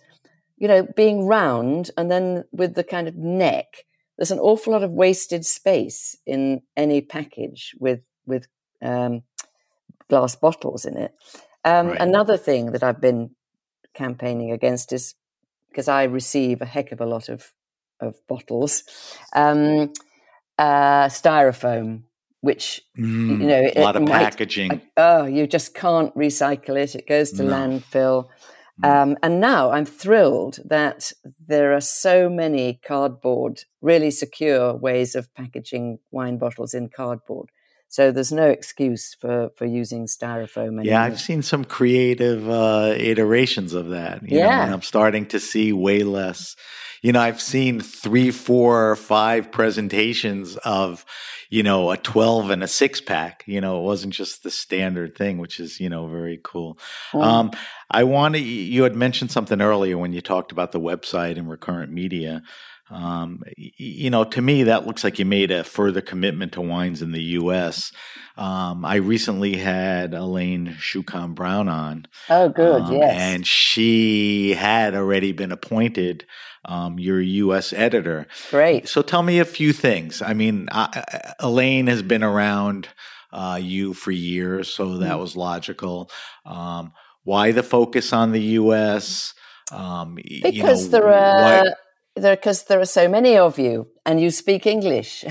you 0.57 0.68
know, 0.68 0.86
being 0.97 1.26
round 1.26 1.90
and 1.97 2.11
then 2.11 2.44
with 2.53 2.74
the 2.74 2.84
kind 2.84 3.09
of 3.09 3.16
neck, 3.16 3.84
there's 4.16 4.30
an 4.30 4.38
awful 4.38 4.72
lot 4.72 4.82
of 4.82 4.92
wasted 4.92 5.44
space 5.44 6.16
in 6.26 6.62
any 6.76 7.01
package 7.01 7.74
with, 7.78 8.01
with 8.26 8.47
um, 8.82 9.22
glass 10.09 10.36
bottles 10.36 10.84
in 10.84 10.97
it. 10.97 11.12
Um, 11.64 11.88
right. 11.88 12.01
Another 12.01 12.36
thing 12.36 12.72
that 12.72 12.82
I've 12.82 13.01
been 13.01 13.30
campaigning 13.94 14.53
against 14.53 14.92
is 14.92 15.14
because 15.68 15.88
I 15.88 16.05
receive 16.05 16.62
a 16.62 16.66
heck 16.66 16.92
of 16.92 17.01
a 17.01 17.07
lot 17.07 17.28
of, 17.28 17.53
of 18.01 18.14
bottles, 18.26 18.84
um, 19.34 19.92
uh, 20.59 21.07
styrofoam 21.09 22.05
which 22.47 22.80
mm, 22.99 23.40
you 23.40 23.47
know 23.47 23.70
a 23.76 23.80
lot 23.82 23.97
of 23.97 24.03
might, 24.03 24.22
packaging. 24.22 24.80
oh, 24.97 25.26
you 25.26 25.47
just 25.47 25.74
can't 25.74 26.14
recycle 26.14 26.82
it; 26.82 26.94
it 26.94 27.07
goes 27.07 27.32
to 27.32 27.42
no. 27.42 27.53
landfill. 27.53 28.28
Mm. 28.82 29.03
Um, 29.03 29.18
and 29.22 29.40
now 29.40 29.70
I'm 29.70 29.86
thrilled 29.86 30.59
that 30.64 31.12
there 31.47 31.74
are 31.74 31.80
so 31.80 32.28
many 32.28 32.80
cardboard, 32.86 33.64
really 33.80 34.11
secure 34.11 34.74
ways 34.74 35.14
of 35.14 35.32
packaging 35.34 35.99
wine 36.11 36.38
bottles 36.38 36.74
in 36.74 36.88
cardboard. 36.88 37.51
So 37.88 38.11
there's 38.11 38.32
no 38.32 38.49
excuse 38.49 39.14
for, 39.14 39.51
for 39.57 39.64
using 39.64 40.07
styrofoam 40.07 40.66
anymore. 40.66 40.84
Yeah, 40.84 41.03
I've 41.03 41.20
seen 41.20 41.42
some 41.42 41.64
creative 41.64 42.49
uh, 42.49 42.94
iterations 42.97 43.72
of 43.72 43.88
that. 43.88 44.22
You 44.22 44.38
yeah. 44.38 44.47
Know, 44.47 44.62
and 44.62 44.74
I'm 44.74 44.82
starting 44.82 45.26
to 45.26 45.40
see 45.40 45.72
way 45.72 46.03
less. 46.03 46.57
You 47.03 47.12
know, 47.12 47.20
I've 47.20 47.40
seen 47.40 47.80
three, 47.80 48.30
four, 48.30 48.97
five 48.97 49.53
presentations 49.53 50.57
of, 50.59 51.05
you 51.51 51.62
know, 51.62 51.90
a 51.90 51.97
12 51.97 52.51
and 52.51 52.62
a 52.62 52.68
six 52.68 53.01
pack. 53.01 53.44
You 53.47 53.61
know, 53.61 53.78
it 53.78 53.82
wasn't 53.82 54.14
just 54.14 54.42
the 54.42 54.51
standard 54.51 55.16
thing, 55.16 55.38
which 55.38 55.61
is, 55.61 55.80
you 55.80 55.88
know, 55.88 56.07
very 56.07 56.40
cool. 56.42 56.78
Mm. 57.12 57.22
Um, 57.22 57.51
I 57.90 58.05
want 58.05 58.34
to, 58.34 58.40
you 58.40 58.82
had 58.82 58.97
mentioned 58.97 59.30
something 59.30 59.61
earlier 59.61 59.99
when 59.99 60.12
you 60.12 60.20
talked 60.20 60.53
about 60.53 60.72
the 60.72 60.80
website 60.80 61.38
and 61.38 61.49
recurrent 61.49 61.92
media. 61.92 62.42
Um, 62.88 63.42
you 63.57 64.11
know, 64.11 64.22
to 64.22 64.40
me, 64.40 64.64
that 64.64 64.86
looks 64.86 65.03
like 65.03 65.18
you 65.18 65.24
made 65.24 65.51
a 65.51 65.64
further 65.64 66.01
commitment 66.01 66.53
to 66.53 66.61
wines 66.61 67.03
in 67.03 67.11
the 67.11 67.22
U.S. 67.22 67.90
Um, 68.36 68.84
I 68.84 68.97
recently 68.97 69.57
had 69.57 70.14
Elaine 70.14 70.76
Chukan 70.78 71.34
Brown 71.34 71.68
on. 71.68 72.07
Oh, 72.30 72.49
good, 72.49 72.82
um, 72.82 72.92
yes. 72.92 73.16
And 73.18 73.47
she 73.47 74.55
had 74.55 74.94
already 74.94 75.32
been 75.32 75.51
appointed 75.51 76.26
um, 76.67 76.99
your 76.99 77.21
U.S. 77.21 77.73
editor. 77.73 78.27
Great. 78.51 78.89
So 78.89 79.03
tell 79.03 79.23
me 79.23 79.39
a 79.39 79.45
few 79.45 79.73
things. 79.73 80.21
I 80.21 80.35
mean, 80.35 80.69
I, 80.71 81.35
Elaine 81.41 81.87
has 81.87 82.03
been 82.03 82.23
around 82.23 82.89
uh, 83.33 83.59
you 83.61 83.95
for 83.95 84.11
years, 84.11 84.69
so 84.69 84.99
that 84.99 85.17
mm. 85.17 85.21
was 85.21 85.37
logical. 85.37 86.11
Um, 86.45 86.93
why 87.25 87.53
the 87.53 87.62
focus 87.62 88.12
on 88.12 88.33
the 88.33 88.43
U.S.? 88.43 89.35
Um, 89.73 90.17
because 90.17 90.55
you 90.55 90.62
know, 90.62 90.77
there 90.77 91.09
are. 91.09 91.64
Why, 91.64 91.73
because 92.17 92.62
there, 92.64 92.77
there, 92.77 92.81
are 92.81 92.87
so 92.87 93.09
many 93.09 93.37
of 93.37 93.59
you 93.59 93.89
and 94.07 94.19
you 94.19 94.31
speak 94.31 94.67
English. 94.67 95.25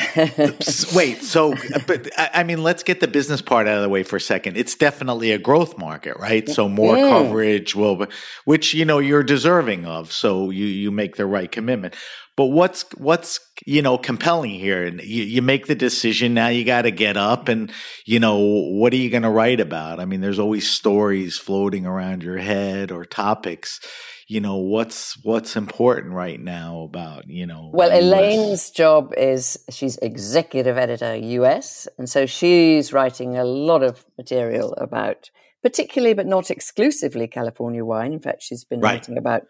Wait, 0.95 1.23
so, 1.23 1.55
but 1.87 2.09
I 2.17 2.43
mean, 2.43 2.61
let's 2.61 2.83
get 2.83 2.99
the 2.99 3.07
business 3.07 3.41
part 3.41 3.67
out 3.67 3.77
of 3.77 3.81
the 3.81 3.89
way 3.89 4.03
for 4.03 4.17
a 4.17 4.21
second. 4.21 4.55
It's 4.55 4.75
definitely 4.75 5.31
a 5.31 5.39
growth 5.39 5.79
market, 5.79 6.15
right? 6.17 6.47
So 6.47 6.69
more 6.69 6.95
mm. 6.95 7.09
coverage 7.09 7.75
will, 7.75 8.05
which, 8.43 8.75
you 8.75 8.85
know, 8.85 8.99
you're 8.99 9.23
deserving 9.23 9.85
of. 9.85 10.11
So 10.11 10.51
you, 10.51 10.65
you 10.65 10.91
make 10.91 11.15
the 11.15 11.25
right 11.25 11.51
commitment. 11.51 11.95
But 12.37 12.47
what's, 12.47 12.83
what's, 12.97 13.39
you 13.65 13.81
know, 13.81 13.97
compelling 13.97 14.51
here? 14.51 14.83
And 14.85 15.01
you, 15.01 15.23
you 15.23 15.41
make 15.41 15.67
the 15.67 15.75
decision. 15.75 16.33
Now 16.33 16.47
you 16.49 16.65
got 16.65 16.81
to 16.81 16.91
get 16.91 17.15
up 17.15 17.47
and, 17.47 17.71
you 18.05 18.19
know, 18.19 18.39
what 18.39 18.91
are 18.91 18.97
you 18.97 19.09
going 19.09 19.23
to 19.23 19.29
write 19.29 19.61
about? 19.61 19.99
I 19.99 20.05
mean, 20.05 20.19
there's 20.19 20.39
always 20.39 20.69
stories 20.69 21.37
floating 21.37 21.85
around 21.85 22.23
your 22.23 22.37
head 22.37 22.91
or 22.91 23.05
topics 23.05 23.79
you 24.27 24.41
know 24.41 24.57
what's 24.57 25.23
what's 25.23 25.55
important 25.55 26.13
right 26.13 26.39
now 26.39 26.81
about 26.81 27.27
you 27.27 27.45
know 27.45 27.69
well 27.73 27.91
US. 27.91 28.03
elaine's 28.03 28.71
job 28.71 29.13
is 29.15 29.57
she's 29.69 29.97
executive 29.97 30.77
editor 30.77 31.13
us 31.15 31.87
and 31.97 32.09
so 32.09 32.25
she's 32.25 32.91
writing 32.91 33.37
a 33.37 33.43
lot 33.43 33.83
of 33.83 34.05
material 34.17 34.73
about 34.73 35.29
particularly 35.61 36.13
but 36.13 36.25
not 36.25 36.49
exclusively 36.49 37.27
california 37.27 37.85
wine 37.85 38.13
in 38.13 38.19
fact 38.19 38.41
she's 38.41 38.63
been 38.63 38.79
right. 38.79 38.93
writing 38.93 39.17
about 39.17 39.43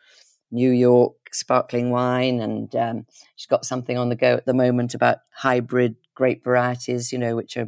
new 0.56 0.72
york 0.72 1.14
sparkling 1.32 1.90
wine 1.90 2.40
and 2.40 2.76
um, 2.76 3.06
she's 3.36 3.48
got 3.48 3.66
something 3.66 3.98
on 3.98 4.10
the 4.10 4.16
go 4.16 4.34
at 4.34 4.46
the 4.46 4.54
moment 4.54 4.94
about 4.94 5.20
hybrid 5.32 5.96
grape 6.14 6.44
varieties 6.44 7.12
you 7.12 7.20
know 7.20 7.36
which 7.36 7.58
are 7.58 7.68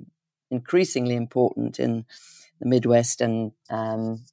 increasingly 0.49 1.15
important 1.15 1.79
in 1.79 2.05
the 2.61 2.67
midwest 2.67 3.19
and 3.19 3.51
um, 3.69 4.23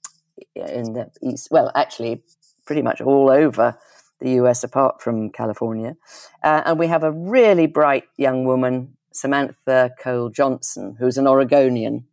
in 0.54 0.92
the 0.92 1.10
east 1.20 1.48
well 1.50 1.70
actually 1.74 2.22
pretty 2.64 2.82
much 2.82 3.00
all 3.00 3.30
over 3.30 3.76
the 4.20 4.32
US 4.42 4.64
apart 4.64 5.02
from 5.02 5.30
California. 5.30 5.96
Uh, 6.42 6.62
and 6.64 6.78
we 6.78 6.86
have 6.86 7.04
a 7.04 7.12
really 7.12 7.66
bright 7.66 8.04
young 8.16 8.44
woman, 8.44 8.96
Samantha 9.12 9.90
Cole 10.00 10.30
Johnson, 10.30 10.96
who's 10.98 11.18
an 11.18 11.26
Oregonian. 11.26 12.06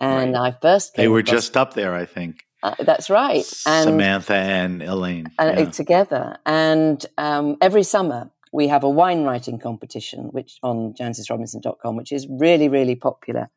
And 0.00 0.34
right. 0.34 0.52
I 0.54 0.58
first 0.60 0.94
They 0.96 1.08
were 1.08 1.20
across, 1.20 1.44
just 1.44 1.56
up 1.56 1.74
there, 1.74 1.94
I 1.94 2.06
think. 2.06 2.46
Uh, 2.62 2.74
that's 2.80 3.10
right. 3.10 3.44
And, 3.66 3.84
Samantha 3.84 4.34
and 4.34 4.82
Elaine. 4.82 5.26
And 5.38 5.58
yeah. 5.58 5.70
together. 5.70 6.38
And 6.46 7.04
um, 7.18 7.56
every 7.60 7.82
summer 7.82 8.30
we 8.52 8.68
have 8.68 8.84
a 8.84 8.90
wine 8.90 9.24
writing 9.24 9.58
competition 9.58 10.24
which 10.26 10.58
on 10.62 10.92
jancisrobinson.com, 10.92 11.96
which 11.96 12.12
is 12.12 12.26
really, 12.28 12.68
really 12.68 12.94
popular. 12.94 13.50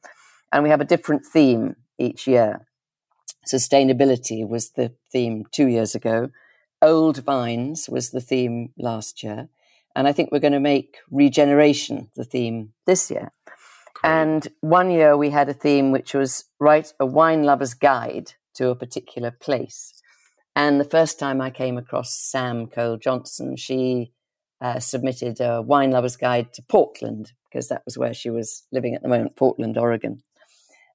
And 0.52 0.64
we 0.64 0.70
have 0.70 0.82
a 0.82 0.86
different 0.86 1.26
theme 1.26 1.76
each 2.00 2.28
year. 2.28 2.66
Sustainability 3.52 4.48
was 4.48 4.72
the 4.72 4.94
theme 5.12 5.46
two 5.52 5.68
years 5.68 5.94
ago. 5.94 6.30
Old 6.82 7.24
vines 7.24 7.90
was 7.90 8.12
the 8.12 8.22
theme 8.22 8.72
last 8.78 9.22
year. 9.22 9.50
And 9.96 10.08
I 10.08 10.14
think 10.14 10.32
we're 10.32 10.40
going 10.40 10.54
to 10.54 10.60
make 10.60 10.98
regeneration 11.12 12.10
the 12.16 12.24
theme 12.24 12.74
this 12.86 13.12
year. 13.12 13.32
Great. 13.96 14.12
And 14.12 14.48
one 14.62 14.92
year 14.92 15.16
we 15.16 15.30
had 15.30 15.50
a 15.50 15.54
theme 15.54 15.92
which 15.92 16.14
was 16.14 16.46
write 16.60 16.94
a 17.00 17.06
wine 17.06 17.44
lover's 17.44 17.74
guide 17.74 18.34
to 18.56 18.70
a 18.70 18.76
particular 18.76 19.32
place. 19.32 19.94
And 20.56 20.80
the 20.80 20.86
first 20.86 21.20
time 21.20 21.42
I 21.42 21.50
came 21.50 21.78
across 21.78 22.18
Sam 22.18 22.68
Cole 22.68 22.98
Johnson, 22.98 23.58
she 23.58 24.12
uh, 24.62 24.80
submitted 24.80 25.42
a 25.42 25.62
wine 25.62 25.92
lover's 25.92 26.16
guide 26.16 26.54
to 26.54 26.62
Portland 26.64 27.34
because 27.50 27.68
that 27.68 27.84
was 27.86 27.98
where 27.98 28.14
she 28.14 28.30
was 28.30 28.64
living 28.72 28.96
at 28.96 29.02
the 29.02 29.10
moment, 29.10 29.36
Portland, 29.36 29.78
Oregon. 29.78 30.24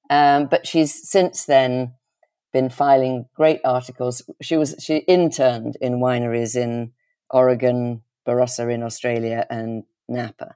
Um, 0.09 0.47
but 0.47 0.67
she's 0.67 1.09
since 1.09 1.45
then 1.45 1.93
been 2.51 2.69
filing 2.69 3.25
great 3.35 3.61
articles. 3.63 4.21
She 4.41 4.57
was 4.57 4.75
she 4.79 4.97
interned 4.97 5.77
in 5.79 5.99
wineries 5.99 6.55
in 6.55 6.91
Oregon, 7.29 8.01
Barossa 8.27 8.71
in 8.71 8.83
Australia, 8.83 9.45
and 9.49 9.83
Napa, 10.09 10.55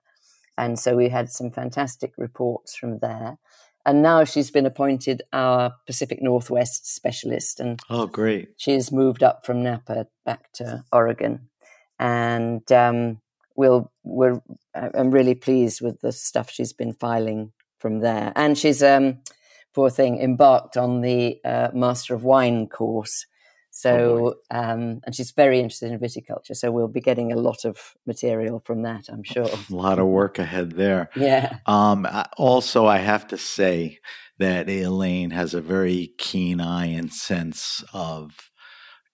and 0.58 0.78
so 0.78 0.96
we 0.96 1.10
had 1.10 1.30
some 1.30 1.52
fantastic 1.52 2.14
reports 2.18 2.76
from 2.76 3.00
there. 3.00 3.38
And 3.86 4.02
now 4.02 4.24
she's 4.24 4.50
been 4.50 4.66
appointed 4.66 5.22
our 5.32 5.74
Pacific 5.86 6.20
Northwest 6.22 6.92
specialist, 6.94 7.60
and 7.60 7.80
oh, 7.90 8.08
great! 8.08 8.50
She's 8.58 8.92
moved 8.92 9.22
up 9.22 9.46
from 9.46 9.62
Napa 9.62 10.08
back 10.26 10.52
to 10.54 10.84
Oregon, 10.92 11.50
and 12.00 12.70
um, 12.72 13.22
we'll 13.56 13.92
we're 14.04 14.42
I'm 14.74 15.12
really 15.12 15.36
pleased 15.36 15.82
with 15.82 16.02
the 16.02 16.12
stuff 16.12 16.50
she's 16.50 16.74
been 16.74 16.94
filing 16.94 17.52
from 17.80 18.00
there. 18.00 18.34
And 18.36 18.58
she's 18.58 18.82
um 18.82 19.20
poor 19.74 19.90
thing 19.90 20.20
embarked 20.20 20.78
on 20.78 21.02
the 21.02 21.40
uh, 21.44 21.70
Master 21.74 22.16
of 22.16 22.24
Wine 22.24 22.68
course. 22.68 23.26
So, 23.78 24.36
oh 24.54 24.58
um, 24.58 25.02
and 25.06 25.14
she's 25.14 25.32
very 25.32 25.60
interested 25.60 25.92
in 25.92 26.00
viticulture. 26.00 26.56
So 26.56 26.72
we'll 26.72 26.88
be 26.88 27.02
getting 27.02 27.34
a 27.34 27.36
lot 27.36 27.66
of 27.66 27.94
material 28.06 28.60
from 28.60 28.84
that, 28.84 29.10
I'm 29.10 29.24
sure. 29.24 29.50
A 29.70 29.76
lot 29.76 30.00
of 30.00 30.08
work 30.08 30.40
ahead 30.40 30.72
there. 30.72 31.10
Yeah. 31.14 31.58
Um, 31.66 32.08
also, 32.38 32.86
I 32.86 33.00
have 33.00 33.28
to 33.28 33.38
say 33.38 34.00
that 34.38 34.70
Elaine 34.70 35.32
has 35.32 35.54
a 35.54 35.60
very 35.60 36.14
keen 36.18 36.62
eye 36.62 36.86
and 36.86 37.12
sense 37.12 37.84
of 37.92 38.50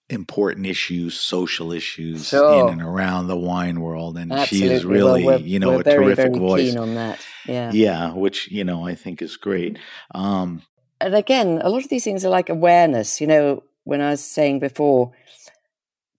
important 0.08 0.66
issues, 0.66 1.18
social 1.18 1.72
issues 1.72 2.28
sure. 2.28 2.68
in 2.68 2.74
and 2.74 2.82
around 2.82 3.26
the 3.26 3.36
wine 3.36 3.80
world, 3.80 4.16
and 4.16 4.32
Absolutely. 4.32 4.68
she 4.68 4.74
is 4.74 4.84
really, 4.84 5.24
well, 5.24 5.40
you 5.40 5.58
know, 5.58 5.80
a 5.80 5.82
very, 5.82 6.04
terrific 6.04 6.34
very 6.34 6.38
voice. 6.38 6.70
Keen 6.70 6.78
on 6.78 6.94
that, 6.94 7.18
yeah, 7.48 7.72
yeah, 7.72 8.12
which 8.12 8.48
you 8.48 8.62
know 8.62 8.86
I 8.86 8.94
think 8.94 9.22
is 9.22 9.36
great. 9.36 9.76
Um, 10.14 10.62
and 11.00 11.16
again, 11.16 11.60
a 11.64 11.68
lot 11.68 11.82
of 11.82 11.88
these 11.88 12.04
things 12.04 12.24
are 12.24 12.30
like 12.30 12.48
awareness. 12.48 13.20
You 13.20 13.26
know, 13.26 13.62
when 13.84 14.00
I 14.00 14.10
was 14.10 14.24
saying 14.24 14.60
before, 14.60 15.12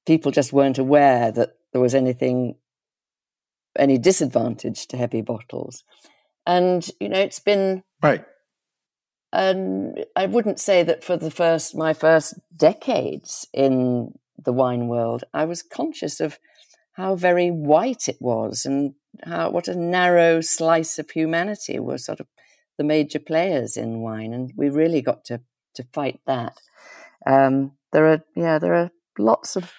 people 0.06 0.32
just 0.32 0.54
weren't 0.54 0.78
aware 0.78 1.32
that 1.32 1.58
there 1.72 1.82
was 1.82 1.96
anything, 1.96 2.56
any 3.78 3.98
disadvantage 3.98 4.88
to 4.88 4.98
heavy 4.98 5.22
bottles, 5.22 5.84
and 6.46 6.90
you 7.00 7.10
know, 7.10 7.20
it's 7.20 7.40
been 7.40 7.84
right 8.02 8.26
and 9.34 10.06
I 10.16 10.28
wouldn't 10.28 10.60
say 10.60 10.84
that 10.84 11.04
for 11.04 11.18
the 11.18 11.32
first 11.32 11.76
my 11.76 11.94
first 11.94 12.36
decades 12.56 13.48
in 13.52 14.14
the 14.38 14.54
wine 14.54 14.88
world, 14.88 15.24
I 15.34 15.46
was 15.46 15.64
conscious 15.64 16.22
of 16.22 16.38
how 16.94 17.16
very 17.16 17.50
white 17.50 18.08
it 18.08 18.18
was 18.20 18.64
and 18.64 18.94
how 19.24 19.50
what 19.50 19.68
a 19.68 19.76
narrow 19.76 20.40
slice 20.42 21.00
of 21.00 21.10
humanity 21.10 21.80
were 21.80 21.98
sort 21.98 22.20
of 22.20 22.28
the 22.78 22.84
major 22.84 23.20
players 23.20 23.76
in 23.76 24.02
wine, 24.02 24.34
and 24.34 24.54
we 24.56 24.70
really 24.70 25.02
got 25.02 25.26
to 25.26 25.42
to 25.74 25.84
fight 25.92 26.20
that. 26.28 26.56
Um, 27.26 27.74
there 27.92 28.08
are 28.08 28.24
yeah, 28.36 28.60
there 28.60 28.74
are 28.74 28.92
lots 29.18 29.56
of 29.56 29.72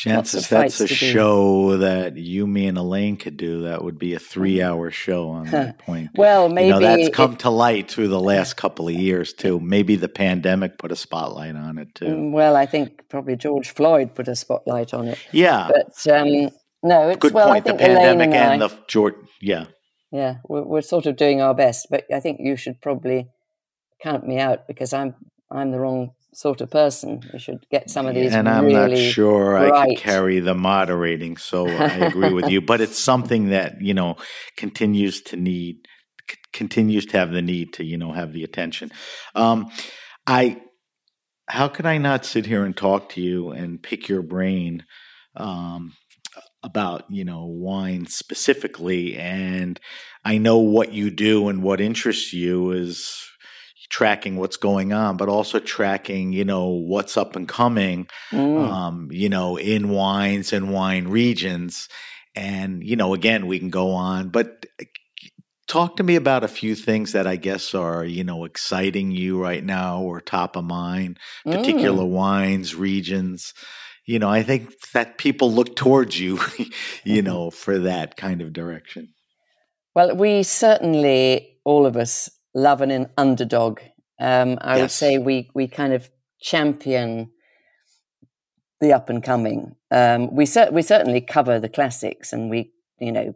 Chances 0.00 0.48
that's 0.48 0.80
a 0.80 0.86
show 0.86 1.76
that 1.76 2.16
you, 2.16 2.46
me, 2.46 2.66
and 2.68 2.78
Elaine 2.78 3.18
could 3.18 3.36
do. 3.36 3.64
That 3.64 3.84
would 3.84 3.98
be 3.98 4.14
a 4.14 4.18
three-hour 4.18 4.90
show 4.90 5.28
on 5.28 5.50
that 5.50 5.78
point. 5.78 6.08
well, 6.16 6.48
maybe 6.48 6.68
you 6.68 6.72
know, 6.72 6.80
that's 6.80 7.10
come 7.10 7.34
it, 7.34 7.40
to 7.40 7.50
light 7.50 7.90
through 7.90 8.08
the 8.08 8.18
last 8.18 8.56
couple 8.56 8.88
of 8.88 8.94
years 8.94 9.32
too. 9.38 9.60
Maybe 9.60 9.96
the 9.96 10.08
pandemic 10.08 10.78
put 10.78 10.90
a 10.90 10.96
spotlight 10.96 11.54
on 11.54 11.76
it 11.76 11.94
too. 11.94 12.06
Mm, 12.06 12.32
well, 12.32 12.56
I 12.56 12.64
think 12.64 13.10
probably 13.10 13.36
George 13.36 13.68
Floyd 13.68 14.14
put 14.14 14.26
a 14.26 14.34
spotlight 14.34 14.94
on 14.94 15.06
it. 15.06 15.18
Yeah, 15.32 15.68
but 15.70 16.10
um, 16.10 16.48
no, 16.82 17.10
it's 17.10 17.18
good 17.18 17.34
well, 17.34 17.48
point. 17.48 17.66
the 17.66 17.74
pandemic 17.74 18.28
and, 18.28 18.62
and, 18.62 18.62
the 18.62 18.74
George. 18.88 19.16
Yeah, 19.42 19.66
yeah, 20.10 20.36
we're, 20.48 20.62
we're 20.62 20.80
sort 20.80 21.04
of 21.04 21.16
doing 21.16 21.42
our 21.42 21.52
best, 21.52 21.88
but 21.90 22.06
I 22.10 22.20
think 22.20 22.38
you 22.40 22.56
should 22.56 22.80
probably 22.80 23.28
count 24.02 24.26
me 24.26 24.38
out 24.38 24.66
because 24.66 24.94
I'm 24.94 25.14
I'm 25.50 25.72
the 25.72 25.78
wrong 25.78 26.12
sort 26.32 26.60
of 26.60 26.70
person. 26.70 27.20
We 27.32 27.38
should 27.38 27.66
get 27.70 27.90
some 27.90 28.06
of 28.06 28.14
these. 28.14 28.34
And 28.34 28.48
I'm 28.48 28.66
really 28.66 28.94
not 28.94 29.12
sure 29.12 29.52
right. 29.52 29.72
I 29.72 29.86
could 29.86 29.98
carry 29.98 30.40
the 30.40 30.54
moderating, 30.54 31.36
so 31.36 31.66
I 31.66 32.06
agree 32.06 32.32
with 32.32 32.48
you. 32.48 32.60
But 32.60 32.80
it's 32.80 32.98
something 32.98 33.50
that 33.50 33.80
you 33.80 33.94
know 33.94 34.16
continues 34.56 35.22
to 35.22 35.36
need, 35.36 35.86
c- 36.30 36.36
continues 36.52 37.06
to 37.06 37.18
have 37.18 37.32
the 37.32 37.42
need 37.42 37.72
to 37.74 37.84
you 37.84 37.98
know 37.98 38.12
have 38.12 38.32
the 38.32 38.44
attention. 38.44 38.90
Um, 39.34 39.70
I, 40.26 40.60
how 41.48 41.68
could 41.68 41.86
I 41.86 41.98
not 41.98 42.24
sit 42.24 42.46
here 42.46 42.64
and 42.64 42.76
talk 42.76 43.10
to 43.10 43.20
you 43.20 43.50
and 43.50 43.82
pick 43.82 44.08
your 44.08 44.22
brain? 44.22 44.84
Um, 45.36 45.94
about 46.62 47.04
you 47.08 47.24
know 47.24 47.46
wine 47.46 48.06
specifically 48.06 49.16
and 49.16 49.80
i 50.26 50.36
know 50.36 50.58
what 50.58 50.92
you 50.92 51.10
do 51.10 51.48
and 51.48 51.62
what 51.62 51.80
interests 51.80 52.34
you 52.34 52.70
is 52.70 53.29
tracking 53.90 54.36
what's 54.36 54.56
going 54.56 54.92
on, 54.92 55.16
but 55.16 55.28
also 55.28 55.58
tracking, 55.58 56.32
you 56.32 56.44
know, 56.44 56.68
what's 56.68 57.16
up 57.16 57.36
and 57.36 57.48
coming, 57.48 58.08
mm. 58.30 58.68
um, 58.68 59.08
you 59.10 59.28
know, 59.28 59.56
in 59.56 59.90
wines 59.90 60.52
and 60.52 60.72
wine 60.72 61.08
regions. 61.08 61.88
And, 62.34 62.82
you 62.82 62.96
know, 62.96 63.12
again, 63.12 63.48
we 63.48 63.58
can 63.58 63.70
go 63.70 63.90
on, 63.90 64.28
but 64.28 64.64
uh, 64.80 64.84
talk 65.66 65.96
to 65.96 66.02
me 66.02 66.14
about 66.16 66.44
a 66.44 66.48
few 66.48 66.74
things 66.74 67.12
that 67.12 67.26
I 67.26 67.36
guess 67.36 67.74
are, 67.74 68.04
you 68.04 68.24
know, 68.24 68.44
exciting 68.44 69.10
you 69.10 69.40
right 69.40 69.62
now 69.62 70.00
or 70.00 70.20
top 70.20 70.56
of 70.56 70.64
mind, 70.64 71.18
particular 71.44 72.04
mm. 72.04 72.10
wines, 72.10 72.74
regions. 72.74 73.52
You 74.06 74.18
know, 74.18 74.30
I 74.30 74.42
think 74.42 74.80
that 74.92 75.18
people 75.18 75.52
look 75.52 75.76
towards 75.76 76.18
you, 76.18 76.34
you 77.04 77.22
mm-hmm. 77.22 77.26
know, 77.26 77.50
for 77.50 77.80
that 77.80 78.16
kind 78.16 78.40
of 78.40 78.52
direction. 78.52 79.14
Well, 79.94 80.14
we 80.14 80.44
certainly, 80.44 81.58
all 81.64 81.86
of 81.86 81.96
us, 81.96 82.30
love 82.54 82.80
an 82.80 83.08
underdog. 83.16 83.80
Um, 84.18 84.58
I 84.60 84.76
yes. 84.76 84.82
would 84.82 84.90
say 84.90 85.18
we 85.18 85.50
we 85.54 85.68
kind 85.68 85.92
of 85.92 86.10
champion 86.40 87.30
the 88.80 88.92
up 88.92 89.08
and 89.08 89.22
coming. 89.22 89.76
Um, 89.90 90.34
we 90.34 90.46
cer- 90.46 90.70
we 90.72 90.82
certainly 90.82 91.20
cover 91.20 91.58
the 91.58 91.68
classics, 91.68 92.32
and 92.32 92.50
we 92.50 92.72
you 92.98 93.12
know 93.12 93.34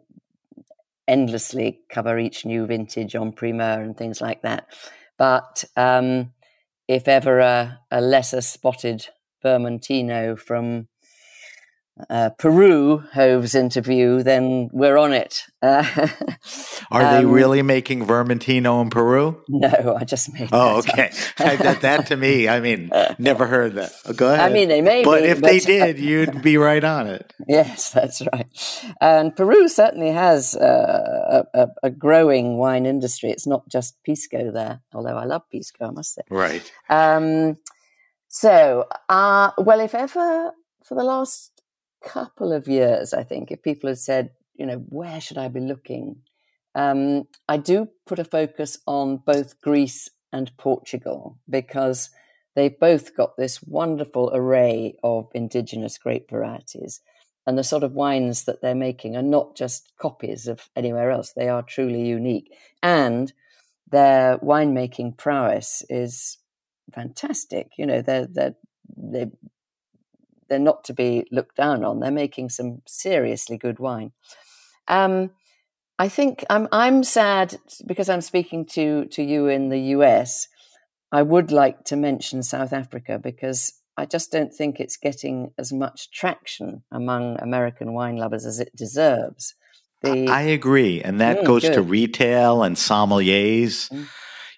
endlessly 1.07 1.81
cover 1.89 2.17
each 2.17 2.45
new 2.45 2.65
vintage 2.65 3.15
en 3.15 3.31
primeur 3.31 3.81
and 3.81 3.95
things 3.97 4.21
like 4.21 4.41
that. 4.41 4.67
But 5.17 5.63
um, 5.75 6.33
if 6.87 7.07
ever 7.07 7.39
a, 7.39 7.79
a 7.91 8.01
lesser 8.01 8.41
spotted 8.41 9.07
Vermentino 9.43 10.37
from 10.37 10.87
uh, 12.09 12.29
Peru 12.37 13.03
Hove's 13.13 13.55
interview, 13.55 14.21
then 14.21 14.69
we're 14.73 14.97
on 14.97 15.13
it. 15.13 15.43
Uh, 15.61 15.85
Are 16.91 17.01
um, 17.01 17.13
they 17.13 17.25
really 17.25 17.61
making 17.61 18.05
Vermentino 18.05 18.81
in 18.81 18.89
Peru? 18.89 19.41
No, 19.47 19.95
I 19.97 20.03
just 20.03 20.33
made. 20.33 20.49
Oh, 20.51 20.79
okay. 20.79 21.11
that, 21.37 21.81
that, 21.81 22.07
to 22.07 22.17
me, 22.17 22.49
I 22.49 22.59
mean, 22.59 22.91
never 23.17 23.47
heard 23.47 23.75
that. 23.75 23.93
Oh, 24.05 24.13
go 24.13 24.33
ahead. 24.33 24.51
I 24.51 24.53
mean, 24.53 24.67
they 24.67 24.81
may, 24.81 25.03
but 25.03 25.21
be, 25.21 25.29
if 25.29 25.39
but, 25.39 25.47
they 25.47 25.59
did, 25.59 25.99
you'd 25.99 26.41
be 26.41 26.57
right 26.57 26.83
on 26.83 27.07
it. 27.07 27.33
Yes, 27.47 27.91
that's 27.91 28.21
right. 28.33 28.47
And 28.99 29.35
Peru 29.35 29.67
certainly 29.67 30.11
has 30.11 30.55
uh, 30.55 31.43
a, 31.53 31.67
a, 31.83 31.89
growing 31.91 32.57
wine 32.57 32.85
industry. 32.85 33.29
It's 33.29 33.45
not 33.45 33.69
just 33.69 34.01
pisco 34.03 34.51
there, 34.51 34.81
although 34.93 35.15
I 35.15 35.25
love 35.25 35.43
pisco, 35.51 35.87
I 35.87 35.91
must 35.91 36.15
say. 36.15 36.23
Right. 36.29 36.69
Um, 36.89 37.57
so, 38.27 38.87
uh, 39.09 39.51
well, 39.59 39.79
if 39.79 39.93
ever 39.93 40.51
for 40.83 40.95
the 40.95 41.03
last 41.03 41.54
couple 42.05 42.53
of 42.53 42.67
years, 42.67 43.13
I 43.13 43.23
think, 43.23 43.51
if 43.51 43.61
people 43.61 43.89
had 43.89 43.97
said, 43.97 44.31
you 44.53 44.65
know, 44.65 44.77
where 44.89 45.19
should 45.19 45.37
I 45.37 45.47
be 45.49 45.59
looking? 45.59 46.17
Um, 46.73 47.27
I 47.49 47.57
do 47.57 47.89
put 48.05 48.19
a 48.19 48.23
focus 48.25 48.77
on 48.85 49.17
both 49.17 49.59
Greece 49.61 50.09
and 50.31 50.55
Portugal 50.57 51.39
because 51.49 52.09
they've 52.55 52.79
both 52.79 53.15
got 53.15 53.37
this 53.37 53.61
wonderful 53.63 54.31
array 54.33 54.97
of 55.03 55.29
indigenous 55.33 55.97
grape 55.97 56.29
varieties. 56.29 57.01
And 57.47 57.57
the 57.57 57.63
sort 57.63 57.83
of 57.83 57.93
wines 57.93 58.45
that 58.45 58.61
they're 58.61 58.75
making 58.75 59.15
are 59.15 59.21
not 59.21 59.55
just 59.55 59.91
copies 59.99 60.47
of 60.47 60.69
anywhere 60.75 61.11
else, 61.11 61.31
they 61.31 61.47
are 61.47 61.61
truly 61.61 62.05
unique. 62.05 62.51
And 62.81 63.31
their 63.89 64.37
winemaking 64.39 65.17
prowess 65.17 65.83
is 65.89 66.37
fantastic. 66.93 67.71
You 67.77 67.85
know, 67.85 68.01
they're, 68.01 68.27
they're, 68.27 68.55
they 68.97 69.27
they're 70.47 70.59
not 70.59 70.83
to 70.85 70.93
be 70.93 71.25
looked 71.31 71.57
down 71.57 71.83
on. 71.83 71.99
They're 71.99 72.11
making 72.11 72.49
some 72.49 72.81
seriously 72.85 73.57
good 73.57 73.79
wine. 73.79 74.11
Um, 74.87 75.31
I 75.97 76.09
think 76.09 76.43
I'm 76.49 76.67
I'm 76.71 77.03
sad 77.03 77.57
because 77.85 78.09
I'm 78.09 78.21
speaking 78.21 78.65
to 78.67 79.05
to 79.05 79.23
you 79.23 79.47
in 79.47 79.69
the 79.69 79.79
US. 79.79 80.47
I 81.11 81.21
would 81.21 81.51
like 81.51 81.85
to 81.85 81.95
mention 81.95 82.43
South 82.43 82.73
Africa 82.73 83.17
because 83.17 83.73
I 83.97 84.05
just 84.05 84.31
don't 84.31 84.53
think 84.53 84.79
it's 84.79 84.97
getting 84.97 85.51
as 85.57 85.71
much 85.71 86.11
traction 86.11 86.83
among 86.91 87.39
American 87.39 87.93
wine 87.93 88.17
lovers 88.17 88.45
as 88.45 88.59
it 88.59 88.75
deserves. 88.75 89.55
The, 90.01 90.27
I 90.27 90.41
agree, 90.41 91.01
and 91.01 91.21
that 91.21 91.39
mm, 91.39 91.45
goes 91.45 91.61
good. 91.61 91.73
to 91.75 91.81
retail 91.81 92.63
and 92.63 92.75
sommeliers. 92.75 93.89
Mm. 93.89 94.07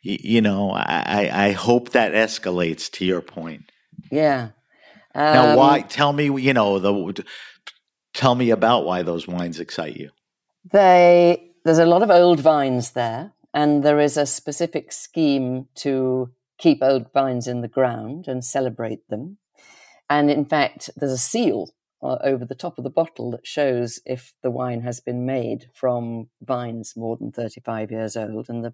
You, 0.02 0.18
you 0.20 0.42
know, 0.42 0.72
I, 0.72 1.30
I 1.32 1.52
hope 1.52 1.92
that 1.92 2.14
escalates. 2.14 2.92
To 2.94 3.06
your 3.06 3.22
point, 3.22 3.72
yeah, 4.12 4.50
um, 5.16 5.34
now, 5.34 5.58
why? 5.58 5.82
Tell 5.82 6.14
me, 6.14 6.26
you 6.26 6.54
know, 6.54 6.80
the 6.80 7.26
tell 8.14 8.36
me 8.36 8.50
about 8.50 8.86
why 8.86 9.04
those 9.04 9.28
wines 9.28 9.60
excite 9.60 9.96
you. 9.96 10.12
They 10.72 11.52
there's 11.64 11.80
a 11.80 11.86
lot 11.86 12.04
of 12.04 12.10
old 12.10 12.40
vines 12.40 12.92
there, 12.92 13.34
and 13.54 13.84
there 13.84 14.00
is 14.00 14.18
a 14.18 14.26
specific 14.26 14.92
scheme 14.92 15.68
to 15.76 16.32
keep 16.58 16.80
old 16.82 17.12
vines 17.14 17.48
in 17.48 17.62
the 17.62 17.68
ground 17.68 18.28
and 18.28 18.44
celebrate 18.44 19.08
them. 19.10 19.38
And 20.10 20.32
in 20.32 20.46
fact, 20.46 20.90
there's 20.96 21.12
a 21.12 21.18
seal 21.18 21.70
uh, 22.02 22.18
over 22.24 22.46
the 22.46 22.56
top 22.56 22.78
of 22.78 22.84
the 22.84 22.90
bottle 22.90 23.32
that 23.32 23.46
shows 23.46 24.00
if 24.06 24.34
the 24.42 24.52
wine 24.52 24.82
has 24.82 25.00
been 25.00 25.26
made 25.26 25.70
from 25.74 26.30
vines 26.42 26.94
more 26.96 27.18
than 27.18 27.32
35 27.32 27.92
years 27.92 28.16
old. 28.16 28.48
And 28.50 28.66
the, 28.66 28.74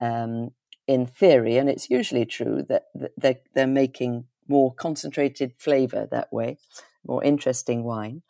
um, 0.00 0.50
in 0.86 1.06
theory, 1.06 1.56
and 1.56 1.68
it's 1.68 1.90
usually 1.90 2.24
true, 2.24 2.64
that, 2.68 2.84
that 2.94 3.12
they're, 3.16 3.40
they're 3.54 3.66
making 3.66 4.24
more 4.50 4.74
concentrated 4.74 5.54
flavor 5.56 6.06
that 6.10 6.30
way, 6.32 6.58
more 7.06 7.22
interesting 7.24 7.84
wine. 7.84 8.22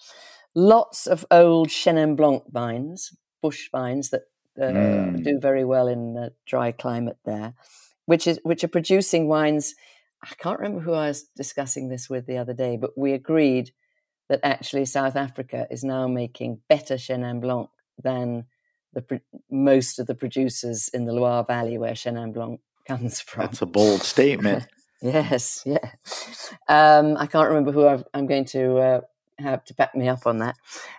Lots 0.54 1.06
of 1.06 1.24
old 1.30 1.68
Chenin 1.68 2.14
Blanc 2.16 2.44
vines, 2.50 3.16
bush 3.42 3.70
vines 3.72 4.10
that 4.10 4.22
uh, 4.60 4.64
mm. 4.64 5.24
do 5.24 5.40
very 5.40 5.64
well 5.64 5.88
in 5.88 6.14
the 6.14 6.32
dry 6.46 6.70
climate 6.70 7.18
there, 7.24 7.54
which 8.06 8.26
is 8.26 8.38
which 8.42 8.62
are 8.62 8.68
producing 8.68 9.26
wines. 9.26 9.74
I 10.22 10.34
can't 10.38 10.58
remember 10.58 10.82
who 10.82 10.92
I 10.92 11.08
was 11.08 11.22
discussing 11.34 11.88
this 11.88 12.10
with 12.10 12.26
the 12.26 12.36
other 12.36 12.52
day, 12.52 12.76
but 12.76 12.96
we 12.96 13.12
agreed 13.12 13.72
that 14.28 14.40
actually 14.42 14.84
South 14.84 15.16
Africa 15.16 15.66
is 15.70 15.82
now 15.82 16.06
making 16.06 16.60
better 16.68 16.96
Chenin 16.96 17.40
Blanc 17.40 17.70
than 18.02 18.44
the 18.92 19.20
most 19.50 19.98
of 19.98 20.06
the 20.06 20.14
producers 20.14 20.88
in 20.92 21.06
the 21.06 21.12
Loire 21.12 21.44
Valley 21.44 21.78
where 21.78 21.94
Chenin 21.94 22.34
Blanc 22.34 22.60
comes 22.88 23.20
from. 23.20 23.46
That's 23.46 23.62
a 23.62 23.66
bold 23.66 24.02
statement. 24.02 24.66
yes, 25.02 25.64
yeah. 25.66 25.78
Um, 26.68 27.16
I 27.16 27.26
can't 27.26 27.48
remember 27.48 27.72
who 27.72 27.86
i 27.86 28.02
am 28.14 28.26
going 28.26 28.44
to 28.46 28.76
uh, 28.78 29.00
have 29.38 29.64
to 29.66 29.74
back 29.74 29.94
me 29.94 30.08
up 30.08 30.26
on 30.26 30.38
that. 30.38 30.56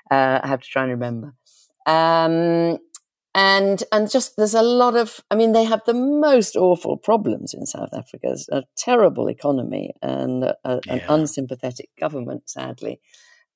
Uh, 0.10 0.39
I 0.43 0.47
have 0.47 0.62
to 0.62 0.68
try 0.68 0.84
and 0.84 0.91
remember. 0.91 1.34
Um, 1.86 2.78
and 3.34 3.84
and 3.91 4.12
just 4.12 4.36
there's 4.36 4.54
a 4.54 4.62
lot 4.62 4.95
of 4.95 5.22
i 5.32 5.36
mean 5.36 5.54
they 5.54 5.64
have 5.64 5.82
the 5.86 5.93
most 5.93 6.56
awful 6.56 6.97
problems 6.97 7.54
in 7.54 7.66
south 7.66 7.93
africa 7.93 8.28
it's 8.32 8.49
a 8.49 8.64
terrible 8.76 9.30
economy 9.30 9.93
and 10.02 10.43
a, 10.43 10.56
yeah. 10.66 10.93
an 10.93 11.02
unsympathetic 11.08 11.89
government 11.99 12.49
sadly 12.49 12.99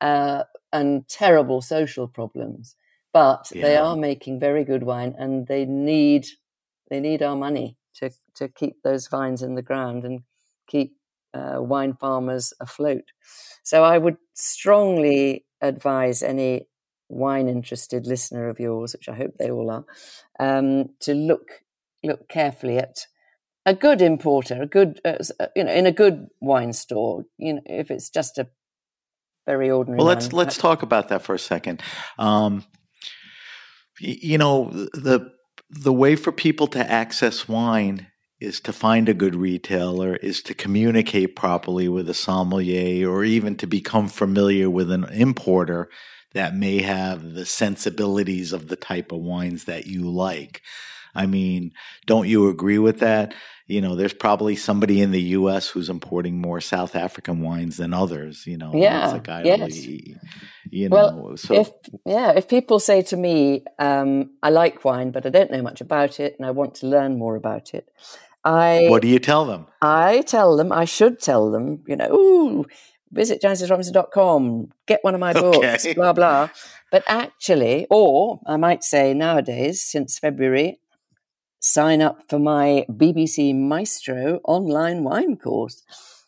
uh, 0.02 0.44
and 0.72 1.08
terrible 1.08 1.62
social 1.62 2.08
problems 2.08 2.76
but 3.12 3.50
yeah. 3.54 3.62
they 3.62 3.78
are 3.78 3.96
making 3.96 4.40
very 4.40 4.64
good 4.64 4.84
wine 4.84 5.14
and 5.18 5.48
they 5.48 5.66
need 5.66 6.26
they 6.90 7.00
need 7.00 7.22
our 7.22 7.36
money 7.36 7.78
to 7.94 8.10
to 8.34 8.48
keep 8.48 8.82
those 8.84 9.08
vines 9.08 9.42
in 9.42 9.56
the 9.56 9.62
ground 9.62 10.04
and 10.06 10.22
keep 10.68 10.96
uh, 11.34 11.58
wine 11.60 11.94
farmers 12.00 12.54
afloat 12.60 13.04
so 13.64 13.84
i 13.84 13.98
would 13.98 14.18
strongly 14.34 15.46
advise 15.62 16.24
any 16.24 16.68
wine 17.10 17.48
interested 17.48 18.08
listener 18.08 18.48
of 18.48 18.60
yours, 18.60 18.94
which 18.94 19.10
I 19.10 19.16
hope 19.16 19.36
they 19.38 19.52
all 19.52 19.70
are, 19.70 19.86
um, 20.40 20.90
to 21.02 21.14
look 21.14 21.64
look 22.04 22.28
carefully 22.30 22.78
at 22.78 23.08
a 23.66 23.74
good 23.74 24.02
importer, 24.02 24.62
a 24.62 24.68
good 24.68 25.02
uh, 25.06 25.18
uh, 25.40 25.48
you 25.56 25.64
know, 25.64 25.72
in 25.72 25.86
a 25.86 25.92
good 25.92 26.28
wine 26.40 26.74
store. 26.74 27.26
You 27.38 27.56
know, 27.56 27.62
if 27.66 27.92
it's 27.92 28.10
just 28.10 28.38
a 28.38 28.48
very 29.46 29.70
ordinary. 29.70 29.98
Well, 29.98 30.08
let's 30.08 30.32
wine, 30.32 30.46
let's 30.46 30.58
talk 30.58 30.84
about 30.84 31.10
that 31.10 31.22
for 31.22 31.36
a 31.36 31.40
second. 31.40 31.82
Um, 32.18 32.66
you 34.00 34.38
know, 34.38 34.70
the 34.94 35.32
the 35.70 35.94
way 35.94 36.16
for 36.16 36.32
people 36.32 36.68
to 36.68 36.92
access 36.92 37.48
wine 37.48 38.08
is 38.40 38.60
to 38.62 38.74
find 38.74 39.08
a 39.08 39.14
good 39.14 39.36
retailer, 39.36 40.16
is 40.18 40.42
to 40.44 40.54
communicate 40.54 41.36
properly 41.36 41.88
with 41.88 42.10
a 42.10 42.14
sommelier, 42.14 43.10
or 43.10 43.24
even 43.24 43.56
to 43.58 43.68
become 43.68 44.08
familiar 44.08 44.70
with 44.70 44.92
an 44.92 45.06
importer 45.06 45.90
that 46.34 46.54
may 46.54 46.82
have 46.82 47.34
the 47.34 47.46
sensibilities 47.46 48.52
of 48.52 48.68
the 48.68 48.76
type 48.76 49.12
of 49.12 49.22
wines 49.22 49.64
that 49.66 49.88
you 49.88 50.10
like. 50.10 50.62
I 51.16 51.26
mean, 51.26 51.72
don't 52.06 52.28
you 52.28 52.50
agree 52.50 52.78
with 52.78 53.00
that? 53.00 53.34
You 53.68 53.82
know, 53.82 53.96
there's 53.96 54.14
probably 54.14 54.56
somebody 54.56 55.02
in 55.02 55.12
the 55.12 55.22
U.S. 55.22 55.70
who's 55.70 55.90
importing 55.90 56.40
more 56.40 56.62
South 56.62 56.96
African 56.96 57.42
wines 57.42 57.78
than 57.78 57.94
others. 57.94 58.46
You 58.46 58.58
know, 58.58 58.72
yeah, 58.76 59.08
like 59.08 59.28
I 59.28 59.44
yes. 59.44 59.60
Really, 59.60 60.18
you 60.70 60.90
know, 60.90 60.96
well, 60.96 61.38
so 61.38 61.56
if 61.56 61.72
yeah, 62.06 62.32
if 62.32 62.48
people 62.48 62.80
say 62.80 63.02
to 63.04 63.18
me, 63.18 63.64
um, 63.80 64.30
"I 64.44 64.52
like 64.52 64.86
wine, 64.86 65.10
but 65.10 65.26
I 65.26 65.30
don't 65.30 65.50
know 65.50 65.64
much 65.64 65.82
about 65.82 66.20
it, 66.20 66.36
and 66.38 66.46
I 66.46 66.52
want 66.52 66.76
to 66.76 66.88
learn 66.88 67.18
more 67.18 67.36
about 67.36 67.74
it," 67.74 67.90
I 68.46 68.86
what 68.90 69.02
do 69.02 69.08
you 69.08 69.20
tell 69.20 69.46
them? 69.46 69.66
I 69.82 70.22
tell 70.22 70.56
them, 70.56 70.72
I 70.72 70.86
should 70.86 71.20
tell 71.20 71.52
them, 71.52 71.84
you 71.88 71.96
know, 71.96 72.14
ooh, 72.14 72.66
visit 73.12 73.42
jancisrobinson.com, 73.42 74.72
get 74.86 75.04
one 75.04 75.16
of 75.16 75.20
my 75.20 75.34
books, 75.42 75.86
okay. 75.86 75.94
blah, 75.94 76.14
blah. 76.14 76.50
But 76.92 77.04
actually, 77.08 77.88
or 77.90 78.40
I 78.46 78.58
might 78.58 78.84
say 78.84 79.14
nowadays, 79.14 79.82
since 79.82 80.20
February, 80.20 80.80
sign 81.60 82.02
up 82.02 82.22
for 82.30 82.38
my 82.38 82.86
BBC 82.90 83.56
Maestro 83.56 84.40
online 84.46 85.04
wine 85.04 85.38
course. 85.38 85.84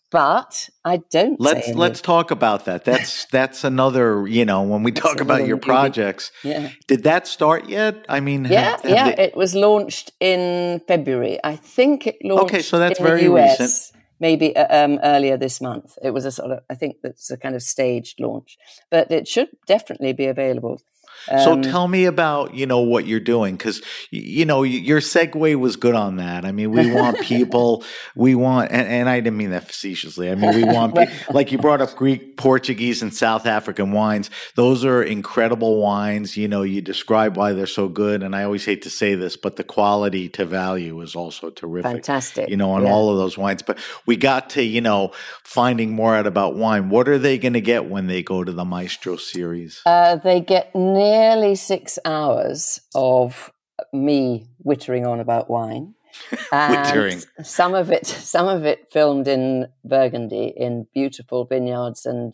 But 0.10 0.70
I 0.86 1.02
don't. 1.12 1.40
Let's 1.40 1.68
let's 1.70 2.00
talk 2.00 2.32
about 2.32 2.66
that. 2.66 2.86
That's 2.86 3.26
that's 3.32 3.64
another. 3.64 4.26
You 4.28 4.46
know, 4.46 4.62
when 4.62 4.84
we 4.84 4.92
talk 4.92 5.20
about 5.20 5.46
your 5.46 5.58
projects, 5.58 6.32
yeah. 6.44 6.70
Did 6.88 7.04
that 7.04 7.28
start 7.28 7.68
yet? 7.68 8.06
I 8.08 8.22
mean, 8.22 8.46
yeah, 8.46 8.62
have, 8.62 8.82
have 8.82 8.92
yeah. 8.92 9.16
They... 9.16 9.24
It 9.24 9.36
was 9.36 9.54
launched 9.54 10.12
in 10.20 10.80
February. 10.88 11.40
I 11.44 11.58
think 11.58 12.08
it 12.08 12.18
launched. 12.24 12.46
Okay, 12.46 12.62
so 12.62 12.80
that's 12.80 13.00
very 13.00 13.28
recent 13.28 13.92
maybe 14.20 14.56
uh, 14.56 14.86
um, 14.86 15.00
earlier 15.04 15.38
this 15.38 15.62
month. 15.62 15.98
It 16.04 16.12
was 16.12 16.26
a 16.26 16.32
sort 16.32 16.52
of, 16.52 16.60
I 16.70 16.76
think 16.76 16.98
that's 17.04 17.30
a 17.30 17.38
kind 17.38 17.56
of 17.56 17.62
staged 17.62 18.20
launch, 18.20 18.58
but 18.90 19.12
it 19.12 19.28
should 19.28 19.50
definitely 19.68 20.14
be 20.14 20.26
available 20.26 20.82
um, 21.30 21.40
so 21.40 21.62
tell 21.62 21.88
me 21.88 22.06
about 22.06 22.54
you 22.54 22.66
know 22.66 22.82
what 22.82 23.06
you're 23.06 23.20
doing 23.20 23.56
because 23.56 23.82
you 24.12 24.46
know 24.46 24.64
your 24.64 25.00
segue 25.00 25.56
was 25.56 25.76
good 25.76 25.96
on 25.96 26.18
that. 26.18 26.46
I 26.46 26.52
mean, 26.52 26.72
we 26.72 26.92
want 26.92 27.20
people, 27.22 27.84
we 28.16 28.36
want, 28.36 28.72
and, 28.72 28.88
and, 28.88 29.10
I 29.10 29.20
didn't 29.20 29.38
mean 29.38 29.52
that 29.52 29.68
facetiously. 29.68 30.30
I 30.30 30.36
mean, 30.36 30.56
we 30.56 30.64
want 30.64 30.98
like 31.30 31.52
you 31.52 31.58
brought 31.58 31.82
up 31.82 31.96
Greek, 31.96 32.38
Portuguese, 32.38 33.02
and 33.02 33.14
South 33.14 33.46
African 33.46 33.92
wines. 33.92 34.30
Those 34.56 34.86
are 34.86 35.04
incredible 35.04 35.82
wines. 35.82 36.38
You 36.38 36.48
know, 36.48 36.62
you 36.62 36.82
describe 36.82 37.38
why 37.38 37.54
they're 37.54 37.68
so 37.68 37.88
good, 37.88 38.24
and 38.24 38.36
I 38.36 38.44
always 38.44 38.66
hate 38.66 38.84
to 38.84 38.90
say 38.90 39.16
this, 39.16 39.36
but 39.38 39.56
the 39.56 39.64
quality 39.64 40.30
to 40.30 40.46
value 40.46 41.02
is 41.02 41.16
also 41.16 41.50
terrific. 41.50 41.92
Fantastic. 41.92 42.50
You 42.50 42.58
know, 42.58 42.72
on 42.72 42.84
yeah. 42.84 42.92
all 42.92 43.12
of 43.12 43.18
those 43.18 43.38
wines. 43.38 43.62
But 43.62 43.78
we 44.06 44.16
got 44.16 44.52
to 44.52 44.64
you 44.64 44.82
know 44.82 45.12
finding 45.44 45.92
more 45.92 46.16
out 46.16 46.28
about 46.28 46.56
wine. 46.56 46.90
What 46.90 47.08
are 47.10 47.18
they 47.18 47.38
going 47.38 47.54
to 47.54 47.62
get 47.62 47.90
when 47.90 48.08
they 48.08 48.24
go 48.24 48.44
to 48.44 48.52
the 48.52 48.66
Maestro 48.66 49.18
series? 49.18 49.82
Uh, 49.86 50.16
they 50.18 50.42
get 50.42 50.74
near 50.76 51.07
nearly 51.10 51.56
six 51.56 52.00
hours 52.06 52.82
of 52.96 53.52
me 53.94 54.48
wittering 54.66 55.08
on 55.08 55.20
about 55.20 55.50
wine. 55.50 55.94
wittering. 56.52 57.26
Some 57.44 57.76
of 57.76 57.92
it, 57.92 58.06
some 58.06 58.48
of 58.48 58.66
it 58.66 58.92
filmed 58.92 59.28
in 59.28 59.68
Burgundy 59.84 60.54
in 60.56 60.88
beautiful 60.94 61.46
vineyards 61.46 62.06
and 62.06 62.34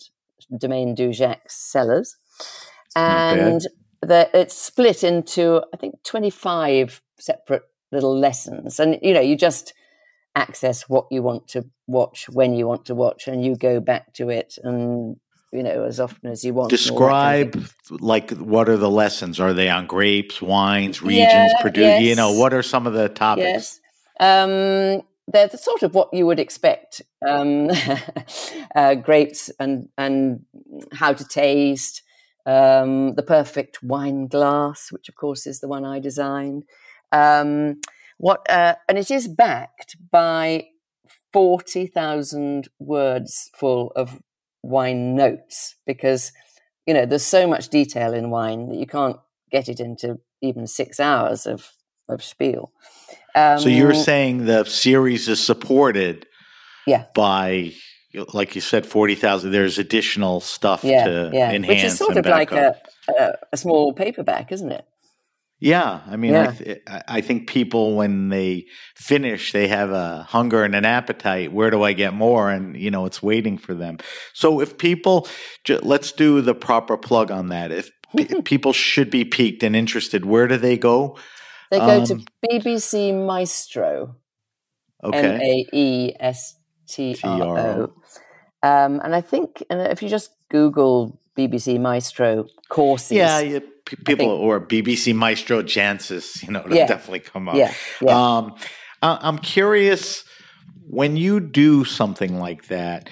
Domaine 0.57 0.95
Dujac's 0.95 1.55
cellars, 1.55 2.15
and 2.95 3.61
the, 4.01 4.29
it's 4.33 4.55
split 4.55 5.03
into 5.03 5.61
I 5.73 5.77
think 5.77 5.95
twenty 6.03 6.29
five 6.29 7.01
separate 7.19 7.63
little 7.91 8.17
lessons, 8.17 8.79
and 8.79 8.99
you 9.01 9.13
know 9.13 9.21
you 9.21 9.35
just 9.35 9.73
access 10.35 10.89
what 10.89 11.05
you 11.11 11.21
want 11.21 11.47
to 11.47 11.65
watch 11.87 12.27
when 12.29 12.53
you 12.53 12.67
want 12.67 12.85
to 12.85 12.95
watch, 12.95 13.27
and 13.27 13.43
you 13.43 13.55
go 13.55 13.79
back 13.79 14.13
to 14.13 14.29
it 14.29 14.57
and 14.63 15.17
you 15.53 15.63
know 15.63 15.83
as 15.83 15.99
often 15.99 16.31
as 16.31 16.43
you 16.43 16.53
want. 16.53 16.69
Describe 16.69 17.53
kind 17.53 17.65
of 17.65 18.01
like 18.01 18.31
what 18.31 18.67
are 18.67 18.77
the 18.77 18.89
lessons? 18.89 19.39
Are 19.39 19.53
they 19.53 19.69
on 19.69 19.85
grapes, 19.85 20.41
wines, 20.41 21.01
regions, 21.01 21.29
yeah, 21.31 21.61
produce? 21.61 21.83
Yes. 21.83 22.01
You 22.01 22.15
know, 22.15 22.33
what 22.33 22.53
are 22.53 22.63
some 22.63 22.87
of 22.87 22.93
the 22.93 23.09
topics? 23.09 23.45
Yes. 23.45 23.79
Um, 24.19 25.03
they're 25.27 25.47
the 25.47 25.57
sort 25.57 25.83
of 25.83 25.93
what 25.93 26.09
you 26.13 26.25
would 26.25 26.39
expect: 26.39 27.01
um, 27.25 27.69
uh, 28.75 28.95
grapes 28.95 29.51
and 29.59 29.89
and 29.97 30.45
how 30.91 31.13
to 31.13 31.23
taste, 31.23 32.01
um, 32.45 33.15
the 33.15 33.23
perfect 33.23 33.83
wine 33.83 34.27
glass, 34.27 34.91
which 34.91 35.07
of 35.07 35.15
course 35.15 35.45
is 35.45 35.59
the 35.59 35.67
one 35.67 35.85
I 35.85 35.99
designed. 35.99 36.63
Um, 37.11 37.79
what 38.17 38.49
uh, 38.49 38.75
and 38.89 38.97
it 38.97 39.11
is 39.11 39.27
backed 39.27 39.97
by 40.11 40.67
forty 41.31 41.85
thousand 41.85 42.69
words 42.79 43.51
full 43.55 43.91
of 43.95 44.19
wine 44.63 45.15
notes 45.15 45.75
because 45.85 46.31
you 46.87 46.93
know 46.93 47.05
there's 47.05 47.25
so 47.25 47.45
much 47.45 47.69
detail 47.69 48.13
in 48.13 48.29
wine 48.29 48.69
that 48.69 48.77
you 48.77 48.87
can't 48.87 49.17
get 49.51 49.69
it 49.69 49.79
into 49.79 50.19
even 50.41 50.65
six 50.65 50.99
hours 50.99 51.45
of 51.45 51.71
of 52.09 52.23
spiel. 52.23 52.71
Um, 53.35 53.59
so 53.59 53.69
you're 53.69 53.93
saying 53.93 54.45
the 54.45 54.63
series 54.65 55.27
is 55.27 55.43
supported, 55.43 56.27
yeah, 56.85 57.05
by 57.13 57.73
like 58.33 58.55
you 58.55 58.61
said, 58.61 58.85
forty 58.85 59.15
thousand. 59.15 59.51
There's 59.51 59.77
additional 59.77 60.39
stuff 60.39 60.83
yeah, 60.83 61.05
to 61.05 61.29
yeah. 61.33 61.51
enhance, 61.51 61.67
which 61.67 61.83
is 61.83 61.97
sort 61.97 62.17
of 62.17 62.25
like 62.25 62.51
a, 62.51 62.75
a, 63.19 63.33
a 63.53 63.57
small 63.57 63.93
paperback, 63.93 64.51
isn't 64.51 64.71
it? 64.71 64.85
Yeah, 65.63 66.01
I 66.05 66.17
mean, 66.17 66.33
yeah. 66.33 66.49
I, 66.49 66.51
th- 66.51 66.81
I, 67.07 67.21
think 67.21 67.47
people 67.47 67.95
when 67.95 68.27
they 68.27 68.65
finish, 68.95 69.53
they 69.53 69.69
have 69.69 69.91
a 69.91 70.23
hunger 70.23 70.65
and 70.65 70.75
an 70.75 70.83
appetite. 70.83 71.53
Where 71.53 71.69
do 71.69 71.83
I 71.83 71.93
get 71.93 72.13
more? 72.13 72.51
And 72.51 72.75
you 72.75 72.91
know, 72.91 73.05
it's 73.05 73.23
waiting 73.23 73.57
for 73.57 73.73
them. 73.73 73.99
So 74.33 74.59
if 74.59 74.77
people, 74.77 75.25
let's 75.81 76.11
do 76.11 76.41
the 76.41 76.53
proper 76.53 76.97
plug 76.97 77.31
on 77.31 77.47
that. 77.47 77.71
If 77.71 77.91
people 78.43 78.73
should 78.73 79.09
be 79.09 79.23
piqued 79.23 79.63
and 79.63 79.73
interested, 79.73 80.25
where 80.25 80.49
do 80.49 80.57
they 80.57 80.77
go? 80.77 81.17
They 81.71 81.79
go 81.79 82.01
um, 82.01 82.05
to 82.07 82.19
BBC 82.45 83.25
Maestro. 83.25 84.17
Okay. 85.01 85.17
M 85.17 85.41
A 85.41 85.65
E 85.71 86.13
S 86.19 86.55
T 86.89 87.15
R 87.23 87.57
O. 87.57 87.83
Um, 88.63 88.99
and 89.01 89.15
I 89.15 89.21
think 89.21 89.63
and 89.69 89.79
if 89.79 90.03
you 90.03 90.09
just 90.09 90.31
Google 90.49 91.21
BBC 91.37 91.79
Maestro 91.79 92.47
courses, 92.67 93.11
Yeah, 93.13 93.39
yeah 93.39 93.59
p- 93.85 93.95
people 93.97 94.27
think- 94.27 94.41
or 94.41 94.59
BBC 94.59 95.13
Maestro 95.13 95.61
Jancis, 95.61 96.41
you 96.45 96.51
know, 96.51 96.63
Yeah. 96.69 96.87
definitely 96.87 97.19
come 97.21 97.49
up. 97.49 97.55
yeah, 97.55 97.73
yeah. 98.01 98.37
Um, 98.37 98.55
I- 99.01 99.19
I'm 99.21 99.37
curious 99.37 100.23
when 100.85 101.15
you 101.17 101.39
do 101.39 101.83
something 101.85 102.39
like 102.39 102.67
that. 102.67 103.09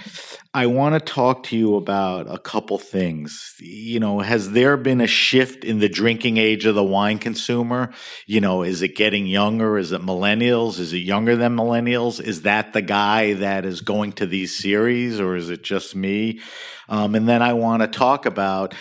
I 0.53 0.65
want 0.65 0.93
to 0.93 0.99
talk 0.99 1.43
to 1.43 1.57
you 1.57 1.75
about 1.77 2.27
a 2.29 2.37
couple 2.37 2.77
things. 2.77 3.53
You 3.59 4.01
know, 4.01 4.19
has 4.19 4.51
there 4.51 4.75
been 4.75 4.99
a 4.99 5.07
shift 5.07 5.63
in 5.63 5.79
the 5.79 5.87
drinking 5.87 6.35
age 6.37 6.65
of 6.65 6.75
the 6.75 6.83
wine 6.83 7.17
consumer? 7.19 7.91
You 8.27 8.41
know, 8.41 8.61
is 8.61 8.81
it 8.81 8.97
getting 8.97 9.25
younger? 9.27 9.77
Is 9.77 9.93
it 9.93 10.01
millennials? 10.01 10.77
Is 10.79 10.91
it 10.91 10.97
younger 10.99 11.37
than 11.37 11.55
millennials? 11.55 12.21
Is 12.21 12.41
that 12.41 12.73
the 12.73 12.81
guy 12.81 13.33
that 13.35 13.65
is 13.65 13.79
going 13.79 14.11
to 14.13 14.25
these 14.25 14.57
series 14.57 15.21
or 15.21 15.37
is 15.37 15.49
it 15.49 15.63
just 15.63 15.95
me? 15.95 16.41
Um, 16.89 17.15
and 17.15 17.29
then 17.29 17.41
I 17.41 17.53
want 17.53 17.81
to 17.83 17.87
talk 17.87 18.25
about, 18.25 18.73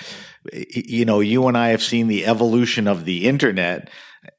you 0.53 1.05
know, 1.05 1.21
you 1.21 1.47
and 1.49 1.57
I 1.57 1.69
have 1.69 1.83
seen 1.83 2.09
the 2.09 2.27
evolution 2.27 2.87
of 2.89 3.05
the 3.05 3.27
internet 3.27 3.91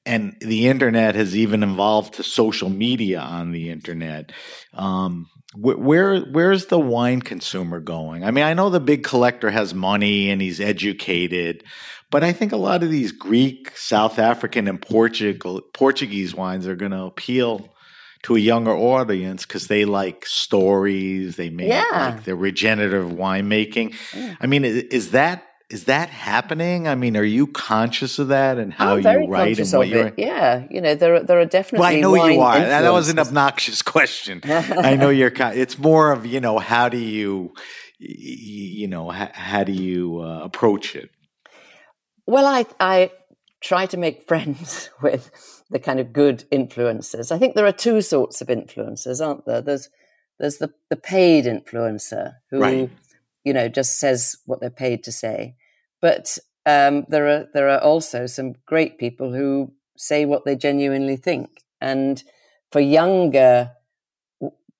and 0.05 0.35
the 0.39 0.67
internet 0.67 1.15
has 1.15 1.35
even 1.35 1.63
evolved 1.63 2.15
to 2.15 2.23
social 2.23 2.69
media 2.69 3.19
on 3.19 3.51
the 3.51 3.69
internet. 3.69 4.31
Um, 4.73 5.27
where 5.55 6.19
where's 6.21 6.67
the 6.67 6.79
wine 6.79 7.21
consumer 7.21 7.79
going? 7.81 8.23
I 8.23 8.31
mean, 8.31 8.45
I 8.45 8.53
know 8.53 8.69
the 8.69 8.79
big 8.79 9.03
collector 9.03 9.49
has 9.49 9.73
money 9.73 10.29
and 10.29 10.41
he's 10.41 10.61
educated, 10.61 11.63
but 12.09 12.23
I 12.23 12.31
think 12.31 12.51
a 12.53 12.57
lot 12.57 12.83
of 12.83 12.89
these 12.89 13.11
Greek, 13.11 13.75
South 13.75 14.17
African, 14.17 14.67
and 14.69 14.81
Portugal 14.81 15.61
Portuguese 15.73 16.33
wines 16.33 16.67
are 16.67 16.75
going 16.77 16.91
to 16.93 17.03
appeal 17.03 17.67
to 18.23 18.35
a 18.35 18.39
younger 18.39 18.71
audience 18.75 19.45
because 19.45 19.67
they 19.67 19.83
like 19.83 20.25
stories. 20.25 21.35
They 21.35 21.49
make 21.49 21.67
Yeah. 21.67 21.83
like 21.91 22.23
the 22.23 22.35
regenerative 22.35 23.11
winemaking. 23.11 23.93
Yeah. 24.15 24.35
I 24.39 24.47
mean, 24.47 24.63
is 24.63 25.11
that 25.11 25.43
is 25.71 25.85
that 25.85 26.09
happening? 26.09 26.87
I 26.87 26.95
mean, 26.95 27.15
are 27.15 27.23
you 27.23 27.47
conscious 27.47 28.19
of 28.19 28.27
that 28.27 28.57
and 28.57 28.73
how 28.73 28.95
you 28.97 29.27
write 29.27 29.57
and 29.57 29.71
what 29.71 29.87
you're? 29.87 30.07
it. 30.07 30.15
Yeah, 30.17 30.65
you 30.69 30.81
know 30.81 30.95
there 30.95 31.15
are, 31.15 31.23
there 31.23 31.39
are 31.39 31.45
definitely. 31.45 31.79
Well, 31.79 31.95
I 31.95 31.99
know 31.99 32.25
you 32.27 32.41
are. 32.41 32.59
That 32.59 32.81
that 32.81 32.93
was 32.93 33.09
an 33.09 33.19
obnoxious 33.19 33.81
question. 33.95 34.41
I 34.45 34.95
know 34.95 35.09
you're. 35.09 35.31
ki- 35.31 35.55
It's 35.63 35.77
more 35.79 36.11
of 36.11 36.25
you 36.25 36.39
know 36.41 36.59
how 36.59 36.89
do 36.89 36.97
you, 36.97 37.53
you 37.99 38.87
know, 38.87 39.09
how, 39.09 39.29
how 39.33 39.63
do 39.63 39.71
you 39.71 40.19
uh, 40.21 40.41
approach 40.43 40.95
it? 40.95 41.09
Well, 42.27 42.45
I 42.45 42.65
I 42.79 43.11
try 43.61 43.85
to 43.87 43.97
make 43.97 44.27
friends 44.27 44.89
with 45.01 45.31
the 45.69 45.79
kind 45.79 45.99
of 45.99 46.11
good 46.13 46.43
influencers. 46.51 47.31
I 47.31 47.37
think 47.39 47.55
there 47.55 47.65
are 47.65 47.71
two 47.71 48.01
sorts 48.01 48.41
of 48.41 48.47
influencers, 48.49 49.25
aren't 49.25 49.45
there? 49.45 49.61
There's 49.61 49.89
there's 50.39 50.57
the 50.57 50.71
the 50.89 50.95
paid 50.97 51.45
influencer 51.45 52.33
who 52.49 52.59
Right. 52.59 52.89
you 53.43 53.53
know 53.53 53.67
just 53.69 53.99
says 53.99 54.35
what 54.45 54.59
they're 54.59 54.69
paid 54.69 55.03
to 55.05 55.11
say, 55.11 55.55
but 56.01 56.37
um, 56.65 57.05
there 57.09 57.27
are 57.27 57.47
there 57.53 57.69
are 57.69 57.79
also 57.81 58.25
some 58.27 58.55
great 58.65 58.97
people 58.97 59.33
who 59.33 59.73
say 59.97 60.25
what 60.25 60.45
they 60.45 60.55
genuinely 60.55 61.15
think. 61.15 61.49
And 61.79 62.23
for 62.71 62.79
younger 62.79 63.71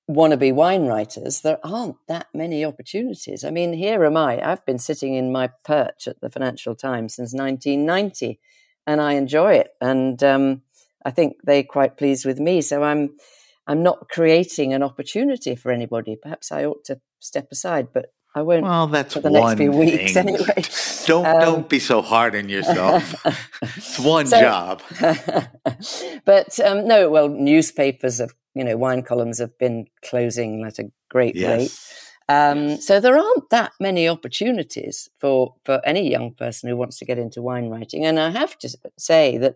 wannabe 0.09 0.53
wine 0.53 0.85
writers, 0.85 1.41
there 1.41 1.59
aren't 1.63 1.95
that 2.07 2.27
many 2.33 2.65
opportunities. 2.65 3.43
I 3.43 3.51
mean, 3.51 3.73
here 3.73 4.03
am 4.03 4.17
I. 4.17 4.41
I've 4.41 4.65
been 4.65 4.79
sitting 4.79 5.15
in 5.15 5.31
my 5.31 5.49
perch 5.63 6.07
at 6.07 6.19
the 6.21 6.29
Financial 6.29 6.75
Times 6.75 7.15
since 7.15 7.33
1990, 7.33 8.39
and 8.85 8.99
I 9.01 9.13
enjoy 9.13 9.53
it. 9.53 9.69
And 9.79 10.21
um, 10.23 10.63
I 11.05 11.11
think 11.11 11.37
they're 11.43 11.63
quite 11.63 11.97
pleased 11.97 12.25
with 12.25 12.39
me. 12.39 12.61
So 12.61 12.83
I'm 12.83 13.15
I'm 13.67 13.83
not 13.83 14.09
creating 14.09 14.73
an 14.73 14.83
opportunity 14.83 15.55
for 15.55 15.71
anybody. 15.71 16.17
Perhaps 16.21 16.51
I 16.51 16.65
ought 16.65 16.83
to 16.85 16.99
step 17.19 17.47
aside, 17.51 17.89
but 17.93 18.11
I 18.33 18.41
won't 18.43 18.63
Well, 18.63 18.87
that's 18.87 19.13
for 19.15 19.19
the 19.21 19.29
one 19.31 19.57
next 19.57 19.57
few 19.59 19.71
weeks 19.71 20.13
thing. 20.13 20.29
anyway. 20.29 20.63
Don't 21.05 21.25
Um, 21.25 21.39
don't 21.41 21.69
be 21.69 21.79
so 21.79 22.01
hard 22.01 22.33
on 22.35 22.47
yourself. 22.47 23.13
it's 23.61 23.99
one 23.99 24.27
So- 24.27 24.39
job. 24.39 24.81
but 26.25 26.59
um, 26.61 26.87
no, 26.87 27.09
well, 27.09 27.27
newspapers 27.29 28.19
have, 28.19 28.33
you 28.55 28.63
know, 28.63 28.77
wine 28.77 29.03
columns 29.03 29.39
have 29.39 29.57
been 29.57 29.87
closing 30.03 30.63
at 30.65 30.79
a 30.79 30.91
great 31.09 31.35
rate. 31.35 31.71
Yes. 31.71 31.97
Um, 32.29 32.77
so 32.79 32.99
there 33.01 33.17
aren't 33.17 33.49
that 33.49 33.73
many 33.79 34.07
opportunities 34.07 35.09
for, 35.19 35.55
for 35.65 35.81
any 35.85 36.09
young 36.09 36.33
person 36.33 36.69
who 36.69 36.77
wants 36.77 36.97
to 36.99 37.05
get 37.05 37.17
into 37.19 37.41
wine 37.41 37.69
writing. 37.69 38.05
And 38.05 38.17
I 38.19 38.29
have 38.29 38.57
to 38.59 38.69
say 38.97 39.37
that 39.39 39.55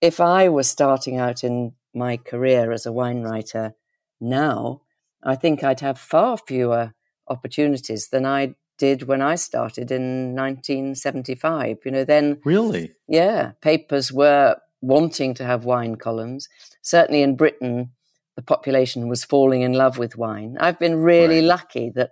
if 0.00 0.20
I 0.20 0.48
was 0.48 0.68
starting 0.68 1.16
out 1.18 1.42
in 1.42 1.72
my 1.94 2.16
career 2.18 2.70
as 2.70 2.86
a 2.86 2.92
wine 2.92 3.22
writer 3.22 3.74
now, 4.20 4.82
I 5.24 5.34
think 5.34 5.64
I'd 5.64 5.80
have 5.80 5.98
far 5.98 6.36
fewer 6.38 6.92
opportunities 7.28 8.08
than 8.08 8.24
I 8.26 8.54
did 8.78 9.04
when 9.04 9.22
I 9.22 9.34
started 9.36 9.90
in 9.90 10.34
1975. 10.34 11.78
You 11.84 11.90
know, 11.90 12.04
then 12.04 12.40
Really? 12.44 12.92
yeah, 13.08 13.52
papers 13.60 14.12
were 14.12 14.56
wanting 14.82 15.34
to 15.34 15.44
have 15.44 15.64
wine 15.64 15.96
columns. 15.96 16.48
Certainly 16.82 17.22
in 17.22 17.36
Britain, 17.36 17.90
the 18.36 18.42
population 18.42 19.08
was 19.08 19.24
falling 19.24 19.62
in 19.62 19.72
love 19.72 19.98
with 19.98 20.16
wine. 20.16 20.56
I've 20.60 20.78
been 20.78 20.96
really 20.96 21.36
Right. 21.40 21.44
lucky 21.44 21.90
that 21.94 22.10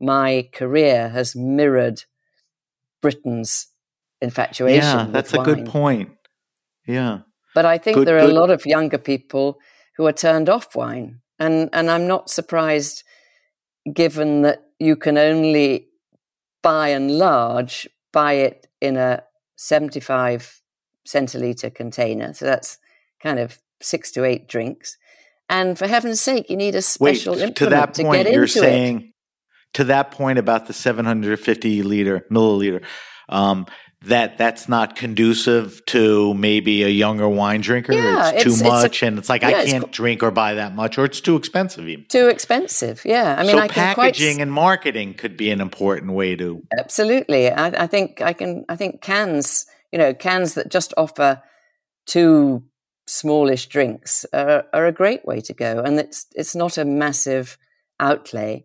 my 0.00 0.48
career 0.52 1.10
has 1.10 1.36
mirrored 1.36 2.04
Britain's 3.02 3.68
infatuation. 4.20 4.82
Yeah, 4.82 5.06
that's 5.10 5.34
a 5.34 5.38
good 5.38 5.66
point. 5.66 6.10
Yeah. 6.86 7.20
But 7.54 7.64
I 7.66 7.78
think 7.78 7.96
Good- 7.96 8.08
there 8.08 8.18
are 8.18 8.26
good. 8.26 8.30
a 8.36 8.40
lot 8.40 8.50
of 8.50 8.66
younger 8.66 8.98
people 8.98 9.58
who 9.96 10.06
are 10.06 10.12
turned 10.12 10.48
off 10.48 10.74
wine, 10.74 11.20
and 11.38 11.68
and 11.72 11.90
I'm 11.90 12.06
not 12.06 12.30
surprised, 12.30 13.02
given 13.92 14.42
that 14.42 14.64
you 14.78 14.96
can 14.96 15.16
only, 15.18 15.88
by 16.62 16.88
and 16.88 17.10
large, 17.18 17.88
buy 18.12 18.34
it 18.34 18.66
in 18.80 18.96
a 18.96 19.22
75 19.56 20.60
centiliter 21.06 21.74
container. 21.74 22.32
So 22.34 22.44
that's 22.44 22.78
kind 23.22 23.38
of 23.38 23.58
six 23.80 24.10
to 24.12 24.24
eight 24.24 24.48
drinks. 24.48 24.96
And 25.48 25.78
for 25.78 25.86
heaven's 25.86 26.20
sake, 26.20 26.50
you 26.50 26.56
need 26.56 26.74
a 26.74 26.78
Wait, 26.78 26.82
special 26.84 27.36
to 27.36 27.44
implement 27.44 27.70
that 27.70 27.94
to 27.94 28.02
point, 28.02 28.24
get 28.24 28.32
you're 28.32 28.44
into 28.44 28.58
it. 28.58 28.62
saying 28.62 29.12
to 29.74 29.84
that 29.84 30.10
point 30.10 30.38
about 30.38 30.66
the 30.66 30.72
750 30.72 31.82
liter 31.82 32.26
milliliter. 32.30 32.82
Um, 33.28 33.66
that 34.02 34.38
that's 34.38 34.68
not 34.68 34.94
conducive 34.94 35.84
to 35.86 36.34
maybe 36.34 36.82
a 36.84 36.88
younger 36.88 37.28
wine 37.28 37.60
drinker. 37.60 37.92
Yeah, 37.92 38.30
it's 38.30 38.44
too 38.44 38.50
it's- 38.50 38.60
it's 38.60 38.60
a- 38.60 38.64
much, 38.64 39.02
and 39.02 39.18
it's 39.18 39.28
like 39.28 39.42
yeah, 39.42 39.48
I 39.48 39.64
can't 39.64 39.90
drink 39.90 40.22
or 40.22 40.30
buy 40.30 40.54
that 40.54 40.74
much, 40.74 40.98
or 40.98 41.04
it's 41.04 41.20
too 41.20 41.36
expensive. 41.36 41.88
Even. 41.88 42.04
Too 42.08 42.28
expensive, 42.28 43.02
yeah. 43.04 43.36
I 43.38 43.42
mean, 43.42 43.52
so 43.52 43.58
I 43.58 43.68
can 43.68 43.94
quite 43.94 44.12
packaging 44.14 44.40
and 44.42 44.52
marketing 44.52 45.14
could 45.14 45.36
be 45.36 45.50
an 45.50 45.60
important 45.60 46.12
way 46.12 46.36
to. 46.36 46.62
Absolutely. 46.78 47.50
I, 47.50 47.84
I 47.84 47.86
think 47.86 48.20
I 48.20 48.32
can. 48.32 48.64
I 48.68 48.76
think 48.76 49.00
cans, 49.00 49.66
you 49.92 49.98
know, 49.98 50.14
cans 50.14 50.54
that 50.54 50.70
just 50.70 50.92
offer 50.96 51.42
two 52.06 52.62
smallish 53.08 53.66
drinks 53.66 54.26
are, 54.32 54.64
are 54.72 54.86
a 54.86 54.92
great 54.92 55.24
way 55.24 55.40
to 55.40 55.54
go, 55.54 55.80
and 55.80 55.98
it's 55.98 56.26
it's 56.34 56.54
not 56.54 56.76
a 56.78 56.84
massive 56.84 57.56
outlay. 57.98 58.62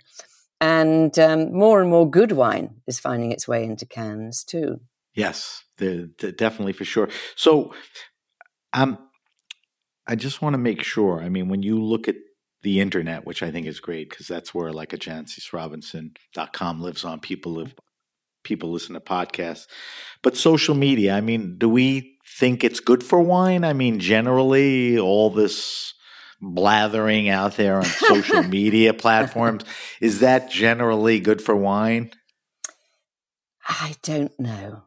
And 0.60 1.18
um, 1.18 1.52
more 1.52 1.82
and 1.82 1.90
more 1.90 2.08
good 2.08 2.34
wine 2.34 2.82
is 2.86 3.00
finding 3.00 3.32
its 3.32 3.48
way 3.48 3.64
into 3.64 3.88
cans 3.88 4.44
too. 4.44 4.82
Yes, 5.14 5.64
the, 5.78 6.12
the, 6.20 6.32
definitely 6.32 6.74
for 6.74 6.86
sure. 6.86 7.10
So, 7.36 7.74
um, 8.74 8.98
I 10.08 10.16
just 10.16 10.42
want 10.42 10.54
to 10.54 10.58
make 10.58 10.84
sure. 10.84 11.22
I 11.22 11.30
mean, 11.30 11.50
when 11.50 11.64
you 11.64 11.82
look 11.82 12.08
at 12.08 12.16
the 12.62 12.80
internet, 12.80 13.26
which 13.26 13.42
I 13.42 13.52
think 13.52 13.68
is 13.68 13.80
great 13.80 14.10
because 14.10 14.28
that's 14.28 14.54
where 14.54 14.72
like 14.72 14.94
a 14.94 14.98
jancisrobinson.com 14.98 16.82
lives 16.82 17.04
on. 17.04 17.20
People 17.20 17.54
live, 17.54 17.74
people 18.44 18.72
listen 18.72 18.94
to 18.94 19.00
podcasts, 19.00 19.68
but 20.22 20.38
social 20.38 20.76
media. 20.76 21.16
I 21.16 21.22
mean, 21.22 21.58
do 21.58 21.68
we 21.68 22.18
think 22.38 22.64
it's 22.64 22.80
good 22.80 23.04
for 23.04 23.20
wine? 23.20 23.64
I 23.64 23.74
mean, 23.74 24.00
generally, 24.00 25.00
all 25.00 25.30
this 25.30 25.94
blathering 26.40 27.30
out 27.30 27.56
there 27.56 27.78
on 27.78 27.86
social 27.86 28.44
media 28.48 28.94
platforms 28.94 29.64
is 30.00 30.20
that 30.20 30.50
generally 30.50 31.20
good 31.20 31.42
for 31.42 31.56
wine? 31.56 32.12
I 33.68 33.96
don't 34.02 34.40
know. 34.40 34.84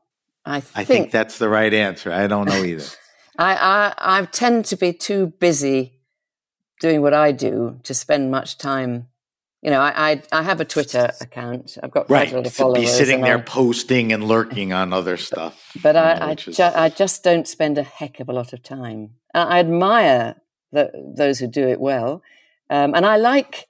I 0.47 0.61
think, 0.61 0.77
I 0.79 0.85
think 0.85 1.11
that's 1.11 1.39
the 1.39 1.49
right 1.49 1.73
answer. 1.73 2.13
I 2.13 2.27
don't 2.27 2.47
know 2.49 2.63
either. 2.63 2.85
I, 3.39 3.55
I 3.57 4.19
I 4.21 4.25
tend 4.27 4.67
to 4.67 4.77
be 4.77 4.93
too 4.93 5.29
busy 5.41 5.93
doing 6.81 7.03
what 7.03 7.15
I 7.15 7.33
do 7.33 7.81
to 7.85 7.95
spend 7.95 8.31
much 8.31 8.59
time. 8.59 9.09
You 9.63 9.71
know, 9.71 9.81
I 9.81 10.11
I, 10.11 10.23
I 10.31 10.43
have 10.43 10.61
a 10.61 10.65
Twitter 10.65 11.11
account. 11.21 11.79
I've 11.83 11.91
got 11.91 12.07
quite 12.07 12.17
right 12.19 12.33
a 12.33 12.37
lot 12.37 12.47
of 12.47 12.53
to 12.53 12.59
followers. 12.59 12.81
be 12.83 12.87
sitting 12.87 13.23
there 13.23 13.39
I- 13.39 13.43
posting 13.43 14.13
and 14.13 14.23
lurking 14.25 14.73
on 14.73 14.93
other 14.93 15.17
stuff 15.17 15.71
but 15.83 15.95
you 15.97 16.01
know, 16.01 16.01
I 16.01 16.29
I, 16.31 16.33
is- 16.33 16.61
I 16.61 16.89
just 16.91 17.25
don't 17.25 17.49
spend 17.49 17.79
a 17.79 17.83
heck 17.83 18.21
of 18.21 18.29
a 18.29 18.33
lot 18.33 18.53
of 18.53 18.63
time. 18.63 19.15
I, 19.35 19.43
I 19.43 19.59
admire 19.61 20.37
the, 20.73 20.91
those 21.17 21.39
who 21.39 21.47
do 21.47 21.67
it 21.69 21.81
well, 21.81 22.23
um, 22.71 22.95
and 22.95 23.07
I 23.07 23.17
like 23.17 23.67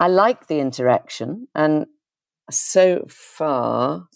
I 0.00 0.06
like 0.08 0.46
the 0.46 0.58
interaction. 0.60 1.48
And 1.54 1.86
so 2.50 3.04
far, 3.08 4.08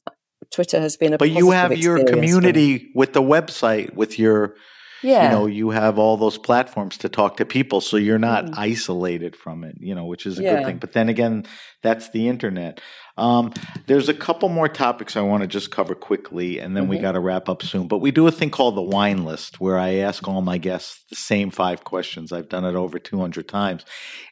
Twitter 0.51 0.81
has 0.81 0.97
been 0.97 1.13
a 1.13 1.19
but 1.19 1.31
you 1.31 1.51
have 1.51 1.77
your 1.77 1.97
experience 1.99 2.11
for 2.11 2.17
me. 2.17 2.21
community 2.29 2.91
with 2.95 3.13
the 3.13 3.23
website 3.23 3.95
with 3.95 4.19
your 4.19 4.55
Yeah. 5.03 5.25
You 5.25 5.31
know, 5.31 5.47
you 5.47 5.71
have 5.71 5.99
all 5.99 6.17
those 6.17 6.39
platforms 6.39 6.97
to 6.99 7.09
talk 7.11 7.37
to 7.37 7.45
people, 7.45 7.83
so 7.83 7.99
you're 7.99 8.19
not 8.19 8.47
Mm. 8.47 8.55
isolated 8.57 9.37
from 9.37 9.63
it. 9.63 9.77
You 9.79 9.95
know, 9.95 10.07
which 10.07 10.25
is 10.25 10.39
a 10.39 10.43
Yeah. 10.43 10.57
good 10.57 10.65
thing. 10.65 10.79
But 10.79 10.95
then 10.95 11.11
again, 11.11 11.45
that's 11.83 12.09
the 12.11 12.29
internet. 12.29 12.81
Um, 13.19 13.53
there's 13.87 14.09
a 14.09 14.15
couple 14.15 14.49
more 14.49 14.69
topics 14.69 15.15
I 15.15 15.21
want 15.21 15.43
to 15.43 15.47
just 15.47 15.71
cover 15.71 15.95
quickly, 15.95 16.59
and 16.59 16.75
then 16.75 16.89
we 16.89 16.97
Mhm. 16.97 17.03
got 17.03 17.13
to 17.13 17.21
wrap 17.21 17.49
up 17.49 17.63
soon. 17.63 17.89
But 17.89 17.99
we 17.99 18.11
do 18.11 18.27
a 18.27 18.33
thing 18.33 18.49
called 18.51 18.75
the 18.75 18.83
wine 18.83 19.25
list, 19.25 19.61
where 19.61 19.79
I 19.79 19.97
ask 19.97 20.27
all 20.27 20.41
my 20.41 20.57
guests 20.59 21.05
the 21.11 21.17
same 21.17 21.51
five 21.51 21.85
questions. 21.85 22.33
I've 22.33 22.49
done 22.49 22.65
it 22.65 22.75
over 22.75 22.99
200 22.99 23.49
times. 23.49 23.85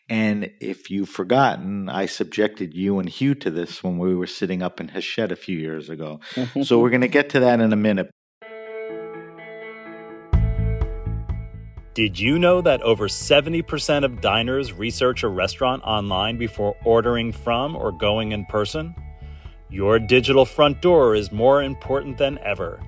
And 0.09 0.51
if 0.61 0.91
you've 0.91 1.09
forgotten, 1.09 1.89
I 1.89 2.07
subjected 2.07 2.75
you 2.75 2.99
and 2.99 3.09
Hugh 3.09 3.35
to 3.37 3.51
this 3.51 3.83
when 3.83 3.99
we 3.99 4.15
were 4.15 4.27
sitting 4.27 4.63
up 4.63 4.81
in 4.81 4.89
Hachette 4.89 5.33
a 5.33 5.37
few 5.37 5.59
years 5.59 5.89
ago. 5.89 6.21
So 6.65 6.79
we're 6.79 6.91
going 6.91 7.01
to 7.01 7.09
get 7.09 7.31
to 7.31 7.41
that 7.41 7.61
in 7.61 7.73
a 7.73 7.77
minute. 7.77 8.11
Did 11.95 12.19
you 12.19 12.39
know 12.39 12.61
that 12.61 12.83
over 12.83 13.07
70% 13.07 14.05
of 14.05 14.21
diners 14.21 14.73
research 14.73 15.23
a 15.23 15.29
restaurant 15.29 15.83
online 15.85 16.39
before 16.39 16.77
ordering 16.85 17.33
from 17.33 17.77
or 17.77 17.93
going 17.93 18.33
in 18.33 18.45
person? 18.47 18.95
Your 19.71 19.99
digital 19.99 20.45
front 20.45 20.83
door 20.83 21.15
is 21.15 21.31
more 21.31 21.63
important 21.63 22.19
than 22.19 22.39
ever. 22.39 22.81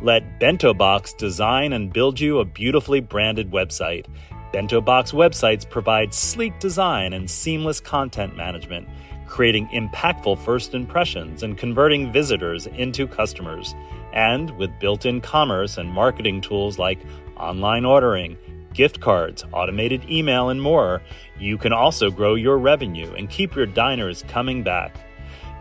Let 0.00 0.40
Bento 0.40 0.74
Box 0.74 1.12
design 1.12 1.72
and 1.72 1.92
build 1.92 2.18
you 2.18 2.38
a 2.38 2.44
beautifully 2.44 3.00
branded 3.00 3.50
website. 3.50 4.06
Bento 4.54 4.80
Box 4.80 5.10
websites 5.10 5.68
provide 5.68 6.14
sleek 6.14 6.60
design 6.60 7.12
and 7.12 7.28
seamless 7.28 7.80
content 7.80 8.36
management, 8.36 8.88
creating 9.26 9.66
impactful 9.70 10.38
first 10.44 10.74
impressions 10.74 11.42
and 11.42 11.58
converting 11.58 12.12
visitors 12.12 12.68
into 12.68 13.08
customers. 13.08 13.74
And 14.12 14.56
with 14.56 14.78
built 14.78 15.06
in 15.06 15.20
commerce 15.20 15.76
and 15.76 15.90
marketing 15.90 16.40
tools 16.40 16.78
like 16.78 17.00
online 17.36 17.84
ordering, 17.84 18.38
gift 18.74 19.00
cards, 19.00 19.44
automated 19.52 20.08
email, 20.08 20.50
and 20.50 20.62
more, 20.62 21.02
you 21.36 21.58
can 21.58 21.72
also 21.72 22.08
grow 22.08 22.36
your 22.36 22.56
revenue 22.56 23.12
and 23.14 23.28
keep 23.28 23.56
your 23.56 23.66
diners 23.66 24.22
coming 24.28 24.62
back. 24.62 24.96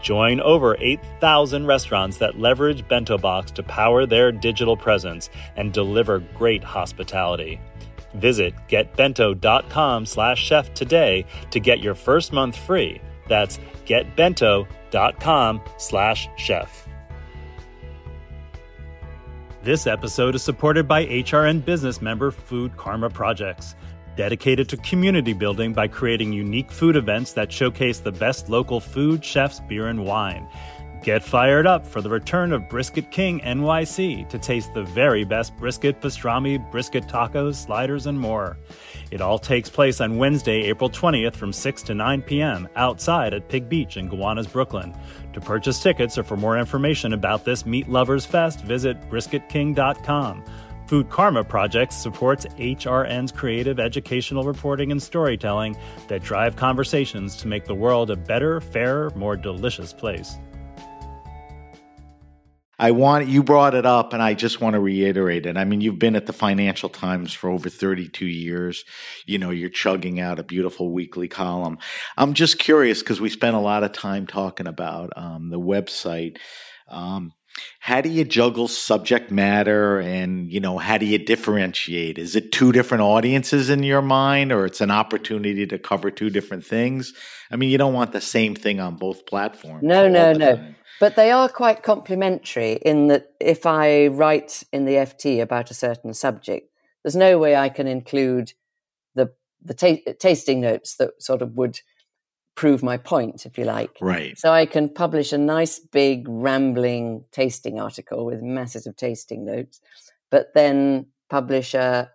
Join 0.04 0.40
over 0.42 0.78
8,000 0.80 1.66
restaurants 1.66 2.18
that 2.18 2.38
leverage 2.38 2.88
Bento 2.88 3.18
Box 3.18 3.50
to 3.54 3.64
power 3.64 4.06
their 4.06 4.32
digital 4.32 4.78
presence 4.78 5.32
and 5.56 5.74
deliver 5.74 6.20
great 6.20 6.64
hospitality. 6.64 7.60
Visit 8.16 8.54
getbento.com 8.68 10.06
slash 10.06 10.44
chef 10.44 10.74
today 10.74 11.26
to 11.52 11.60
get 11.60 11.80
your 11.80 11.96
first 11.96 12.34
month 12.34 12.56
free. 12.56 13.02
That's 13.28 13.60
getbento.com 13.86 15.62
slash 15.78 16.30
chef. 16.38 16.88
This 19.64 19.88
episode 19.88 20.36
is 20.36 20.44
supported 20.44 20.90
by 20.90 21.06
HRN 21.06 21.64
business 21.64 22.02
member 22.02 22.32
Food 22.32 22.76
Karma 22.76 23.10
Projects, 23.10 23.76
dedicated 24.18 24.68
to 24.68 24.78
community 24.78 25.32
building 25.32 25.72
by 25.72 25.88
creating 25.88 26.34
unique 26.34 26.70
food 26.70 26.98
events 26.98 27.32
that 27.32 27.50
showcase 27.50 28.00
the 28.00 28.12
best 28.12 28.50
local 28.50 28.82
food, 28.82 29.24
chefs, 29.24 29.62
beer, 29.62 29.88
and 29.88 30.06
wine. 30.06 30.48
Get 31.04 31.22
fired 31.22 31.68
up 31.68 31.86
for 31.86 32.00
the 32.00 32.10
return 32.10 32.54
of 32.54 32.70
Brisket 32.70 33.12
King 33.12 33.42
NYC 33.42 34.30
to 34.30 34.40
taste 34.40 34.74
the 34.74 34.86
very 34.86 35.26
best 35.26 35.54
brisket, 35.58 36.00
pastrami, 36.00 36.72
brisket 36.72 37.08
tacos, 37.08 37.56
sliders, 37.56 38.08
and 38.08 38.18
more. 38.18 38.58
It 39.12 39.20
all 39.20 39.38
takes 39.38 39.70
place 39.70 40.00
on 40.00 40.16
Wednesday, 40.16 40.62
April 40.62 40.90
20th 40.90 41.36
from 41.36 41.52
6 41.52 41.84
to 41.84 41.94
9 41.94 42.22
p.m. 42.22 42.70
outside 42.78 43.34
at 43.34 43.50
Pig 43.50 43.68
Beach 43.68 43.98
in 43.98 44.08
Gowanus, 44.08 44.50
Brooklyn. 44.50 44.96
To 45.34 45.42
purchase 45.42 45.84
tickets 45.84 46.18
or 46.18 46.24
for 46.24 46.38
more 46.38 46.58
information 46.58 47.12
about 47.12 47.44
this 47.44 47.66
Meat 47.66 47.90
Lovers 47.90 48.26
Fest, 48.26 48.64
visit 48.64 48.98
brisketking.com. 49.10 50.46
Food 50.88 51.10
Karma 51.10 51.44
Projects 51.44 51.98
supports 51.98 52.46
HRN's 52.46 53.34
creative 53.34 53.78
educational 53.78 54.46
reporting 54.46 54.90
and 54.90 55.04
storytelling 55.04 55.76
that 56.08 56.24
drive 56.24 56.56
conversations 56.56 57.36
to 57.38 57.50
make 57.50 57.66
the 57.66 57.76
world 57.76 58.10
a 58.10 58.16
better, 58.16 58.62
fairer, 58.62 59.12
more 59.18 59.36
delicious 59.36 59.92
place. 59.92 60.38
I 62.84 62.92
want 62.92 63.30
you 63.30 63.44
brought 63.44 63.76
it 63.76 63.86
up, 63.86 64.12
and 64.12 64.22
I 64.22 64.34
just 64.34 64.60
want 64.60 64.74
to 64.74 64.80
reiterate 64.82 65.46
it. 65.46 65.56
I 65.56 65.64
mean, 65.64 65.80
you've 65.80 66.00
been 66.00 66.18
at 66.18 66.26
the 66.26 66.34
Financial 66.34 66.90
Times 66.90 67.32
for 67.32 67.50
over 67.50 67.70
32 67.70 68.26
years. 68.26 68.84
You 69.26 69.38
know, 69.38 69.52
you're 69.52 69.70
chugging 69.70 70.20
out 70.20 70.38
a 70.38 70.44
beautiful 70.44 70.92
weekly 70.92 71.30
column. 71.30 71.78
I'm 72.18 72.34
just 72.34 72.60
curious 72.60 73.00
because 73.00 73.22
we 73.22 73.30
spent 73.30 73.56
a 73.56 73.60
lot 73.60 73.86
of 73.86 73.94
time 73.94 74.28
talking 74.28 74.68
about 74.68 75.14
um, 75.16 75.50
the 75.50 75.62
website. 75.62 76.40
Um, 76.90 77.32
how 77.80 78.02
do 78.02 78.10
you 78.10 78.26
juggle 78.26 78.68
subject 78.68 79.32
matter 79.32 80.00
and 80.02 80.52
you 80.52 80.60
know 80.60 80.78
how 80.78 80.98
do 80.98 81.06
you 81.06 81.20
differentiate 81.20 82.18
is 82.18 82.36
it 82.36 82.52
two 82.52 82.72
different 82.72 83.04
audiences 83.04 83.70
in 83.70 83.84
your 83.84 84.02
mind 84.02 84.52
or 84.52 84.66
it's 84.66 84.82
an 84.82 84.90
opportunity 84.90 85.68
to 85.68 85.78
cover 85.78 86.10
two 86.10 86.32
different 86.32 86.66
things 86.66 87.14
i 87.52 87.56
mean 87.56 87.70
you 87.70 87.78
don't 87.78 87.94
want 87.94 88.12
the 88.12 88.20
same 88.20 88.56
thing 88.56 88.80
on 88.80 88.96
both 88.96 89.28
platforms 89.28 89.84
No, 89.84 90.08
no, 90.08 90.34
no. 90.34 90.56
time. 90.56 90.76
But 91.00 91.16
they 91.16 91.32
are 91.32 91.50
quite 91.50 91.84
complementary 91.84 92.74
in 92.74 93.08
that 93.08 93.34
if 93.40 93.66
I 93.66 94.08
write 94.08 94.64
in 94.72 94.86
the 94.86 94.94
FT 94.94 95.42
about 95.42 95.72
a 95.72 95.74
certain 95.74 96.14
subject, 96.14 96.70
there's 97.04 97.16
no 97.16 97.38
way 97.38 97.56
I 97.56 97.70
can 97.70 97.88
include 97.88 98.54
the 99.16 99.32
the 99.62 99.74
ta- 99.74 100.14
tasting 100.20 100.62
notes 100.62 100.96
that 100.96 101.22
sort 101.22 101.42
of 101.42 101.56
would 101.56 101.80
prove 102.56 102.84
my 102.84 102.98
point, 102.98 103.46
if 103.46 103.58
you 103.58 103.66
like. 103.66 103.98
right 104.00 104.38
So 104.38 104.52
I 104.52 104.66
can 104.66 104.90
publish 104.90 105.34
a 105.34 105.38
nice 105.38 105.80
big 105.80 106.28
rambling 106.30 107.26
tasting 107.32 107.80
article 107.80 108.26
with 108.26 108.42
masses 108.42 108.86
of 108.86 108.96
tasting 108.96 109.44
notes, 109.46 109.82
but 110.30 110.54
then 110.54 111.08
publish 111.30 111.74
a 111.74 112.12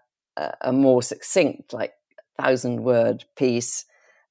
a, 0.61 0.73
more 0.73 1.03
succinct, 1.03 1.73
like 1.73 1.95
thousand 2.41 2.83
word 2.83 3.25
piece 3.37 3.85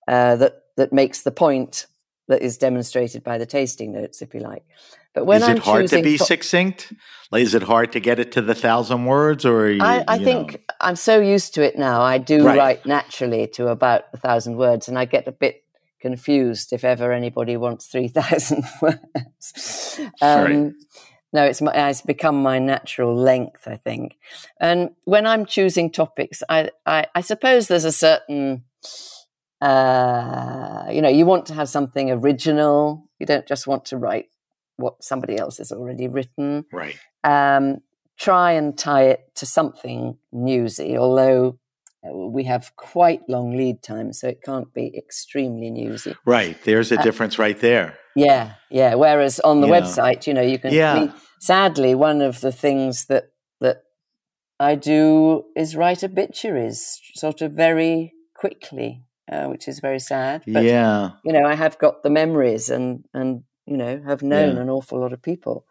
uh, 0.08 0.36
that 0.38 0.64
that 0.78 0.94
makes 0.94 1.24
the 1.24 1.32
point 1.32 1.88
that 2.28 2.42
is 2.42 2.58
demonstrated 2.58 3.24
by 3.24 3.38
the 3.38 3.46
tasting 3.46 3.92
notes, 3.94 4.22
if 4.22 4.34
you 4.34 4.40
like. 4.42 4.64
But 5.14 5.26
when 5.26 5.42
is 5.42 5.48
I'm 5.50 5.58
it 5.58 5.64
hard 5.64 5.88
to 5.88 6.02
be 6.04 6.18
to- 6.18 6.24
succinct 6.24 6.94
like, 7.32 7.42
is 7.44 7.56
it 7.56 7.64
hard 7.64 7.92
to 7.94 8.00
get 8.00 8.20
it 8.20 8.32
to 8.34 8.42
the 8.42 8.54
thousand 8.56 9.06
words 9.06 9.46
or 9.46 9.70
you, 9.72 9.82
I, 9.82 10.04
I 10.08 10.18
think 10.20 10.52
know- 10.54 10.60
I'm 10.80 10.96
so 10.96 11.20
used 11.20 11.54
to 11.56 11.64
it 11.64 11.78
now. 11.78 12.02
I 12.02 12.18
do 12.20 12.46
Right. 12.46 12.58
write 12.58 12.86
naturally 12.86 13.48
to 13.56 13.68
about 13.70 14.04
a 14.14 14.18
thousand 14.18 14.58
words, 14.58 14.88
and 14.88 14.98
I 14.98 15.06
get 15.06 15.28
a 15.28 15.32
bit 15.32 15.64
confused 16.00 16.72
if 16.74 16.84
ever 16.84 17.12
anybody 17.12 17.58
wants 17.58 17.88
three 17.88 18.08
thousand 18.20 18.64
words. 18.82 20.00
Um, 20.22 20.76
No, 21.34 21.44
it's 21.44 21.62
my, 21.62 21.74
it's 21.90 22.02
become 22.02 22.42
my 22.42 22.58
natural 22.58 23.14
length, 23.14 23.68
I 23.68 23.76
think. 23.76 24.16
And 24.62 24.92
when 25.04 25.28
I'm 25.28 25.46
choosing 25.46 25.92
topics, 25.92 26.42
I 26.48 26.70
I, 26.86 27.08
I 27.16 27.22
suppose 27.22 27.68
there's 27.68 27.84
a 27.84 27.92
certain, 27.92 28.64
uh, 29.62 30.86
you 30.92 31.02
know, 31.02 31.10
you 31.10 31.26
want 31.26 31.46
to 31.48 31.54
have 31.54 31.70
something 31.70 32.12
original. 32.12 33.10
You 33.20 33.26
don't 33.26 33.48
just 33.48 33.68
want 33.68 33.86
to 33.86 33.98
write 33.98 34.28
what 34.78 35.04
somebody 35.04 35.38
else 35.38 35.58
has 35.58 35.72
already 35.72 36.08
written 36.08 36.66
right 36.72 36.98
um, 37.24 37.78
try 38.20 38.52
and 38.52 38.78
tie 38.78 39.06
it 39.06 39.22
to 39.36 39.46
something 39.46 40.18
newsy, 40.32 40.96
although 40.98 41.58
uh, 42.08 42.16
we 42.16 42.44
have 42.44 42.72
quite 42.76 43.22
long 43.28 43.58
lead 43.58 43.82
times, 43.82 44.20
so 44.20 44.28
it 44.28 44.42
can't 44.44 44.72
be 44.74 44.96
extremely 44.96 45.72
newsy. 45.72 46.16
right 46.26 46.58
there's 46.64 46.92
a 46.92 47.00
Uh, 47.00 47.04
difference 47.04 47.40
right 47.40 47.60
there 47.60 47.98
Yeah, 48.16 48.54
yeah. 48.72 48.96
Whereas 48.96 49.40
on 49.40 49.62
the 49.62 49.68
Yeah. 49.68 49.80
website, 49.82 50.26
you 50.28 50.34
know, 50.34 50.42
you 50.52 50.58
can. 50.60 50.74
Yeah. 50.74 51.12
Sadly, 51.40 51.94
one 51.96 52.20
of 52.30 52.42
the 52.42 52.52
things 52.52 53.06
that 53.06 53.26
that 53.62 53.78
I 54.60 54.74
do 54.76 55.46
is 55.56 55.76
write 55.76 56.04
obituaries, 56.04 57.00
sort 57.16 57.42
of 57.42 57.52
very 57.52 58.14
quickly, 58.36 59.04
uh, 59.32 59.48
which 59.48 59.68
is 59.68 59.80
very 59.80 60.00
sad. 60.00 60.46
But 60.54 60.68
yeah 60.68 61.12
you 61.24 61.34
know, 61.34 61.46
I 61.46 61.56
have 61.56 61.78
got 61.80 62.04
the 62.04 62.10
memories 62.10 62.70
and 62.70 63.06
and 63.14 63.44
you 63.66 63.78
know 63.78 64.02
have 64.06 64.24
known 64.24 64.58
Yeah. 64.58 64.60
an 64.60 64.70
awful 64.70 65.00
lot 65.00 65.14
of 65.14 65.22
people. 65.22 65.66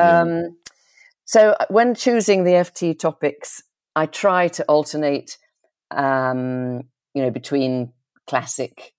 Yeah. 0.00 0.20
Um, 0.22 0.58
So 1.24 1.52
uh, 1.60 1.66
when 1.70 1.94
choosing 1.94 2.44
the 2.44 2.54
FT 2.54 2.94
topics, 2.94 3.62
I 3.96 4.06
try 4.06 4.48
to 4.48 4.64
alternate, 4.64 5.38
um, 5.90 6.84
you 7.14 7.22
know, 7.22 7.30
between 7.30 7.92
classic, 8.26 8.94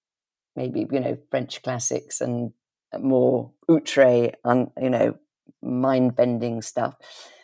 maybe 0.55 0.87
you 0.91 0.99
know 0.99 1.17
French 1.31 1.61
classics 1.63 2.21
and 2.21 2.53
more 2.99 3.51
outre 3.69 4.31
and 4.43 4.71
you 4.81 4.89
know 4.89 5.17
mind 5.61 6.15
bending 6.15 6.61
stuff. 6.61 6.95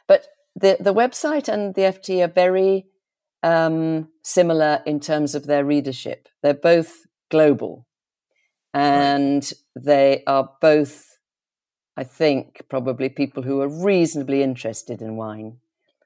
But 0.08 0.28
the 0.56 0.78
the 0.80 0.94
website 0.94 1.48
and 1.48 1.76
the 1.76 1.84
FT 1.86 2.22
are 2.24 2.28
very 2.28 2.88
um, 3.44 4.10
similar 4.24 4.82
in 4.86 5.00
terms 5.00 5.36
of 5.36 5.48
their 5.48 5.66
readership. 5.66 6.28
They're 6.42 6.54
both 6.54 7.06
global, 7.30 7.88
and 8.74 9.52
they 9.76 10.24
are 10.28 10.50
both, 10.62 11.18
I 11.98 12.04
think, 12.04 12.64
probably 12.70 13.10
people 13.10 13.44
who 13.44 13.62
are 13.62 13.68
reasonably 13.70 14.44
interested 14.44 15.02
in 15.02 15.16
wine. 15.16 15.58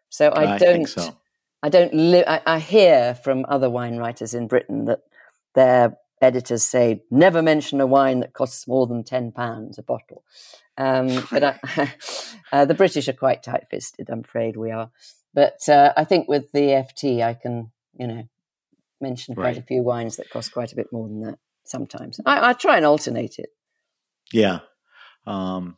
So 0.10 0.30
I, 0.30 0.56
I 0.56 0.58
don't. 0.58 0.88
so. 0.88 1.18
I 1.64 1.70
don't 1.70 1.94
live. 1.94 2.26
I, 2.28 2.42
I 2.46 2.60
hear 2.60 3.16
from 3.16 3.46
other 3.48 3.70
wine 3.70 3.98
writers 3.98 4.34
in 4.34 4.48
Britain 4.48 4.86
that 4.86 5.00
their 5.56 5.98
editors 6.22 6.64
say 6.64 7.04
never 7.10 7.42
mention 7.42 7.82
a 7.82 7.88
wine 7.88 8.20
that 8.20 8.34
costs 8.34 8.68
more 8.68 8.86
than 8.88 9.04
ten 9.04 9.32
pounds 9.32 9.78
a 9.78 9.84
bottle. 9.84 10.24
Um, 10.78 11.26
but 11.32 11.44
I, 11.44 11.94
uh, 12.52 12.66
the 12.66 12.74
British 12.74 13.08
are 13.08 13.14
quite 13.14 13.44
tight-fisted. 13.44 14.10
I'm 14.10 14.20
afraid 14.20 14.58
we 14.58 14.72
are. 14.72 14.92
But 15.36 15.68
uh, 15.70 15.94
I 15.98 16.06
think 16.06 16.28
with 16.30 16.52
the 16.54 16.62
FT, 16.62 17.22
I 17.22 17.34
can, 17.36 17.72
you 18.00 18.08
know, 18.08 18.24
mention 19.02 19.36
quite 19.36 19.44
Right. 19.44 19.58
a 19.58 19.62
few 19.62 19.84
wines 19.84 20.16
that 20.16 20.30
cost 20.30 20.54
quite 20.54 20.72
a 20.72 20.76
bit 20.78 20.88
more 20.92 21.08
than 21.08 21.22
that 21.24 21.38
sometimes. 21.66 22.20
I, 22.26 22.50
I 22.50 22.54
try 22.54 22.78
and 22.78 22.86
alternate 22.86 23.38
it. 23.38 23.50
Yeah. 24.32 24.60
Um, 25.28 25.78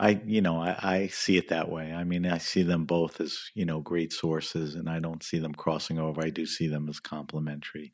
I, 0.00 0.20
you 0.26 0.40
know, 0.42 0.60
I, 0.60 0.76
I 0.82 1.06
see 1.08 1.36
it 1.36 1.48
that 1.48 1.68
way. 1.70 1.92
I 1.92 2.04
mean, 2.04 2.26
I 2.26 2.38
see 2.38 2.62
them 2.62 2.84
both 2.84 3.20
as, 3.20 3.38
you 3.54 3.64
know, 3.64 3.80
great 3.80 4.12
sources 4.12 4.74
and 4.74 4.88
I 4.88 4.98
don't 5.00 5.22
see 5.22 5.38
them 5.38 5.54
crossing 5.54 5.98
over. 5.98 6.22
I 6.24 6.30
do 6.30 6.46
see 6.46 6.68
them 6.68 6.88
as 6.88 7.00
complementary. 7.00 7.92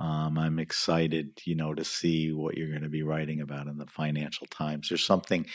Um, 0.00 0.38
I'm 0.38 0.58
excited, 0.58 1.40
you 1.44 1.54
know, 1.54 1.72
to 1.72 1.84
see 1.84 2.32
what 2.32 2.56
you're 2.56 2.70
going 2.70 2.82
to 2.82 2.88
be 2.88 3.04
writing 3.04 3.40
about 3.40 3.68
in 3.68 3.78
the 3.78 3.86
Financial 3.86 4.46
Times. 4.48 4.88
There's 4.88 5.04
something, 5.04 5.46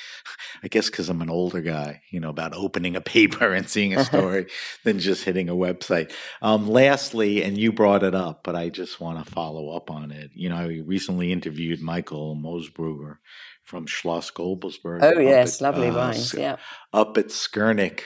I 0.63 0.69
guess, 0.69 0.89
because 0.89 1.09
I'm 1.09 1.21
an 1.21 1.29
older 1.29 1.61
guy, 1.61 2.01
you 2.09 2.21
know, 2.21 2.29
about 2.29 2.53
opening 2.53 2.95
a 2.95 3.01
paper 3.15 3.53
and 3.53 3.69
seeing 3.69 3.93
a 3.95 4.05
story 4.05 4.47
than 4.85 4.99
just 4.99 5.25
hitting 5.25 5.49
a 5.49 5.55
website. 5.55 6.13
Um, 6.41 6.69
lastly, 6.69 7.43
and 7.43 7.57
you 7.57 7.73
brought 7.73 8.03
it 8.03 8.15
up, 8.15 8.41
but 8.43 8.55
I 8.55 8.69
just 8.69 9.01
want 9.01 9.23
to 9.23 9.31
follow 9.31 9.75
up 9.75 9.91
on 9.91 10.11
it. 10.11 10.31
You 10.33 10.49
know, 10.49 10.55
I 10.55 10.81
recently 10.85 11.33
interviewed 11.33 11.81
Michael 11.81 12.35
Moosbrugger 12.35 13.17
from 13.65 13.85
Schloss 13.85 14.31
Gobelsburg. 14.31 14.99
Oh, 15.03 15.19
yes, 15.19 15.61
at, 15.61 15.65
lovely 15.65 15.89
uh, 15.89 15.95
wines. 15.95 16.33
Yeah. 16.33 16.55
up 16.93 17.17
at 17.17 17.27
Skernick 17.27 18.03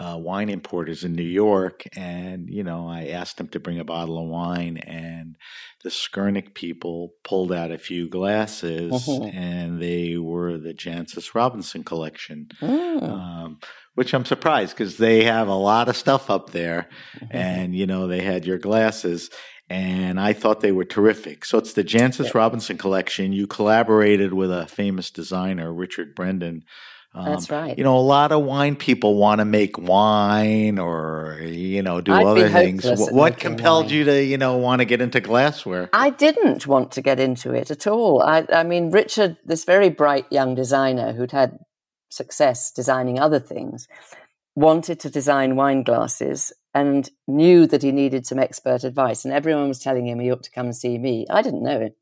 uh, 0.00 0.16
Wine 0.16 0.48
Importers 0.48 1.04
in 1.04 1.12
New 1.12 1.22
York, 1.44 1.84
and 1.96 2.48
you 2.48 2.62
know, 2.64 2.88
I 2.88 3.08
asked 3.08 3.36
them 3.36 3.48
to 3.48 3.60
bring 3.60 3.78
a 3.78 3.84
bottle 3.84 4.18
of 4.22 4.28
wine, 4.28 4.78
and 4.78 5.36
the 5.84 5.90
Skurnik 5.90 6.54
people 6.54 7.12
pulled 7.22 7.52
out 7.52 7.70
a 7.70 7.78
few 7.78 8.08
glasses, 8.08 8.92
Mhm. 8.92 9.34
and 9.34 9.82
they 9.82 10.16
were 10.16 10.56
the 10.58 10.72
Jancis 10.74 11.34
Robinson 11.34 11.84
collection, 11.84 12.48
Mm. 12.60 13.02
um, 13.02 13.58
which 13.94 14.14
I'm 14.14 14.24
surprised 14.24 14.74
because 14.76 14.96
they 14.96 15.24
have 15.24 15.48
a 15.48 15.54
lot 15.54 15.88
of 15.90 15.96
stuff 15.96 16.30
up 16.30 16.50
there, 16.50 16.88
Mm-hmm. 17.16 17.36
and 17.36 17.74
you 17.74 17.86
know, 17.86 18.06
they 18.06 18.22
had 18.22 18.46
your 18.46 18.58
glasses. 18.58 19.28
And 19.72 20.18
I 20.18 20.32
thought 20.32 20.62
they 20.62 20.72
were 20.72 20.84
terrific. 20.84 21.44
So 21.44 21.56
it's 21.56 21.74
the 21.74 21.84
Jancis 21.84 22.34
Robinson 22.34 22.76
collection. 22.76 23.32
You 23.32 23.46
collaborated 23.46 24.32
with 24.32 24.50
a 24.50 24.66
famous 24.66 25.12
designer, 25.12 25.72
Richard 25.72 26.16
Brendon, 26.16 26.64
um, 27.12 27.24
That's 27.24 27.50
right. 27.50 27.76
You 27.76 27.82
know, 27.82 27.98
a 27.98 28.00
lot 28.00 28.30
of 28.30 28.44
wine 28.44 28.76
people 28.76 29.16
want 29.16 29.40
to 29.40 29.44
make 29.44 29.76
wine 29.78 30.78
or 30.78 31.40
you 31.42 31.82
know 31.82 32.00
do 32.00 32.12
I'd 32.12 32.24
other 32.24 32.48
things. 32.48 32.84
What, 32.84 33.12
what 33.12 33.38
compelled 33.38 33.86
wine. 33.86 33.94
you 33.94 34.04
to 34.04 34.24
you 34.24 34.38
know 34.38 34.56
want 34.58 34.78
to 34.78 34.84
get 34.84 35.00
into 35.00 35.20
glassware? 35.20 35.90
I 35.92 36.10
didn't 36.10 36.68
want 36.68 36.92
to 36.92 37.02
get 37.02 37.18
into 37.18 37.52
it 37.52 37.70
at 37.70 37.88
all. 37.88 38.22
I, 38.22 38.46
I 38.52 38.62
mean, 38.62 38.90
Richard, 38.90 39.36
this 39.44 39.64
very 39.64 39.88
bright 39.88 40.26
young 40.30 40.54
designer 40.54 41.12
who'd 41.12 41.32
had 41.32 41.58
success 42.10 42.70
designing 42.70 43.18
other 43.18 43.40
things, 43.40 43.88
wanted 44.54 45.00
to 45.00 45.10
design 45.10 45.56
wine 45.56 45.82
glasses 45.82 46.52
and 46.74 47.10
knew 47.26 47.66
that 47.66 47.82
he 47.82 47.90
needed 47.90 48.26
some 48.26 48.38
expert 48.38 48.84
advice. 48.84 49.24
And 49.24 49.34
everyone 49.34 49.68
was 49.68 49.80
telling 49.80 50.06
him 50.06 50.20
he 50.20 50.30
ought 50.30 50.44
to 50.44 50.50
come 50.50 50.66
and 50.66 50.76
see 50.76 50.98
me. 50.98 51.26
I 51.28 51.42
didn't 51.42 51.64
know 51.64 51.80
it. 51.80 51.96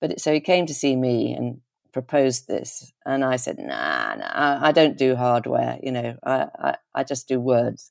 But 0.00 0.12
it, 0.12 0.20
so 0.20 0.32
he 0.32 0.40
came 0.40 0.66
to 0.66 0.74
see 0.74 0.94
me 0.94 1.32
and 1.32 1.60
proposed 1.92 2.48
this. 2.48 2.92
And 3.04 3.24
I 3.24 3.36
said, 3.36 3.58
nah, 3.58 4.14
nah, 4.14 4.58
I 4.62 4.72
don't 4.72 4.96
do 4.96 5.16
hardware. 5.16 5.78
You 5.82 5.92
know, 5.92 6.16
I, 6.24 6.46
I, 6.58 6.76
I 6.94 7.04
just 7.04 7.28
do 7.28 7.40
words. 7.40 7.90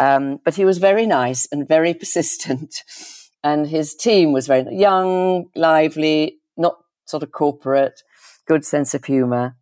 Um, 0.00 0.40
but 0.44 0.54
he 0.54 0.64
was 0.64 0.78
very 0.78 1.06
nice 1.06 1.46
and 1.50 1.66
very 1.66 1.94
persistent. 2.02 2.82
And 3.42 3.68
his 3.68 3.94
team 3.94 4.32
was 4.32 4.46
very 4.46 4.74
young, 4.74 5.46
lively, 5.54 6.38
not 6.56 6.78
sort 7.06 7.22
of 7.22 7.32
corporate, 7.32 8.02
good 8.46 8.64
sense 8.64 8.94
of 8.94 9.04
humor. 9.04 9.56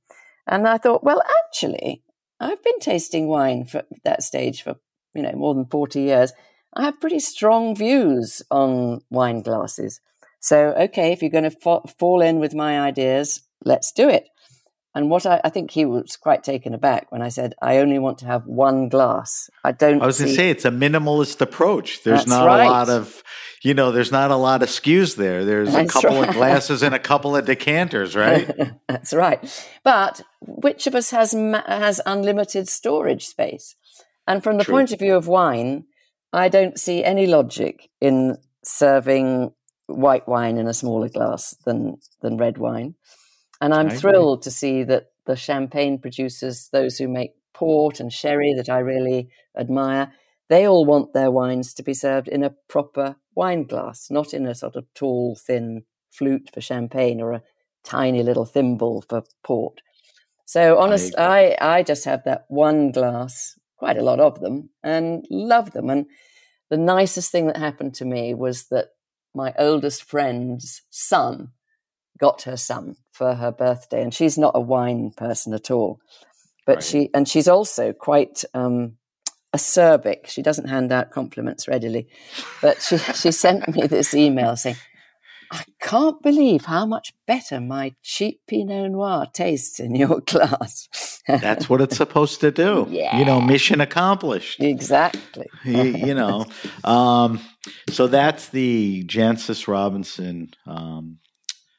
And 0.46 0.66
I 0.66 0.78
thought, 0.78 1.04
well, 1.04 1.22
actually, 1.44 2.02
I've 2.40 2.62
been 2.62 2.80
tasting 2.80 3.28
wine 3.28 3.66
for 3.66 3.82
that 4.04 4.22
stage 4.22 4.62
for, 4.62 4.76
you 5.14 5.22
know, 5.22 5.32
more 5.32 5.54
than 5.54 5.66
40 5.66 6.00
years. 6.00 6.32
I 6.74 6.84
have 6.84 7.00
pretty 7.00 7.18
strong 7.20 7.74
views 7.74 8.42
on 8.50 9.00
wine 9.10 9.42
glasses. 9.42 10.00
So, 10.40 10.74
okay, 10.78 11.12
if 11.12 11.22
you're 11.22 11.30
going 11.30 11.44
to 11.44 11.50
fa- 11.50 11.80
fall 11.98 12.20
in 12.20 12.38
with 12.38 12.54
my 12.54 12.80
ideas, 12.80 13.40
let's 13.64 13.92
do 13.92 14.08
it. 14.08 14.28
And 14.96 15.10
what 15.10 15.26
I, 15.26 15.42
I 15.44 15.50
think 15.50 15.72
he 15.72 15.84
was 15.84 16.16
quite 16.16 16.42
taken 16.42 16.72
aback 16.72 17.12
when 17.12 17.20
I 17.20 17.28
said, 17.28 17.52
I 17.60 17.76
only 17.78 17.98
want 17.98 18.16
to 18.18 18.26
have 18.26 18.46
one 18.46 18.88
glass. 18.88 19.50
I 19.62 19.72
don't. 19.72 20.00
I 20.00 20.06
was 20.06 20.18
going 20.18 20.30
to 20.30 20.34
say 20.34 20.48
it's 20.48 20.64
a 20.64 20.70
minimalist 20.70 21.38
approach. 21.42 22.02
There's 22.02 22.20
That's 22.20 22.30
not 22.30 22.46
right. 22.46 22.66
a 22.66 22.70
lot 22.70 22.88
of 22.88 23.22
you 23.62 23.74
know. 23.74 23.92
There's 23.92 24.10
not 24.10 24.30
a 24.30 24.36
lot 24.36 24.62
of 24.62 24.70
SKUs 24.70 25.16
there. 25.16 25.44
There's 25.44 25.74
a 25.74 25.84
couple 25.84 26.20
right. 26.20 26.30
of 26.30 26.34
glasses 26.40 26.82
and 26.82 26.94
a 26.94 26.98
couple 26.98 27.36
of 27.36 27.44
decanters, 27.44 28.16
right? 28.16 28.50
That's 28.88 29.12
right. 29.12 29.66
But 29.84 30.22
which 30.40 30.86
of 30.86 30.94
us 30.94 31.10
has 31.10 31.32
has 31.32 32.00
unlimited 32.06 32.66
storage 32.66 33.26
space? 33.26 33.76
And 34.26 34.42
from 34.42 34.56
the 34.56 34.64
True. 34.64 34.76
point 34.76 34.92
of 34.92 34.98
view 34.98 35.14
of 35.14 35.28
wine, 35.28 35.84
I 36.32 36.48
don't 36.48 36.80
see 36.80 37.04
any 37.04 37.26
logic 37.26 37.90
in 38.00 38.38
serving 38.64 39.52
white 39.88 40.26
wine 40.26 40.56
in 40.56 40.66
a 40.66 40.74
smaller 40.74 41.10
glass 41.10 41.54
than 41.66 41.98
than 42.22 42.38
red 42.38 42.56
wine. 42.56 42.94
And 43.60 43.72
I'm 43.72 43.90
thrilled 43.90 44.42
to 44.42 44.50
see 44.50 44.82
that 44.84 45.06
the 45.24 45.36
champagne 45.36 45.98
producers, 45.98 46.68
those 46.72 46.98
who 46.98 47.08
make 47.08 47.32
port 47.54 48.00
and 48.00 48.12
sherry 48.12 48.54
that 48.54 48.68
I 48.68 48.78
really 48.78 49.30
admire, 49.56 50.12
they 50.48 50.66
all 50.66 50.84
want 50.84 51.12
their 51.12 51.30
wines 51.30 51.74
to 51.74 51.82
be 51.82 51.94
served 51.94 52.28
in 52.28 52.44
a 52.44 52.54
proper 52.68 53.16
wine 53.34 53.64
glass, 53.64 54.08
not 54.10 54.34
in 54.34 54.46
a 54.46 54.54
sort 54.54 54.76
of 54.76 54.86
tall, 54.94 55.36
thin 55.36 55.84
flute 56.10 56.50
for 56.52 56.60
champagne 56.60 57.20
or 57.20 57.32
a 57.32 57.42
tiny 57.82 58.22
little 58.22 58.44
thimble 58.44 59.02
for 59.08 59.24
port. 59.42 59.80
So 60.44 60.78
honest. 60.78 61.14
I, 61.18 61.56
I 61.60 61.82
just 61.82 62.04
have 62.04 62.22
that 62.24 62.44
one 62.48 62.92
glass, 62.92 63.58
quite 63.76 63.98
a 63.98 64.04
lot 64.04 64.20
of 64.20 64.40
them, 64.40 64.70
and 64.82 65.26
love 65.30 65.72
them. 65.72 65.90
And 65.90 66.06
the 66.70 66.76
nicest 66.76 67.32
thing 67.32 67.46
that 67.46 67.56
happened 67.56 67.94
to 67.94 68.04
me 68.04 68.34
was 68.34 68.66
that 68.66 68.90
my 69.34 69.52
oldest 69.58 70.04
friend's 70.04 70.82
son 70.90 71.52
got 72.18 72.42
her 72.42 72.56
some 72.56 72.94
for 73.12 73.34
her 73.34 73.52
birthday, 73.52 74.02
and 74.02 74.12
she's 74.14 74.36
not 74.38 74.52
a 74.54 74.60
wine 74.60 75.12
person 75.16 75.52
at 75.54 75.70
all, 75.70 76.00
but 76.66 76.76
Right. 76.76 76.84
she 76.84 77.10
and 77.14 77.28
she's 77.28 77.48
also 77.48 77.92
quite 77.92 78.44
um, 78.54 78.96
acerbic. 79.54 80.26
She 80.26 80.42
doesn't 80.42 80.68
hand 80.68 80.92
out 80.92 81.10
compliments 81.10 81.66
readily, 81.68 82.08
but 82.62 82.82
she 82.82 82.98
she 83.14 83.32
sent 83.32 83.68
me 83.74 83.86
this 83.86 84.14
email 84.14 84.56
saying. 84.56 84.76
I 85.48 85.62
can't 85.80 86.20
believe 86.22 86.64
how 86.64 86.86
much 86.86 87.14
better 87.24 87.60
my 87.60 87.94
cheap 88.02 88.40
Pinot 88.48 88.90
Noir 88.90 89.28
tastes 89.32 89.78
in 89.78 89.94
your 89.94 90.18
glass. 90.26 90.88
That's 91.28 91.68
what 91.70 91.80
it's 91.80 91.96
supposed 91.96 92.40
to 92.40 92.50
do. 92.50 92.88
You 92.90 93.24
know, 93.24 93.40
mission 93.40 93.80
accomplished. 93.80 94.60
exactly. 94.60 95.46
you, 95.64 95.82
you 95.84 96.14
know. 96.14 96.46
Um, 96.82 97.38
so 97.90 98.08
that's 98.08 98.48
the 98.48 99.04
Jancis 99.04 99.68
Robinson 99.68 100.50
um, 100.66 101.18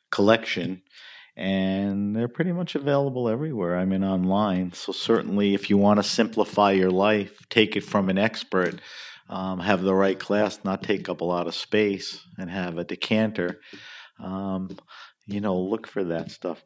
collection, 0.10 0.82
and 1.36 2.16
they're 2.16 2.28
pretty 2.28 2.52
much 2.52 2.76
available 2.76 3.30
everywhere. 3.30 3.78
I 3.78 3.86
mean, 3.86 4.04
online. 4.04 4.74
So 4.74 4.92
certainly, 4.92 5.54
if 5.54 5.70
you 5.70 5.78
want 5.78 5.98
to 5.98 6.04
simplify 6.04 6.72
your 6.72 6.92
life, 6.92 7.46
take 7.50 7.76
it 7.76 7.84
from 7.84 8.10
an 8.10 8.18
expert. 8.18 8.80
Um, 9.30 9.60
have 9.60 9.82
the 9.82 9.94
right 9.94 10.18
class, 10.18 10.60
not 10.64 10.84
take 10.84 11.10
up 11.10 11.20
a 11.20 11.26
lot 11.26 11.48
of 11.48 11.56
space, 11.56 12.26
and 12.38 12.50
have 12.50 12.78
a 12.78 12.86
decanter. 12.86 13.60
Um, 14.20 14.78
you 15.26 15.42
know, 15.42 15.60
look 15.60 15.86
for 15.86 16.06
that 16.06 16.32
stuff. 16.32 16.64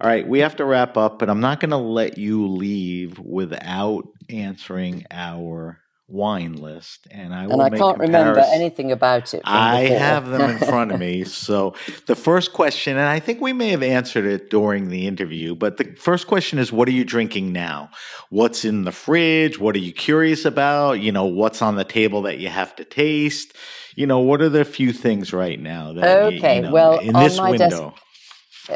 All 0.00 0.08
right, 0.08 0.26
we 0.26 0.40
have 0.40 0.56
to 0.56 0.64
wrap 0.64 0.96
up, 0.96 1.18
but 1.18 1.30
I'm 1.30 1.40
not 1.40 1.60
going 1.60 1.70
to 1.70 1.76
let 1.76 2.18
you 2.18 2.48
leave 2.48 3.18
without 3.18 4.08
answering 4.28 5.04
our 5.10 5.78
wine 6.10 6.54
list. 6.56 7.06
And 7.10 7.32
I 7.34 7.46
will 7.46 7.54
And 7.54 7.62
I 7.62 7.70
make 7.70 7.80
can't 7.80 7.98
remember 7.98 8.40
anything 8.40 8.90
about 8.92 9.32
it. 9.32 9.42
I 9.44 9.82
before. 9.84 9.98
have 9.98 10.28
them 10.28 10.42
in 10.50 10.58
front 10.58 10.92
of 10.92 10.98
me. 11.00 11.24
So 11.24 11.74
the 12.06 12.14
first 12.16 12.52
question, 12.52 12.96
and 12.96 13.06
I 13.06 13.20
think 13.20 13.40
we 13.40 13.52
may 13.52 13.68
have 13.70 13.82
answered 13.82 14.24
it 14.26 14.50
during 14.50 14.88
the 14.88 15.06
interview, 15.06 15.54
but 15.54 15.76
the 15.76 15.84
first 15.98 16.26
question 16.26 16.58
is 16.58 16.72
what 16.72 16.88
are 16.88 16.92
you 16.92 17.04
drinking 17.04 17.52
now? 17.52 17.90
What's 18.30 18.64
in 18.64 18.84
the 18.84 18.92
fridge? 18.92 19.58
What 19.58 19.74
are 19.76 19.80
you 19.80 19.92
curious 19.92 20.44
about? 20.44 21.00
You 21.00 21.12
know, 21.12 21.24
what's 21.26 21.62
on 21.62 21.76
the 21.76 21.84
table 21.84 22.22
that 22.22 22.38
you 22.38 22.48
have 22.48 22.74
to 22.76 22.84
taste? 22.84 23.56
You 23.96 24.06
know, 24.06 24.20
what 24.20 24.40
are 24.42 24.48
the 24.48 24.64
few 24.64 24.92
things 24.92 25.32
right 25.32 25.58
now 25.60 25.92
that 25.94 26.22
Okay, 26.34 26.56
you 26.56 26.62
know, 26.62 26.72
well, 26.72 26.98
in 26.98 27.14
on 27.16 27.22
this 27.24 27.38
my 27.38 27.56
desk- 27.56 27.76
window? 27.76 27.94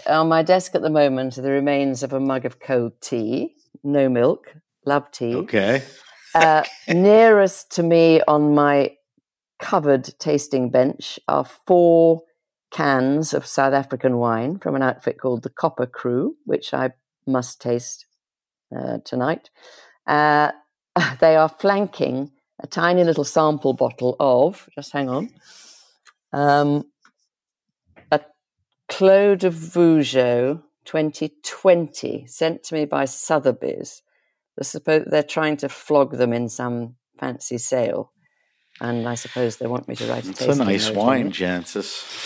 Uh, 0.07 0.21
on 0.21 0.29
my 0.29 0.43
desk 0.43 0.75
at 0.75 0.83
the 0.83 0.91
moment, 0.91 1.39
are 1.39 1.43
the 1.43 1.51
remains 1.51 2.03
of 2.03 2.13
a 2.13 2.21
mug 2.21 2.45
of 2.45 2.59
cold 2.61 2.93
tea, 3.01 3.55
no 3.85 4.09
milk, 4.09 4.55
love 4.87 5.11
tea. 5.13 5.35
Okay. 5.37 5.83
Uh, 6.35 6.63
nearest 6.89 7.71
to 7.73 7.83
me 7.83 8.21
on 8.27 8.55
my 8.55 8.93
covered 9.59 10.13
tasting 10.19 10.71
bench 10.71 11.19
are 11.29 11.45
four 11.45 12.23
cans 12.71 13.33
of 13.33 13.47
South 13.47 13.73
African 13.73 14.19
wine 14.19 14.59
from 14.59 14.75
an 14.75 14.83
outfit 14.83 15.19
called 15.19 15.43
the 15.43 15.51
Copper 15.51 15.87
Crew, 15.87 16.37
which 16.45 16.75
I 16.75 16.91
must 17.27 17.61
taste 17.61 18.07
uh, 18.77 18.99
tonight. 19.05 19.51
Uh, 20.07 20.51
they 21.21 21.37
are 21.37 21.49
flanking 21.49 22.33
a 22.61 22.67
tiny 22.67 23.05
little 23.05 23.25
sample 23.25 23.73
bottle 23.73 24.17
of, 24.21 24.69
just 24.75 24.93
hang 24.93 25.09
on, 25.09 25.31
um, 26.33 26.85
a 28.11 28.21
Clos 28.89 29.39
de 29.39 29.51
Vougeot 29.51 30.63
2020 30.85 32.27
sent 32.27 32.63
to 32.65 32.75
me 32.75 32.85
by 32.85 33.05
Sotheby's. 33.05 34.03
They're, 34.57 34.65
supposed, 34.65 35.11
they're 35.11 35.23
trying 35.23 35.57
to 35.59 35.69
flog 35.69 36.13
them 36.17 36.33
in 36.33 36.49
some 36.49 36.97
fancy 37.19 37.59
sale, 37.59 38.13
and 38.81 39.09
I 39.09 39.15
suppose 39.17 39.57
they 39.57 39.67
want 39.67 39.89
me 39.89 39.95
to 39.97 40.07
write 40.07 40.27
a 40.27 40.31
It's 40.31 40.43
a 40.43 40.55
nice 40.65 40.91
wine, 40.91 41.29
it. 41.29 41.33
Jancis. 41.33 41.85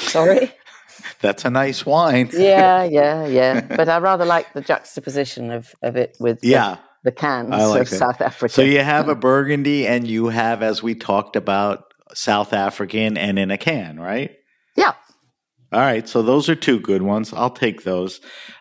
Sorry. 0.09 0.53
That's 1.21 1.45
a 1.45 1.51
nice 1.51 1.87
wine. 1.87 2.31
yeah, 2.33 2.83
yeah, 2.85 3.27
yeah. 3.27 3.61
But 3.77 3.89
I 3.89 3.99
rather 3.99 4.25
like 4.25 4.53
the 4.53 4.61
juxtaposition 4.61 5.51
of, 5.53 5.75
of 5.83 5.97
it 5.97 6.17
with 6.21 6.41
the, 6.41 6.49
Yeah. 6.49 6.77
the 7.05 7.13
cans 7.13 7.51
like 7.51 7.83
of. 7.83 7.89
South 7.89 8.21
Africa. 8.21 8.53
So 8.53 8.63
you 8.63 8.81
have 8.83 9.09
a 9.09 9.15
Burgundy, 9.31 9.87
and 9.87 10.07
you 10.07 10.29
have, 10.29 10.63
as 10.63 10.83
we 10.83 10.95
talked 10.95 11.37
about, 11.37 11.85
South 12.15 12.53
African, 12.53 13.17
and 13.17 13.39
in 13.39 13.51
a 13.51 13.59
can, 13.59 14.01
right? 14.01 14.33
All 15.71 15.81
right, 15.81 16.09
so 16.09 16.23
those 16.23 16.49
are 16.49 16.55
two 16.55 16.81
good 16.81 17.03
ones. 17.03 17.33
I'll 17.33 17.51
take 17.51 17.83
those. 17.83 18.21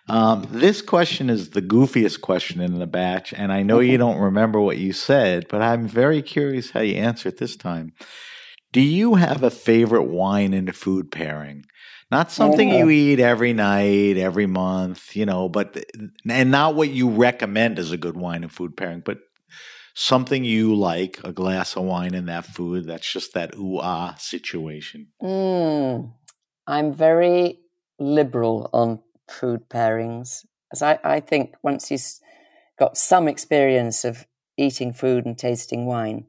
Um, 0.09 0.45
this 0.51 0.81
question 0.81 1.29
is 1.29 1.51
the 1.51 1.61
goofiest 1.61 2.19
question 2.21 2.59
in 2.59 2.79
the 2.79 2.87
batch, 2.87 3.33
and 3.33 3.51
I 3.51 3.63
know 3.63 3.79
you 3.79 3.97
don't 3.97 4.19
remember 4.19 4.59
what 4.59 4.77
you 4.77 4.91
said, 4.91 5.47
but 5.49 5.61
I'm 5.61 5.87
very 5.87 6.21
curious 6.21 6.71
how 6.71 6.81
you 6.81 6.95
answer 6.95 7.29
it 7.29 7.37
this 7.37 7.55
time. 7.55 7.93
Do 8.73 8.81
you 8.81 9.15
have 9.15 9.41
a 9.41 9.49
favorite 9.49 10.03
wine 10.03 10.53
in 10.53 10.67
a 10.67 10.73
food 10.73 11.09
pairing? 11.09 11.65
Not 12.11 12.31
something 12.31 12.69
you 12.69 12.89
eat 12.89 13.19
every 13.19 13.53
night, 13.53 14.17
every 14.17 14.45
month, 14.45 15.15
you 15.15 15.25
know, 15.25 15.49
but 15.49 15.83
and 16.29 16.51
not 16.51 16.75
what 16.75 16.89
you 16.89 17.09
recommend 17.09 17.79
as 17.79 17.91
a 17.91 17.97
good 17.97 18.15
wine 18.15 18.43
and 18.43 18.51
food 18.51 18.77
pairing, 18.77 19.01
but 19.03 19.19
something 19.93 20.45
you 20.45 20.75
like, 20.75 21.19
a 21.23 21.33
glass 21.33 21.75
of 21.75 21.83
wine 21.83 22.13
and 22.13 22.29
that 22.29 22.45
food. 22.45 22.85
That's 22.85 23.11
just 23.11 23.33
that 23.33 23.55
ooh 23.55 23.79
ah 23.79 24.15
situation. 24.15 25.07
Mm, 25.21 26.13
I'm 26.67 26.93
very 26.93 27.59
liberal 27.99 28.69
on 28.73 28.99
food 29.29 29.69
pairings. 29.69 30.45
As 30.71 30.81
I, 30.81 30.99
I 31.03 31.19
think 31.21 31.55
once 31.63 31.89
you've 31.89 32.05
got 32.77 32.97
some 32.97 33.27
experience 33.27 34.03
of 34.03 34.25
eating 34.57 34.93
food 34.93 35.25
and 35.25 35.37
tasting 35.37 35.85
wine, 35.85 36.25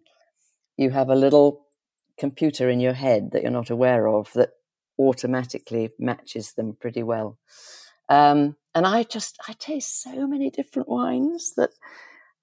you 0.77 0.91
have 0.91 1.09
a 1.11 1.17
little 1.17 1.67
computer 2.19 2.71
in 2.71 2.81
your 2.81 2.93
head 2.93 3.31
that 3.33 3.43
you're 3.43 3.51
not 3.51 3.71
aware 3.71 4.07
of 4.07 4.33
that 4.35 4.51
automatically 4.99 5.91
matches 5.99 6.53
them 6.53 6.77
pretty 6.81 7.03
well. 7.03 7.39
Um, 8.09 8.57
and 8.75 8.87
I 8.87 9.03
just, 9.03 9.39
I 9.49 9.53
taste 9.53 10.03
so 10.03 10.27
many 10.27 10.51
different 10.51 10.89
wines 10.89 11.55
that 11.57 11.71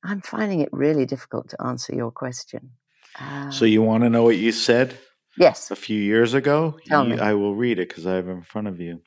I'm 0.04 0.22
finding 0.22 0.60
it 0.60 0.70
really 0.72 1.06
difficult 1.06 1.50
to 1.50 1.62
answer 1.62 1.96
your 1.96 2.12
question. 2.12 2.72
Uh, 3.20 3.50
So 3.52 3.66
you 3.66 3.82
want 3.82 4.04
to 4.04 4.10
know 4.10 4.24
what 4.24 4.38
you 4.38 4.52
said? 4.52 4.98
Yes. 5.38 5.72
a 5.72 5.76
few 5.76 6.00
years 6.02 6.34
ago. 6.34 6.78
Tell 6.86 7.08
You- 7.08 7.16
me. 7.16 7.20
I 7.20 7.34
will 7.34 7.56
read 7.56 7.80
it 7.80 7.90
because 7.90 8.06
I 8.08 8.14
have 8.16 8.28
it 8.28 8.32
in 8.32 8.42
front 8.44 8.68
of 8.68 8.80
you. 8.80 9.02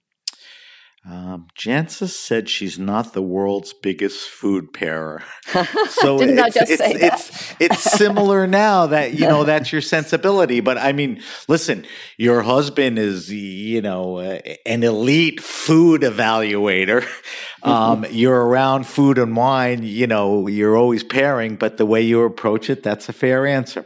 Um, 1.06 1.46
Jancis 1.58 2.10
said 2.10 2.48
she's 2.48 2.78
not 2.78 3.14
the 3.14 3.22
world's 3.22 3.72
biggest 3.72 4.28
food 4.28 4.72
pairer. 4.72 5.22
So 5.88 6.18
Didn't 6.18 6.38
I 6.38 6.46
it's, 6.46 6.54
just 6.54 6.70
it's, 6.70 6.82
say 6.82 6.96
that? 6.98 7.14
it's, 7.14 7.54
it's 7.58 7.78
similar 7.82 8.46
now 8.46 8.86
that, 8.88 9.14
you 9.14 9.26
know, 9.26 9.44
that's 9.44 9.72
your 9.72 9.80
sensibility. 9.80 10.60
But 10.60 10.78
I 10.78 10.92
mean, 10.92 11.22
listen, 11.48 11.86
your 12.18 12.42
husband 12.42 12.98
is, 12.98 13.32
you 13.32 13.80
know, 13.80 14.18
uh, 14.18 14.38
an 14.66 14.82
elite 14.82 15.40
food 15.40 16.02
evaluator. 16.02 17.02
Mm-hmm. 17.02 17.68
Um, 17.68 18.06
you're 18.10 18.46
around 18.46 18.86
food 18.86 19.18
and 19.18 19.34
wine, 19.34 19.82
you 19.82 20.06
know, 20.06 20.46
you're 20.46 20.76
always 20.76 21.02
pairing, 21.02 21.56
but 21.56 21.76
the 21.76 21.86
way 21.86 22.02
you 22.02 22.22
approach 22.22 22.70
it, 22.70 22.82
that's 22.84 23.08
a 23.08 23.12
fair 23.12 23.46
answer. 23.46 23.84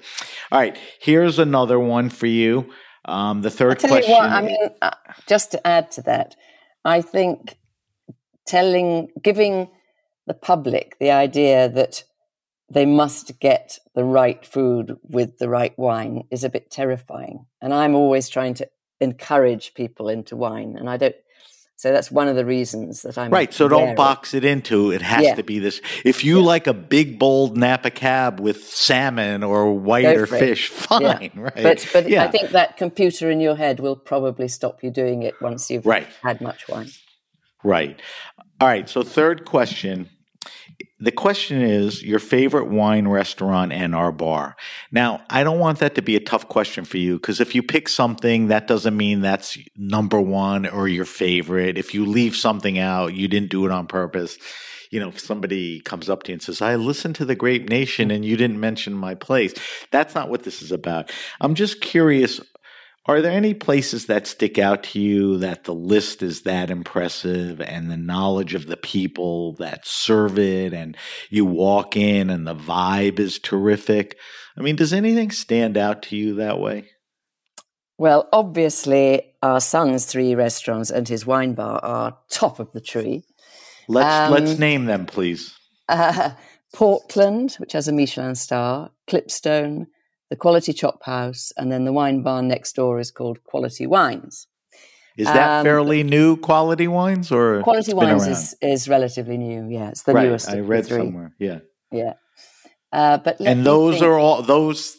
All 0.51 0.59
right, 0.59 0.77
here's 1.01 1.39
another 1.39 1.79
one 1.81 2.11
for 2.11 2.27
you. 2.27 2.71
Um, 3.07 3.41
the 3.41 3.51
third 3.51 3.79
question. 3.79 4.13
what, 4.13 4.29
I 4.29 4.43
mean, 4.43 4.59
uh, 4.83 4.91
just 5.27 5.53
to 5.53 5.67
add 5.67 5.91
to 5.93 6.03
that, 6.03 6.37
I 6.85 7.01
think 7.01 7.59
telling, 8.47 9.09
giving 9.23 9.69
the 10.27 10.35
public 10.35 10.97
the 10.99 11.11
idea 11.11 11.69
that 11.69 12.05
they 12.71 12.87
must 12.87 13.39
get 13.39 13.79
the 13.95 14.05
right 14.05 14.45
food 14.47 14.97
with 15.03 15.39
the 15.39 15.49
right 15.49 15.79
wine 15.79 16.25
is 16.31 16.43
a 16.43 16.49
bit 16.49 16.71
terrifying. 16.71 17.47
And 17.61 17.75
I'm 17.75 17.95
always 17.95 18.29
trying 18.29 18.55
to 18.55 18.69
encourage 19.01 19.75
people 19.75 20.09
into 20.09 20.37
wine. 20.37 20.77
And 20.79 20.89
I 20.89 20.97
don't, 20.97 21.17
so 21.77 21.93
that's 21.93 22.11
one 22.13 22.29
of 22.29 22.37
the 22.37 22.45
reasons 22.45 23.03
that 23.03 23.19
I'm 23.19 23.31
Right, 23.31 23.53
so 23.53 23.67
don't 23.69 23.83
wary. 23.85 23.95
box 23.97 24.35
it 24.35 24.45
into 24.45 24.93
it 24.93 25.03
has 25.03 25.25
Yeah. 25.25 25.35
to 25.35 25.43
be 25.43 25.59
this. 25.59 25.81
If 26.05 26.23
you 26.25 26.41
like 26.41 26.67
a 26.67 26.73
big 26.75 27.19
bold 27.19 27.57
Napa 27.57 27.91
cab 27.91 28.39
with 28.41 28.63
salmon 28.65 29.43
or 29.43 29.73
white 29.73 30.03
Go 30.03 30.23
or 30.23 30.27
fish, 30.27 30.71
Yeah. 30.71 30.77
fine, 31.19 31.31
right? 31.37 31.55
But, 31.55 31.87
but 31.93 32.09
yeah, 32.09 32.25
I 32.25 32.29
think 32.31 32.51
that 32.51 32.77
computer 32.77 33.31
in 33.31 33.41
your 33.41 33.57
head 33.57 33.81
will 33.81 33.97
probably 33.97 34.49
stop 34.49 34.83
you 34.85 34.91
doing 34.91 35.23
it 35.25 35.35
once 35.41 35.71
you've 35.71 35.85
Right. 35.87 36.07
had 36.23 36.41
much 36.41 36.69
wine. 36.69 36.89
right. 37.65 38.01
All 38.61 38.69
right, 38.69 38.89
so 38.89 39.03
third 39.03 39.45
question. 39.45 40.09
The 41.03 41.11
question 41.11 41.63
is 41.63 42.01
your 42.01 42.21
favorite 42.21 42.69
wine 42.69 43.09
restaurant 43.09 43.73
and 43.73 43.93
our 43.93 44.13
bar. 44.13 44.55
Now, 44.93 45.25
I 45.29 45.43
don't 45.43 45.59
want 45.59 45.81
that 45.81 45.97
to 45.97 46.03
be 46.03 46.15
a 46.15 46.21
tough 46.21 46.47
question 46.47 46.85
for 46.85 46.97
you 46.97 47.17
because 47.17 47.41
if 47.41 47.57
you 47.57 47.63
pick 47.65 47.89
something, 47.89 48.47
that 48.49 48.69
doesn't 48.69 48.97
mean 48.97 49.21
that's 49.21 49.59
number 49.77 50.21
one 50.21 50.65
or 50.65 50.87
your 50.87 51.05
favorite. 51.05 51.77
If 51.77 51.93
you 51.93 52.07
leave 52.07 52.37
something 52.37 52.79
out, 52.79 53.15
you 53.15 53.27
didn't 53.27 53.51
do 53.51 53.67
it 53.67 53.73
on 53.73 53.89
purpose. 53.89 54.39
You 54.93 55.01
know, 55.01 55.09
if 55.09 55.19
somebody 55.19 55.81
comes 55.81 56.09
up 56.09 56.23
to 56.23 56.31
you 56.31 56.35
and 56.35 56.43
says, 56.43 56.63
I 56.63 56.77
listened 56.77 57.17
to 57.17 57.25
the 57.25 57.35
Grape 57.35 57.69
Nation 57.69 58.13
and 58.13 58.25
you 58.25 58.37
didn't 58.37 58.61
mention 58.61 58.93
my 58.93 59.17
place, 59.17 59.55
that's 59.91 60.15
not 60.15 60.29
what 60.29 60.45
this 60.45 60.63
is 60.63 60.71
about. 60.71 61.11
I'm 61.41 61.57
just 61.57 61.81
curious 61.81 62.41
are 63.07 63.21
there 63.21 63.33
any 63.33 63.53
places 63.53 64.07
that 64.07 64.29
stick 64.29 64.59
out 64.59 64.85
to 64.85 65.01
you 65.01 65.39
that 65.39 65.65
the 65.65 65.75
list 65.75 66.23
is 66.23 66.43
that 66.43 66.71
impressive 66.71 67.61
and 67.61 67.91
the 67.91 67.97
knowledge 67.97 68.55
of 68.55 68.67
the 68.67 68.77
people 68.77 69.55
that 69.57 69.87
serve 69.87 70.39
it 70.39 70.73
and 70.73 70.97
you 71.29 71.45
walk 71.45 71.97
in 71.97 72.31
and 72.31 72.47
the 72.47 72.55
vibe 72.55 73.19
is 73.19 73.41
terrific? 73.41 74.17
I 74.57 74.61
mean, 74.61 74.77
does 74.77 74.93
anything 74.93 75.33
stand 75.33 75.77
out 75.77 76.03
to 76.05 76.17
you 76.17 76.35
that 76.37 76.61
way? 76.61 76.91
Well, 77.99 78.29
obviously, 78.33 79.35
our 79.43 79.61
son's 79.61 80.07
three 80.07 80.35
restaurants 80.35 80.91
and 80.91 81.09
his 81.09 81.27
wine 81.27 81.55
bar 81.55 81.81
are 81.85 82.19
top 82.31 82.61
of 82.61 82.71
the 82.73 82.81
tree. 82.81 83.25
Let's 83.89 84.29
Um, 84.29 84.33
let's 84.33 84.59
name 84.59 84.85
them, 84.85 85.07
please. 85.07 85.55
Uh, 85.89 86.31
Portland, 86.73 87.55
which 87.59 87.73
has 87.73 87.89
a 87.89 87.93
Michelin 87.93 88.35
star, 88.35 88.91
Clipstone, 89.09 89.87
the 90.33 90.37
Quality 90.37 90.73
Chop 90.73 91.05
House, 91.05 91.53
and 91.59 91.71
then 91.71 91.85
the 91.85 91.93
wine 91.93 92.23
bar 92.23 92.41
next 92.43 92.75
door 92.75 92.99
is 92.99 93.11
called 93.11 93.45
Quality 93.45 93.87
Wines. 93.87 94.47
Is 95.19 95.27
that 95.27 95.59
um, 95.59 95.65
fairly 95.65 96.03
new 96.03 96.39
quality 96.39 96.89
wines 96.89 97.31
or 97.31 97.61
Quality 97.63 97.93
Wines 97.93 98.23
around? 98.23 98.33
is, 98.33 98.57
is 98.63 98.89
relatively 98.89 99.37
new. 99.37 99.69
Yeah, 99.69 99.91
it's 99.91 100.05
the 100.05 100.15
right? 100.15 100.27
newest. 100.27 100.49
I 100.49 100.61
read 100.61 100.87
somewhere. 100.87 101.35
Yeah, 101.39 101.59
Yeah, 101.91 102.15
uh, 102.93 103.19
but 103.19 103.39
and 103.41 103.63
those 103.67 103.97
think. 103.97 104.07
are 104.07 104.19
all 104.19 104.41
those. 104.43 104.97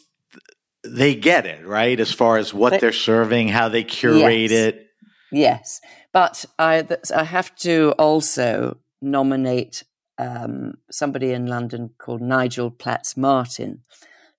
They 0.86 1.16
get 1.16 1.46
it 1.46 1.66
right 1.66 1.98
as 1.98 2.12
far 2.12 2.36
as 2.38 2.54
what 2.54 2.70
They- 2.70 2.78
they're 2.78 2.92
serving, 2.92 3.48
how 3.48 3.68
they 3.68 3.82
curate 3.82 4.50
Yes. 4.52 4.66
it. 4.68 4.86
Yes, 5.32 5.80
but 6.12 6.44
I 6.60 6.82
th- 6.82 7.10
I 7.12 7.24
have 7.24 7.50
to 7.66 7.92
also 7.98 8.76
nominate 9.02 9.82
um, 10.16 10.74
somebody 10.92 11.32
in 11.32 11.46
London 11.46 11.90
called 11.98 12.22
Nigel 12.22 12.70
Platts 12.70 13.16
Martin, 13.16 13.80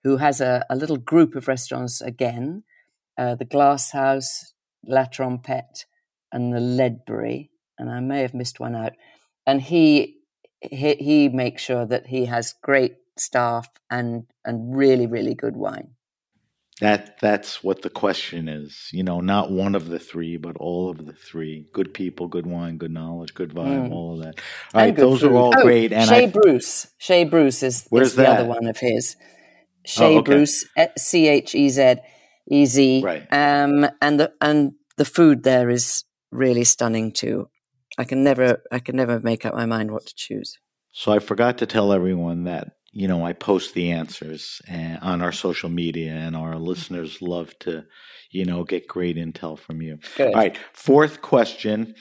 who 0.05 0.17
has 0.19 0.39
a, 0.41 0.65
a 0.69 0.77
little 0.77 0.97
group 0.97 1.35
of 1.35 1.49
restaurants 1.49 1.99
again, 1.99 2.63
uh, 3.17 3.35
the 3.35 3.45
Glass 3.45 3.91
House, 3.91 4.53
La 4.87 5.05
Trompette, 5.05 5.85
and 6.31 6.53
the 6.53 6.61
Ledbury, 6.61 7.49
and 7.79 7.89
I 7.91 8.01
may 8.01 8.21
have 8.21 8.35
missed 8.35 8.59
one 8.61 8.75
out. 8.75 8.93
And 9.47 9.61
he 9.63 10.19
he, 10.61 10.95
he 10.95 11.29
makes 11.29 11.63
sure 11.63 11.87
that 11.87 12.07
he 12.07 12.25
has 12.27 12.53
great 12.63 12.97
staff 13.17 13.67
and 13.89 14.25
and 14.45 14.77
really 14.77 15.07
really 15.07 15.35
good 15.35 15.57
wine. 15.57 15.89
That 16.81 17.19
that's 17.21 17.63
what 17.63 17.81
the 17.83 17.89
question 17.89 18.49
is. 18.49 18.89
You 18.91 19.03
know, 19.03 19.21
not 19.21 19.51
one 19.51 19.75
of 19.75 19.87
the 19.87 19.99
three, 19.99 20.37
but 20.37 20.57
all 20.57 20.91
of 20.91 21.05
the 21.05 21.13
three. 21.13 21.67
Good 21.73 21.93
people, 21.95 22.27
good 22.27 22.45
wine, 22.45 22.77
good 22.77 22.91
knowledge, 22.91 23.33
good 23.33 23.51
vibe, 23.55 23.87
Mm. 23.87 23.91
all 23.91 24.13
of 24.19 24.25
that. 24.25 24.41
All 24.73 24.81
And 24.81 24.91
right, 24.91 24.95
those 24.95 25.23
are 25.23 25.33
all 25.35 25.53
Oh, 25.57 25.63
great. 25.63 25.93
And 25.93 26.09
Chez 26.09 26.23
I, 26.27 26.27
Bruce. 26.27 26.87
Chez 26.99 27.25
Bruce 27.25 27.63
is, 27.63 27.87
is 27.93 28.15
the 28.15 28.27
other 28.29 28.45
one 28.45 28.67
of 28.67 28.77
his. 28.77 29.15
Chez 29.85 30.17
okay. 30.17 30.21
Bruce, 30.21 30.65
eh, 30.77 30.87
C 30.97 31.27
H 31.27 31.55
E 31.55 31.69
Z 31.69 31.95
E 32.49 32.65
Z. 32.65 33.01
Right. 33.03 33.27
Um, 33.31 33.87
and 34.01 34.19
the 34.19 34.33
and 34.41 34.73
the 34.97 35.05
food 35.05 35.43
there 35.43 35.69
is 35.69 36.03
really 36.31 36.63
stunning 36.63 37.11
too. 37.11 37.49
I 37.97 38.03
can 38.03 38.23
never 38.23 38.63
I 38.71 38.79
can 38.79 38.95
never 38.95 39.19
make 39.19 39.45
up 39.45 39.53
my 39.53 39.65
mind 39.65 39.91
what 39.91 40.05
to 40.05 40.13
choose. 40.15 40.57
so 40.91 41.11
I 41.11 41.19
forgot 41.19 41.57
to 41.59 41.65
tell 41.65 41.91
everyone 41.93 42.45
that 42.45 42.73
you 42.91 43.07
know 43.07 43.25
I 43.25 43.33
post 43.33 43.73
the 43.73 43.91
answers 43.91 44.61
uh, 44.71 44.97
on 45.01 45.21
our 45.21 45.31
social 45.31 45.69
media, 45.69 46.11
and 46.11 46.35
our 46.35 46.57
listeners 46.57 47.21
love 47.21 47.57
to, 47.59 47.85
you 48.31 48.45
know, 48.45 48.63
get 48.63 48.87
great 48.87 49.17
intel 49.17 49.57
from 49.57 49.81
you. 49.81 49.99
Good. 50.17 50.27
All 50.27 50.33
right, 50.33 50.57
fourth 50.73 51.21
question. 51.21 51.95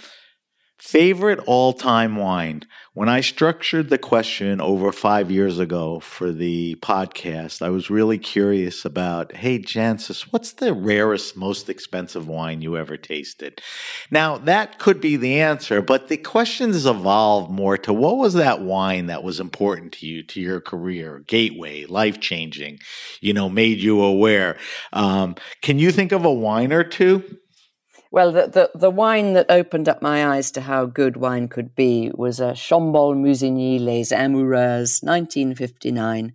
Favorite 0.78 1.38
all 1.46 1.72
time 1.72 2.16
wine? 2.16 2.64
When 2.94 3.08
I 3.08 3.20
structured 3.20 3.90
the 3.90 3.98
question 3.98 4.60
over 4.60 4.90
five 4.92 5.30
years 5.30 5.58
ago 5.58 6.00
for 6.00 6.32
the 6.32 6.74
podcast, 6.76 7.62
I 7.62 7.70
was 7.70 7.90
really 7.90 8.18
curious 8.18 8.84
about 8.84 9.36
hey, 9.36 9.60
Jancis, 9.60 10.22
what's 10.32 10.52
the 10.52 10.72
rarest, 10.72 11.36
most 11.36 11.68
expensive 11.68 12.26
wine 12.26 12.60
you 12.60 12.76
ever 12.76 12.96
tasted? 12.96 13.62
Now, 14.10 14.36
that 14.38 14.80
could 14.80 15.00
be 15.00 15.16
the 15.16 15.40
answer, 15.40 15.80
but 15.80 16.08
the 16.08 16.16
questions 16.16 16.86
evolved 16.86 17.52
more 17.52 17.78
to 17.78 17.92
what 17.92 18.16
was 18.16 18.34
that 18.34 18.60
wine 18.60 19.06
that 19.06 19.22
was 19.22 19.38
important 19.38 19.92
to 19.94 20.06
you, 20.06 20.24
to 20.24 20.40
your 20.40 20.60
career, 20.60 21.22
gateway, 21.26 21.84
life 21.86 22.20
changing, 22.20 22.80
you 23.20 23.32
know, 23.32 23.48
made 23.48 23.78
you 23.78 24.02
aware? 24.02 24.58
Um, 24.92 25.36
can 25.62 25.78
you 25.78 25.92
think 25.92 26.10
of 26.10 26.24
a 26.24 26.32
wine 26.32 26.72
or 26.72 26.82
two? 26.84 27.38
Well, 28.14 28.30
the, 28.30 28.46
the, 28.46 28.70
the, 28.78 28.90
wine 28.90 29.32
that 29.32 29.50
opened 29.50 29.88
up 29.88 30.00
my 30.00 30.36
eyes 30.36 30.52
to 30.52 30.60
how 30.60 30.86
good 30.86 31.16
wine 31.16 31.48
could 31.48 31.74
be 31.74 32.12
was 32.14 32.38
a 32.38 32.52
Chambolle 32.52 33.16
Musigny 33.16 33.84
Les 33.84 34.12
Amoureuses 34.12 35.02
1959, 35.02 36.32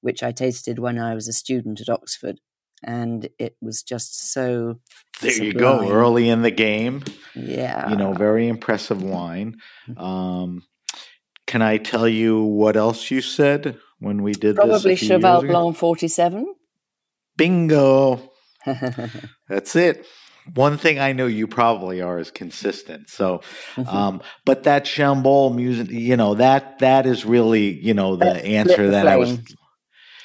which 0.00 0.24
I 0.24 0.32
tasted 0.32 0.80
when 0.80 0.98
I 0.98 1.14
was 1.14 1.28
a 1.28 1.32
student 1.32 1.80
at 1.80 1.88
Oxford. 1.88 2.40
And 2.82 3.28
it 3.38 3.54
was 3.60 3.84
just 3.84 4.32
so. 4.32 4.80
There 5.22 5.30
sublime. 5.30 5.46
you 5.46 5.52
go, 5.52 5.88
early 5.88 6.28
in 6.28 6.42
the 6.42 6.50
game. 6.50 7.04
Yeah. 7.36 7.90
You 7.90 7.94
know, 7.94 8.12
very 8.12 8.48
impressive 8.48 9.00
wine. 9.00 9.58
Um, 9.96 10.64
can 11.46 11.62
I 11.62 11.76
tell 11.76 12.08
you 12.08 12.42
what 12.42 12.76
else 12.76 13.08
you 13.08 13.20
said 13.20 13.78
when 14.00 14.24
we 14.24 14.32
did 14.32 14.56
Probably 14.56 14.72
this? 14.72 14.82
Probably 14.82 14.96
Cheval 14.96 15.42
Blanc 15.42 15.76
47. 15.76 16.56
Bingo. 17.36 18.32
That's 19.48 19.76
it 19.76 20.04
one 20.54 20.78
thing 20.78 20.98
I 20.98 21.12
know 21.12 21.26
you 21.26 21.46
probably 21.46 22.00
are 22.00 22.18
is 22.18 22.30
consistent. 22.30 23.10
So, 23.10 23.42
mm-hmm. 23.74 23.88
um, 23.88 24.22
but 24.44 24.64
that 24.64 24.84
Chambolle 24.84 25.54
Musigny, 25.54 26.00
you 26.00 26.16
know, 26.16 26.34
that 26.34 26.78
that 26.80 27.06
is 27.06 27.24
really, 27.24 27.72
you 27.72 27.94
know, 27.94 28.16
the 28.16 28.26
that's 28.26 28.44
answer 28.44 28.90
that 28.90 29.06
I 29.06 29.16
was. 29.16 29.38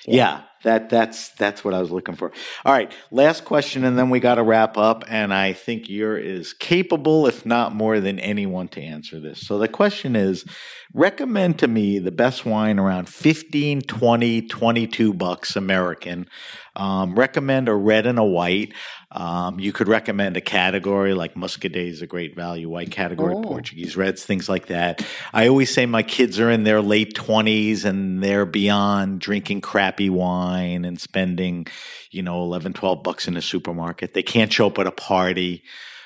Yeah. 0.08 0.16
yeah, 0.16 0.42
that 0.64 0.90
that's 0.90 1.30
that's 1.30 1.64
what 1.64 1.74
I 1.74 1.80
was 1.80 1.92
looking 1.92 2.16
for. 2.16 2.32
All 2.66 2.74
right, 2.74 2.92
last 3.12 3.46
question, 3.46 3.86
and 3.86 3.98
then 3.98 4.10
we 4.10 4.20
got 4.20 4.36
to 4.36 4.44
wrap 4.44 4.78
up. 4.78 5.04
And 5.08 5.34
I 5.34 5.54
think 5.54 5.90
you're 5.90 6.18
as 6.18 6.54
capable, 6.54 7.28
if 7.28 7.46
not 7.46 7.74
more, 7.74 8.00
than 8.00 8.20
anyone 8.20 8.68
to 8.70 8.82
answer 8.82 9.20
this. 9.20 9.42
So 9.42 9.58
the 9.58 9.68
question 9.68 10.16
is: 10.16 10.46
recommend 10.94 11.60
to 11.60 11.68
me 11.68 12.00
the 12.00 12.12
best 12.12 12.46
wine 12.46 12.80
around 12.80 13.10
15, 13.10 13.82
20, 13.82 14.42
22 14.44 15.14
bucks 15.14 15.56
American. 15.56 16.28
Um, 16.76 17.16
recommend 17.16 17.70
a 17.70 17.74
red 17.74 18.06
and 18.06 18.20
a 18.20 18.24
white. 18.24 18.74
Um, 19.12 19.60
you 19.60 19.72
could 19.72 19.88
recommend 19.88 20.36
a 20.36 20.42
category 20.42 21.14
like 21.14 21.36
Muscadet 21.36 21.88
is 21.88 22.02
a 22.02 22.08
great 22.08 22.36
value, 22.36 22.70
white 22.70 22.92
category, 22.92 23.34
oh. 23.36 23.42
Portuguese 23.42 23.96
reds, 23.96 24.26
things 24.26 24.50
like 24.50 24.68
that. 24.68 25.06
I 25.34 25.48
always 25.48 25.74
say 25.74 25.86
my 25.86 26.04
kids 26.04 26.40
are 26.40 26.50
in 26.50 26.64
their 26.64 26.82
late 26.82 27.14
20s 27.14 27.86
and 27.86 28.22
they're 28.22 28.46
beyond 28.46 29.22
drinking 29.22 29.62
crappy 29.62 30.10
wine 30.10 30.84
and 30.84 31.00
spending, 31.00 31.68
you 32.12 32.22
know, 32.22 32.42
11, 32.44 32.74
12 32.74 33.04
bucks 33.04 33.28
in 33.28 33.38
a 33.38 33.42
supermarket. 33.42 34.14
They 34.14 34.24
can't 34.24 34.52
show 34.52 34.68
up 34.68 34.80
at 34.80 34.88
a 34.88 34.92
party 34.92 35.64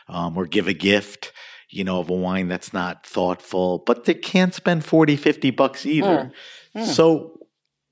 um, 0.08 0.38
or 0.38 0.46
give 0.46 0.68
a 0.68 0.74
gift 0.74 1.32
you 1.70 1.84
know, 1.84 2.00
of 2.00 2.10
a 2.10 2.14
wine 2.14 2.48
that's 2.48 2.74
not 2.74 3.06
thoughtful, 3.06 3.84
but 3.86 4.06
they 4.06 4.16
can't 4.16 4.54
spend 4.54 4.84
40, 4.84 5.16
50 5.16 5.52
bucks 5.52 5.86
either. 5.86 6.32
Mm. 6.76 6.82
Mm. 6.82 6.86
So 6.86 7.40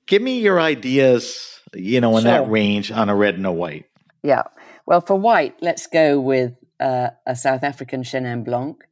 give 0.06 0.20
me 0.20 0.40
your 0.40 0.60
ideas, 0.60 1.57
you 1.74 2.00
know, 2.00 2.16
in 2.16 2.22
sure. 2.22 2.32
that 2.32 2.50
range 2.50 2.90
on 2.90 3.08
a 3.08 3.14
red 3.14 3.34
and 3.34 3.46
a 3.46 3.52
white. 3.52 3.86
Yeah. 4.22 4.44
Well, 4.86 5.00
for 5.00 5.16
white, 5.16 5.56
let's 5.60 5.86
go 5.86 6.20
with 6.20 6.54
uh, 6.80 7.10
a 7.26 7.36
South 7.36 7.62
African 7.62 8.02
Chenin 8.02 8.44
Blanc. 8.44 8.82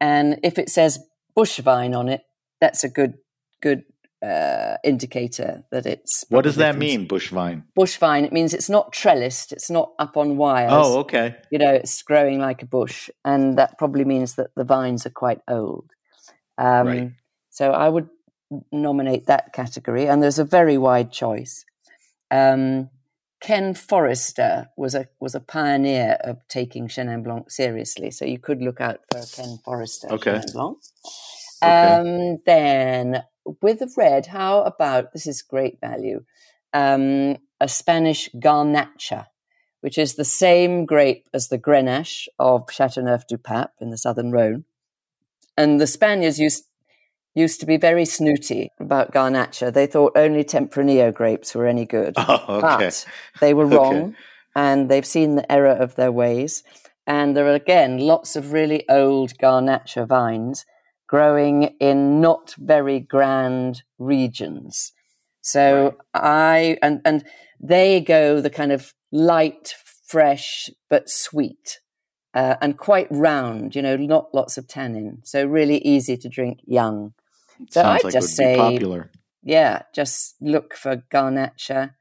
And 0.00 0.40
if 0.42 0.58
it 0.58 0.68
says 0.68 0.98
bush 1.34 1.58
vine 1.58 1.94
on 1.94 2.08
it, 2.08 2.22
that's 2.60 2.84
a 2.84 2.88
good 2.88 3.14
good 3.60 3.84
uh, 4.22 4.76
indicator 4.84 5.64
that 5.70 5.86
it's. 5.86 6.24
What 6.28 6.42
does 6.42 6.56
that 6.56 6.76
mean, 6.76 7.06
bush 7.06 7.30
vine? 7.30 7.64
Bush 7.74 7.96
vine. 7.96 8.24
It 8.24 8.32
means 8.32 8.54
it's 8.54 8.70
not 8.70 8.92
trellised. 8.92 9.52
It's 9.52 9.70
not 9.70 9.92
up 9.98 10.16
on 10.16 10.36
wires. 10.36 10.70
Oh, 10.72 11.00
okay. 11.00 11.36
You 11.50 11.58
know, 11.58 11.72
it's 11.72 12.02
growing 12.02 12.40
like 12.40 12.62
a 12.62 12.66
bush, 12.66 13.10
and 13.24 13.58
that 13.58 13.78
probably 13.78 14.04
means 14.04 14.34
that 14.36 14.54
the 14.54 14.64
vines 14.64 15.06
are 15.06 15.10
quite 15.10 15.40
old. 15.48 15.90
Um, 16.58 16.86
right. 16.86 17.12
So 17.50 17.72
I 17.72 17.88
would 17.88 18.08
nominate 18.70 19.26
that 19.26 19.52
category, 19.52 20.06
and 20.06 20.22
there's 20.22 20.38
a 20.38 20.44
very 20.44 20.78
wide 20.78 21.12
choice. 21.12 21.64
Um, 22.32 22.90
Ken 23.40 23.74
Forrester 23.74 24.70
was 24.76 24.94
a 24.94 25.08
was 25.20 25.34
a 25.34 25.40
pioneer 25.40 26.16
of 26.22 26.46
taking 26.48 26.88
Chenin 26.88 27.24
Blanc 27.24 27.50
seriously, 27.50 28.10
so 28.10 28.24
you 28.24 28.38
could 28.38 28.62
look 28.62 28.80
out 28.80 29.00
for 29.10 29.20
Ken 29.34 29.58
Forrester 29.64 30.08
okay. 30.12 30.34
Chenin 30.34 30.52
Blanc. 30.52 30.78
Okay. 31.62 31.94
Um, 31.94 32.38
then 32.46 33.24
with 33.60 33.80
the 33.80 33.92
red, 33.96 34.26
how 34.26 34.62
about 34.62 35.12
this 35.12 35.26
is 35.26 35.42
great 35.42 35.80
value? 35.80 36.24
Um, 36.72 37.36
a 37.60 37.68
Spanish 37.68 38.30
Garnacha, 38.36 39.26
which 39.80 39.98
is 39.98 40.14
the 40.14 40.24
same 40.24 40.86
grape 40.86 41.28
as 41.34 41.48
the 41.48 41.58
Grenache 41.58 42.28
of 42.38 42.70
Chateauneuf 42.70 43.26
du 43.26 43.38
Pape 43.38 43.70
in 43.80 43.90
the 43.90 43.98
southern 43.98 44.30
Rhone. 44.30 44.64
And 45.56 45.80
the 45.80 45.86
Spaniards 45.86 46.38
used 46.38 46.64
used 47.34 47.60
to 47.60 47.66
be 47.66 47.76
very 47.76 48.04
snooty 48.04 48.70
about 48.78 49.12
Garnacha. 49.12 49.72
They 49.72 49.86
thought 49.86 50.12
only 50.16 50.44
Tempranillo 50.44 51.12
grapes 51.12 51.54
were 51.54 51.66
any 51.66 51.86
good. 51.86 52.14
Oh, 52.28 52.58
okay. 52.58 52.84
But 52.84 53.06
they 53.40 53.54
were 53.54 53.66
wrong, 53.76 53.96
okay. 53.96 54.14
and 54.54 54.88
they've 54.88 55.06
seen 55.06 55.36
the 55.36 55.50
error 55.50 55.70
of 55.70 55.94
their 55.96 56.12
ways. 56.12 56.62
And 57.06 57.36
there 57.36 57.46
are 57.46 57.54
again 57.54 57.98
lots 57.98 58.36
of 58.36 58.52
really 58.52 58.88
old 58.88 59.36
Garnacha 59.38 60.06
vines 60.06 60.64
growing 61.08 61.64
in 61.78 62.20
not 62.20 62.54
very 62.58 62.98
grand 62.98 63.82
regions. 63.98 64.92
So 65.42 65.96
right. 66.14 66.22
I 66.22 66.78
and 66.80 67.00
and 67.04 67.24
they 67.60 68.00
go 68.00 68.40
the 68.40 68.50
kind 68.50 68.72
of 68.72 68.94
light, 69.12 69.74
fresh 70.06 70.70
but 70.88 71.10
sweet. 71.10 71.80
Uh, 72.34 72.56
and 72.62 72.78
quite 72.78 73.08
round, 73.10 73.76
you 73.76 73.82
know, 73.82 73.94
not 73.94 74.32
lots 74.32 74.56
of 74.56 74.66
tannin. 74.66 75.18
So 75.22 75.44
really 75.44 75.78
easy 75.78 76.16
to 76.16 76.30
drink 76.30 76.60
young. 76.64 77.12
So 77.70 77.82
I 77.82 77.98
like 78.02 78.12
just 78.12 78.36
say, 78.36 78.56
popular. 78.56 79.10
yeah, 79.42 79.82
just 79.94 80.36
look 80.40 80.74
for 80.74 80.96
Garnacha. 81.12 81.94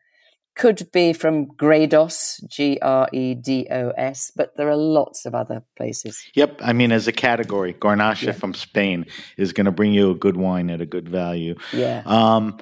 Could 0.53 0.91
be 0.91 1.13
from 1.13 1.47
Gredos, 1.55 2.45
G 2.49 2.77
R 2.81 3.07
E 3.13 3.35
D 3.35 3.67
O 3.71 3.91
S, 3.91 4.31
but 4.35 4.57
there 4.57 4.69
are 4.69 4.75
lots 4.75 5.25
of 5.25 5.33
other 5.33 5.63
places. 5.77 6.21
Yep. 6.35 6.59
I 6.61 6.73
mean, 6.73 6.91
as 6.91 7.07
a 7.07 7.13
category, 7.13 7.73
Garnacha 7.73 8.27
yeah. 8.27 8.31
from 8.33 8.53
Spain 8.53 9.05
is 9.37 9.53
going 9.53 9.65
to 9.65 9.71
bring 9.71 9.93
you 9.93 10.11
a 10.11 10.15
good 10.15 10.35
wine 10.35 10.69
at 10.69 10.81
a 10.81 10.85
good 10.85 11.07
value. 11.07 11.55
Yeah. 11.71 12.03
Um, 12.05 12.59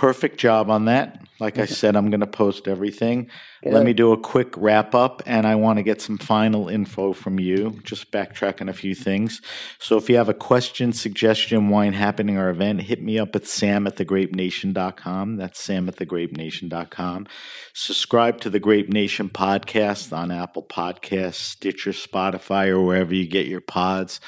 perfect 0.00 0.38
job 0.38 0.70
on 0.70 0.86
that. 0.86 1.22
Like 1.40 1.58
I 1.58 1.66
said, 1.66 1.94
I'm 1.94 2.08
going 2.08 2.20
to 2.20 2.26
post 2.26 2.66
everything. 2.66 3.28
Good. 3.62 3.74
Let 3.74 3.84
me 3.84 3.92
do 3.92 4.12
a 4.12 4.18
quick 4.18 4.54
wrap 4.56 4.94
up, 4.94 5.22
and 5.26 5.46
I 5.46 5.56
want 5.56 5.76
to 5.76 5.82
get 5.82 6.00
some 6.00 6.16
final 6.16 6.70
info 6.70 7.12
from 7.12 7.38
you, 7.38 7.78
just 7.82 8.10
backtracking 8.10 8.70
a 8.70 8.72
few 8.72 8.94
things. 8.94 9.42
So 9.78 9.98
if 9.98 10.08
you 10.08 10.16
have 10.16 10.30
a 10.30 10.34
question, 10.34 10.94
suggestion, 10.94 11.68
wine 11.68 11.92
happening, 11.92 12.38
or 12.38 12.48
event, 12.48 12.80
hit 12.80 13.02
me 13.02 13.18
up 13.18 13.36
at 13.36 13.46
sam 13.46 13.86
at 13.86 13.96
thegrapenation.com. 13.96 15.36
That's 15.36 15.60
sam 15.60 15.86
at 15.86 15.96
thegrapenation.com. 15.96 17.26
Subscribe 17.74 18.40
to 18.40 18.48
the 18.48 18.58
Grape 18.58 18.88
Nation 18.88 19.28
podcast 19.28 20.16
on 20.16 20.30
Apple 20.30 20.62
Podcasts, 20.62 21.34
Stitcher, 21.34 21.92
Spotify, 21.92 22.68
or 22.68 22.80
wherever 22.80 23.14
you 23.14 23.28
get 23.28 23.48
your 23.48 23.60
pods. 23.60 24.18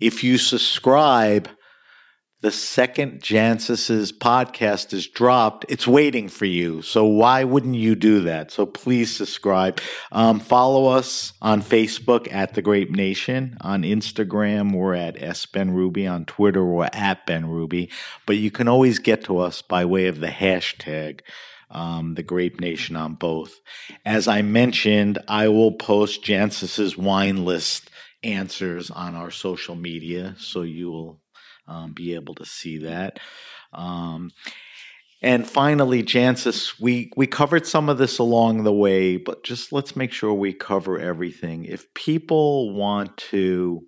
If 0.00 0.24
you 0.24 0.38
subscribe, 0.38 1.50
the 2.42 2.50
second 2.50 3.20
Jancis's 3.20 4.12
podcast 4.12 4.94
is 4.94 5.06
dropped, 5.06 5.66
it's 5.68 5.86
waiting 5.86 6.28
for 6.28 6.46
you. 6.46 6.80
So 6.80 7.04
why 7.04 7.44
wouldn't 7.44 7.74
you 7.74 7.94
do 7.94 8.20
that? 8.20 8.50
So 8.50 8.64
please 8.64 9.14
subscribe. 9.14 9.78
Um, 10.10 10.40
follow 10.40 10.86
us 10.86 11.34
on 11.42 11.60
Facebook 11.60 12.32
at 12.32 12.54
The 12.54 12.62
Grape 12.62 12.92
Nation. 12.92 13.58
On 13.60 13.82
Instagram, 13.82 14.74
we're 14.74 14.94
at 14.94 15.22
S 15.22 15.44
Benrubi. 15.44 16.10
On 16.10 16.24
Twitter, 16.24 16.64
we're 16.64 16.88
at 16.94 17.26
Benrubi. 17.26 17.92
But 18.24 18.38
you 18.38 18.50
can 18.50 18.68
always 18.68 18.98
get 18.98 19.24
to 19.24 19.38
us 19.38 19.60
by 19.60 19.84
way 19.84 20.06
of 20.06 20.20
the 20.20 20.28
hashtag. 20.28 21.20
Um, 21.70 22.14
the 22.14 22.24
Grape 22.24 22.58
Nation 22.58 22.96
on 22.96 23.14
both. 23.14 23.60
As 24.04 24.26
I 24.26 24.42
mentioned, 24.42 25.20
I 25.28 25.46
will 25.48 25.70
post 25.70 26.24
Jancis's 26.24 26.96
wine 26.96 27.44
list 27.44 27.90
answers 28.24 28.90
on 28.90 29.14
our 29.14 29.30
social 29.30 29.76
media, 29.76 30.34
so 30.36 30.62
you 30.62 30.90
will 30.90 31.19
um, 31.70 31.92
be 31.92 32.14
able 32.14 32.34
to 32.34 32.44
see 32.44 32.78
that. 32.78 33.18
Um, 33.72 34.32
and 35.22 35.48
finally, 35.48 36.02
Jancis, 36.02 36.80
we, 36.80 37.12
we 37.16 37.26
covered 37.26 37.66
some 37.66 37.88
of 37.88 37.98
this 37.98 38.18
along 38.18 38.64
the 38.64 38.72
way, 38.72 39.16
but 39.16 39.44
just 39.44 39.72
let's 39.72 39.94
make 39.94 40.12
sure 40.12 40.32
we 40.32 40.52
cover 40.52 40.98
everything. 40.98 41.64
If 41.64 41.92
people 41.94 42.74
want 42.74 43.16
to 43.18 43.84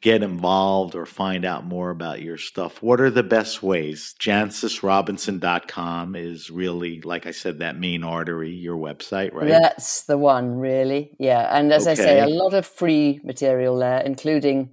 get 0.00 0.22
involved 0.22 0.94
or 0.94 1.04
find 1.04 1.44
out 1.44 1.66
more 1.66 1.90
about 1.90 2.22
your 2.22 2.38
stuff, 2.38 2.82
what 2.82 2.98
are 3.02 3.10
the 3.10 3.22
best 3.22 3.62
ways? 3.62 4.14
JancisRobinson.com 4.18 6.16
is 6.16 6.50
really, 6.50 7.02
like 7.02 7.26
I 7.26 7.32
said, 7.32 7.58
that 7.58 7.78
main 7.78 8.02
artery, 8.02 8.52
your 8.52 8.78
website, 8.78 9.34
right? 9.34 9.48
That's 9.48 10.04
the 10.04 10.16
one, 10.16 10.58
really. 10.58 11.14
Yeah. 11.18 11.46
And 11.54 11.70
as 11.74 11.86
okay. 11.86 11.92
I 11.92 11.94
say, 11.94 12.20
a 12.20 12.28
lot 12.28 12.54
of 12.54 12.64
free 12.64 13.20
material 13.22 13.78
there, 13.78 14.00
including 14.00 14.70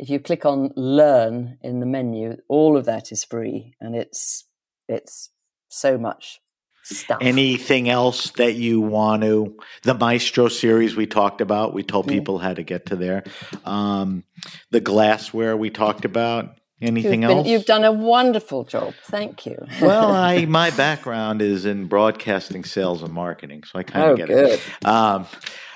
if 0.00 0.08
you 0.08 0.18
click 0.18 0.46
on 0.46 0.72
learn 0.76 1.58
in 1.62 1.80
the 1.80 1.86
menu, 1.86 2.38
all 2.48 2.76
of 2.78 2.86
that 2.86 3.12
is 3.12 3.22
free 3.22 3.74
and 3.80 3.94
it's 3.94 4.44
it's 4.88 5.28
so 5.68 5.98
much 5.98 6.40
stuff. 6.82 7.18
Anything 7.20 7.90
else 7.90 8.30
that 8.32 8.54
you 8.54 8.80
want 8.80 9.22
to? 9.22 9.56
The 9.82 9.92
Maestro 9.92 10.48
series 10.48 10.96
we 10.96 11.06
talked 11.06 11.42
about. 11.42 11.74
We 11.74 11.82
told 11.82 12.08
people 12.08 12.38
how 12.38 12.54
to 12.54 12.62
get 12.62 12.86
to 12.86 12.96
there. 12.96 13.24
Um, 13.66 14.24
the 14.70 14.80
glassware 14.80 15.54
we 15.54 15.68
talked 15.68 16.06
about. 16.06 16.56
Anything 16.80 17.20
you've 17.20 17.28
been, 17.28 17.38
else? 17.38 17.46
You've 17.46 17.66
done 17.66 17.84
a 17.84 17.92
wonderful 17.92 18.64
job. 18.64 18.94
Thank 19.04 19.44
you. 19.44 19.58
well, 19.82 20.12
I 20.12 20.46
my 20.46 20.70
background 20.70 21.42
is 21.42 21.66
in 21.66 21.88
broadcasting, 21.88 22.64
sales, 22.64 23.02
and 23.02 23.12
marketing, 23.12 23.64
so 23.64 23.78
I 23.78 23.82
kind 23.82 24.06
of 24.06 24.12
oh, 24.12 24.16
get 24.16 24.28
good. 24.28 24.52
it. 24.52 24.86
Um, 24.86 25.26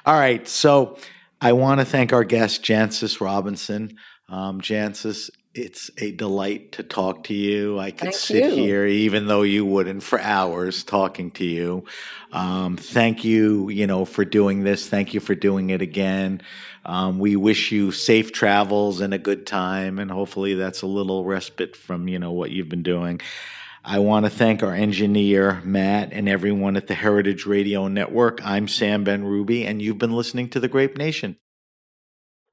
all 0.06 0.18
right, 0.18 0.48
so 0.48 0.96
I 1.42 1.52
want 1.52 1.80
to 1.80 1.84
thank 1.84 2.14
our 2.14 2.24
guest 2.24 2.62
Jancis 2.62 3.20
Robinson. 3.20 3.98
Um, 4.28 4.60
Jancis, 4.60 5.30
it's 5.54 5.90
a 5.98 6.10
delight 6.10 6.72
to 6.72 6.82
talk 6.82 7.24
to 7.24 7.34
you. 7.34 7.78
I 7.78 7.90
could 7.90 8.00
Thank 8.00 8.14
sit 8.14 8.56
you. 8.56 8.64
here, 8.64 8.86
even 8.86 9.26
though 9.26 9.42
you 9.42 9.64
wouldn't, 9.64 10.02
for 10.02 10.20
hours 10.20 10.82
talking 10.82 11.30
to 11.32 11.44
you. 11.44 11.84
Um, 12.32 12.76
thank 12.76 13.24
you, 13.24 13.68
you 13.68 13.86
know, 13.86 14.04
for 14.04 14.24
doing 14.24 14.64
this. 14.64 14.88
Thank 14.88 15.14
you 15.14 15.20
for 15.20 15.34
doing 15.34 15.70
it 15.70 15.80
again. 15.80 16.42
Um, 16.84 17.18
we 17.18 17.36
wish 17.36 17.70
you 17.70 17.92
safe 17.92 18.32
travels 18.32 19.00
and 19.00 19.14
a 19.14 19.18
good 19.18 19.46
time, 19.46 19.98
and 19.98 20.10
hopefully 20.10 20.54
that's 20.54 20.82
a 20.82 20.86
little 20.86 21.24
respite 21.24 21.76
from 21.76 22.08
you 22.08 22.18
know 22.18 22.32
what 22.32 22.50
you've 22.50 22.68
been 22.68 22.82
doing. 22.82 23.20
I 23.84 23.98
want 23.98 24.24
to 24.24 24.30
thank 24.30 24.62
our 24.62 24.74
engineer 24.74 25.60
Matt 25.62 26.12
and 26.12 26.28
everyone 26.28 26.76
at 26.76 26.86
the 26.86 26.94
Heritage 26.94 27.46
Radio 27.46 27.86
Network. 27.86 28.44
I'm 28.44 28.66
Sam 28.66 29.04
Benrubi, 29.04 29.66
and 29.66 29.80
you've 29.80 29.98
been 29.98 30.12
listening 30.12 30.48
to 30.50 30.60
the 30.60 30.68
Grape 30.68 30.96
Nation. 30.96 31.36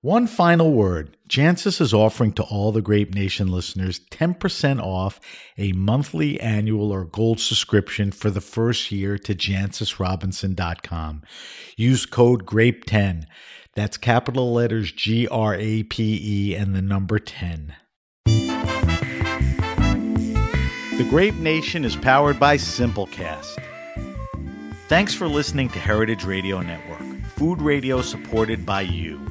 One 0.03 0.25
final 0.25 0.73
word 0.73 1.15
Jancis 1.29 1.79
is 1.79 1.93
offering 1.93 2.33
to 2.33 2.41
all 2.41 2.71
the 2.71 2.81
Grape 2.81 3.13
Nation 3.13 3.51
listeners 3.51 3.99
10% 4.09 4.81
off 4.81 5.19
a 5.59 5.73
monthly, 5.73 6.39
annual, 6.39 6.91
or 6.91 7.05
gold 7.05 7.39
subscription 7.39 8.11
for 8.11 8.31
the 8.31 8.41
first 8.41 8.91
year 8.91 9.19
to 9.19 9.35
jancisrobinson.com. 9.35 11.21
Use 11.77 12.07
code 12.07 12.47
GRAPE10. 12.47 13.25
That's 13.75 13.97
capital 13.97 14.51
letters 14.51 14.91
G 14.91 15.27
R 15.27 15.53
A 15.53 15.83
P 15.83 16.19
E 16.19 16.55
and 16.55 16.75
the 16.75 16.81
number 16.81 17.19
10. 17.19 17.75
The 18.25 18.57
Grape 21.11 21.35
Nation 21.35 21.85
is 21.85 21.95
powered 21.95 22.39
by 22.39 22.57
Simplecast. 22.57 23.63
Thanks 24.87 25.13
for 25.13 25.27
listening 25.27 25.69
to 25.69 25.77
Heritage 25.77 26.25
Radio 26.25 26.59
Network, 26.61 27.23
food 27.35 27.61
radio 27.61 28.01
supported 28.01 28.65
by 28.65 28.81
you. 28.81 29.30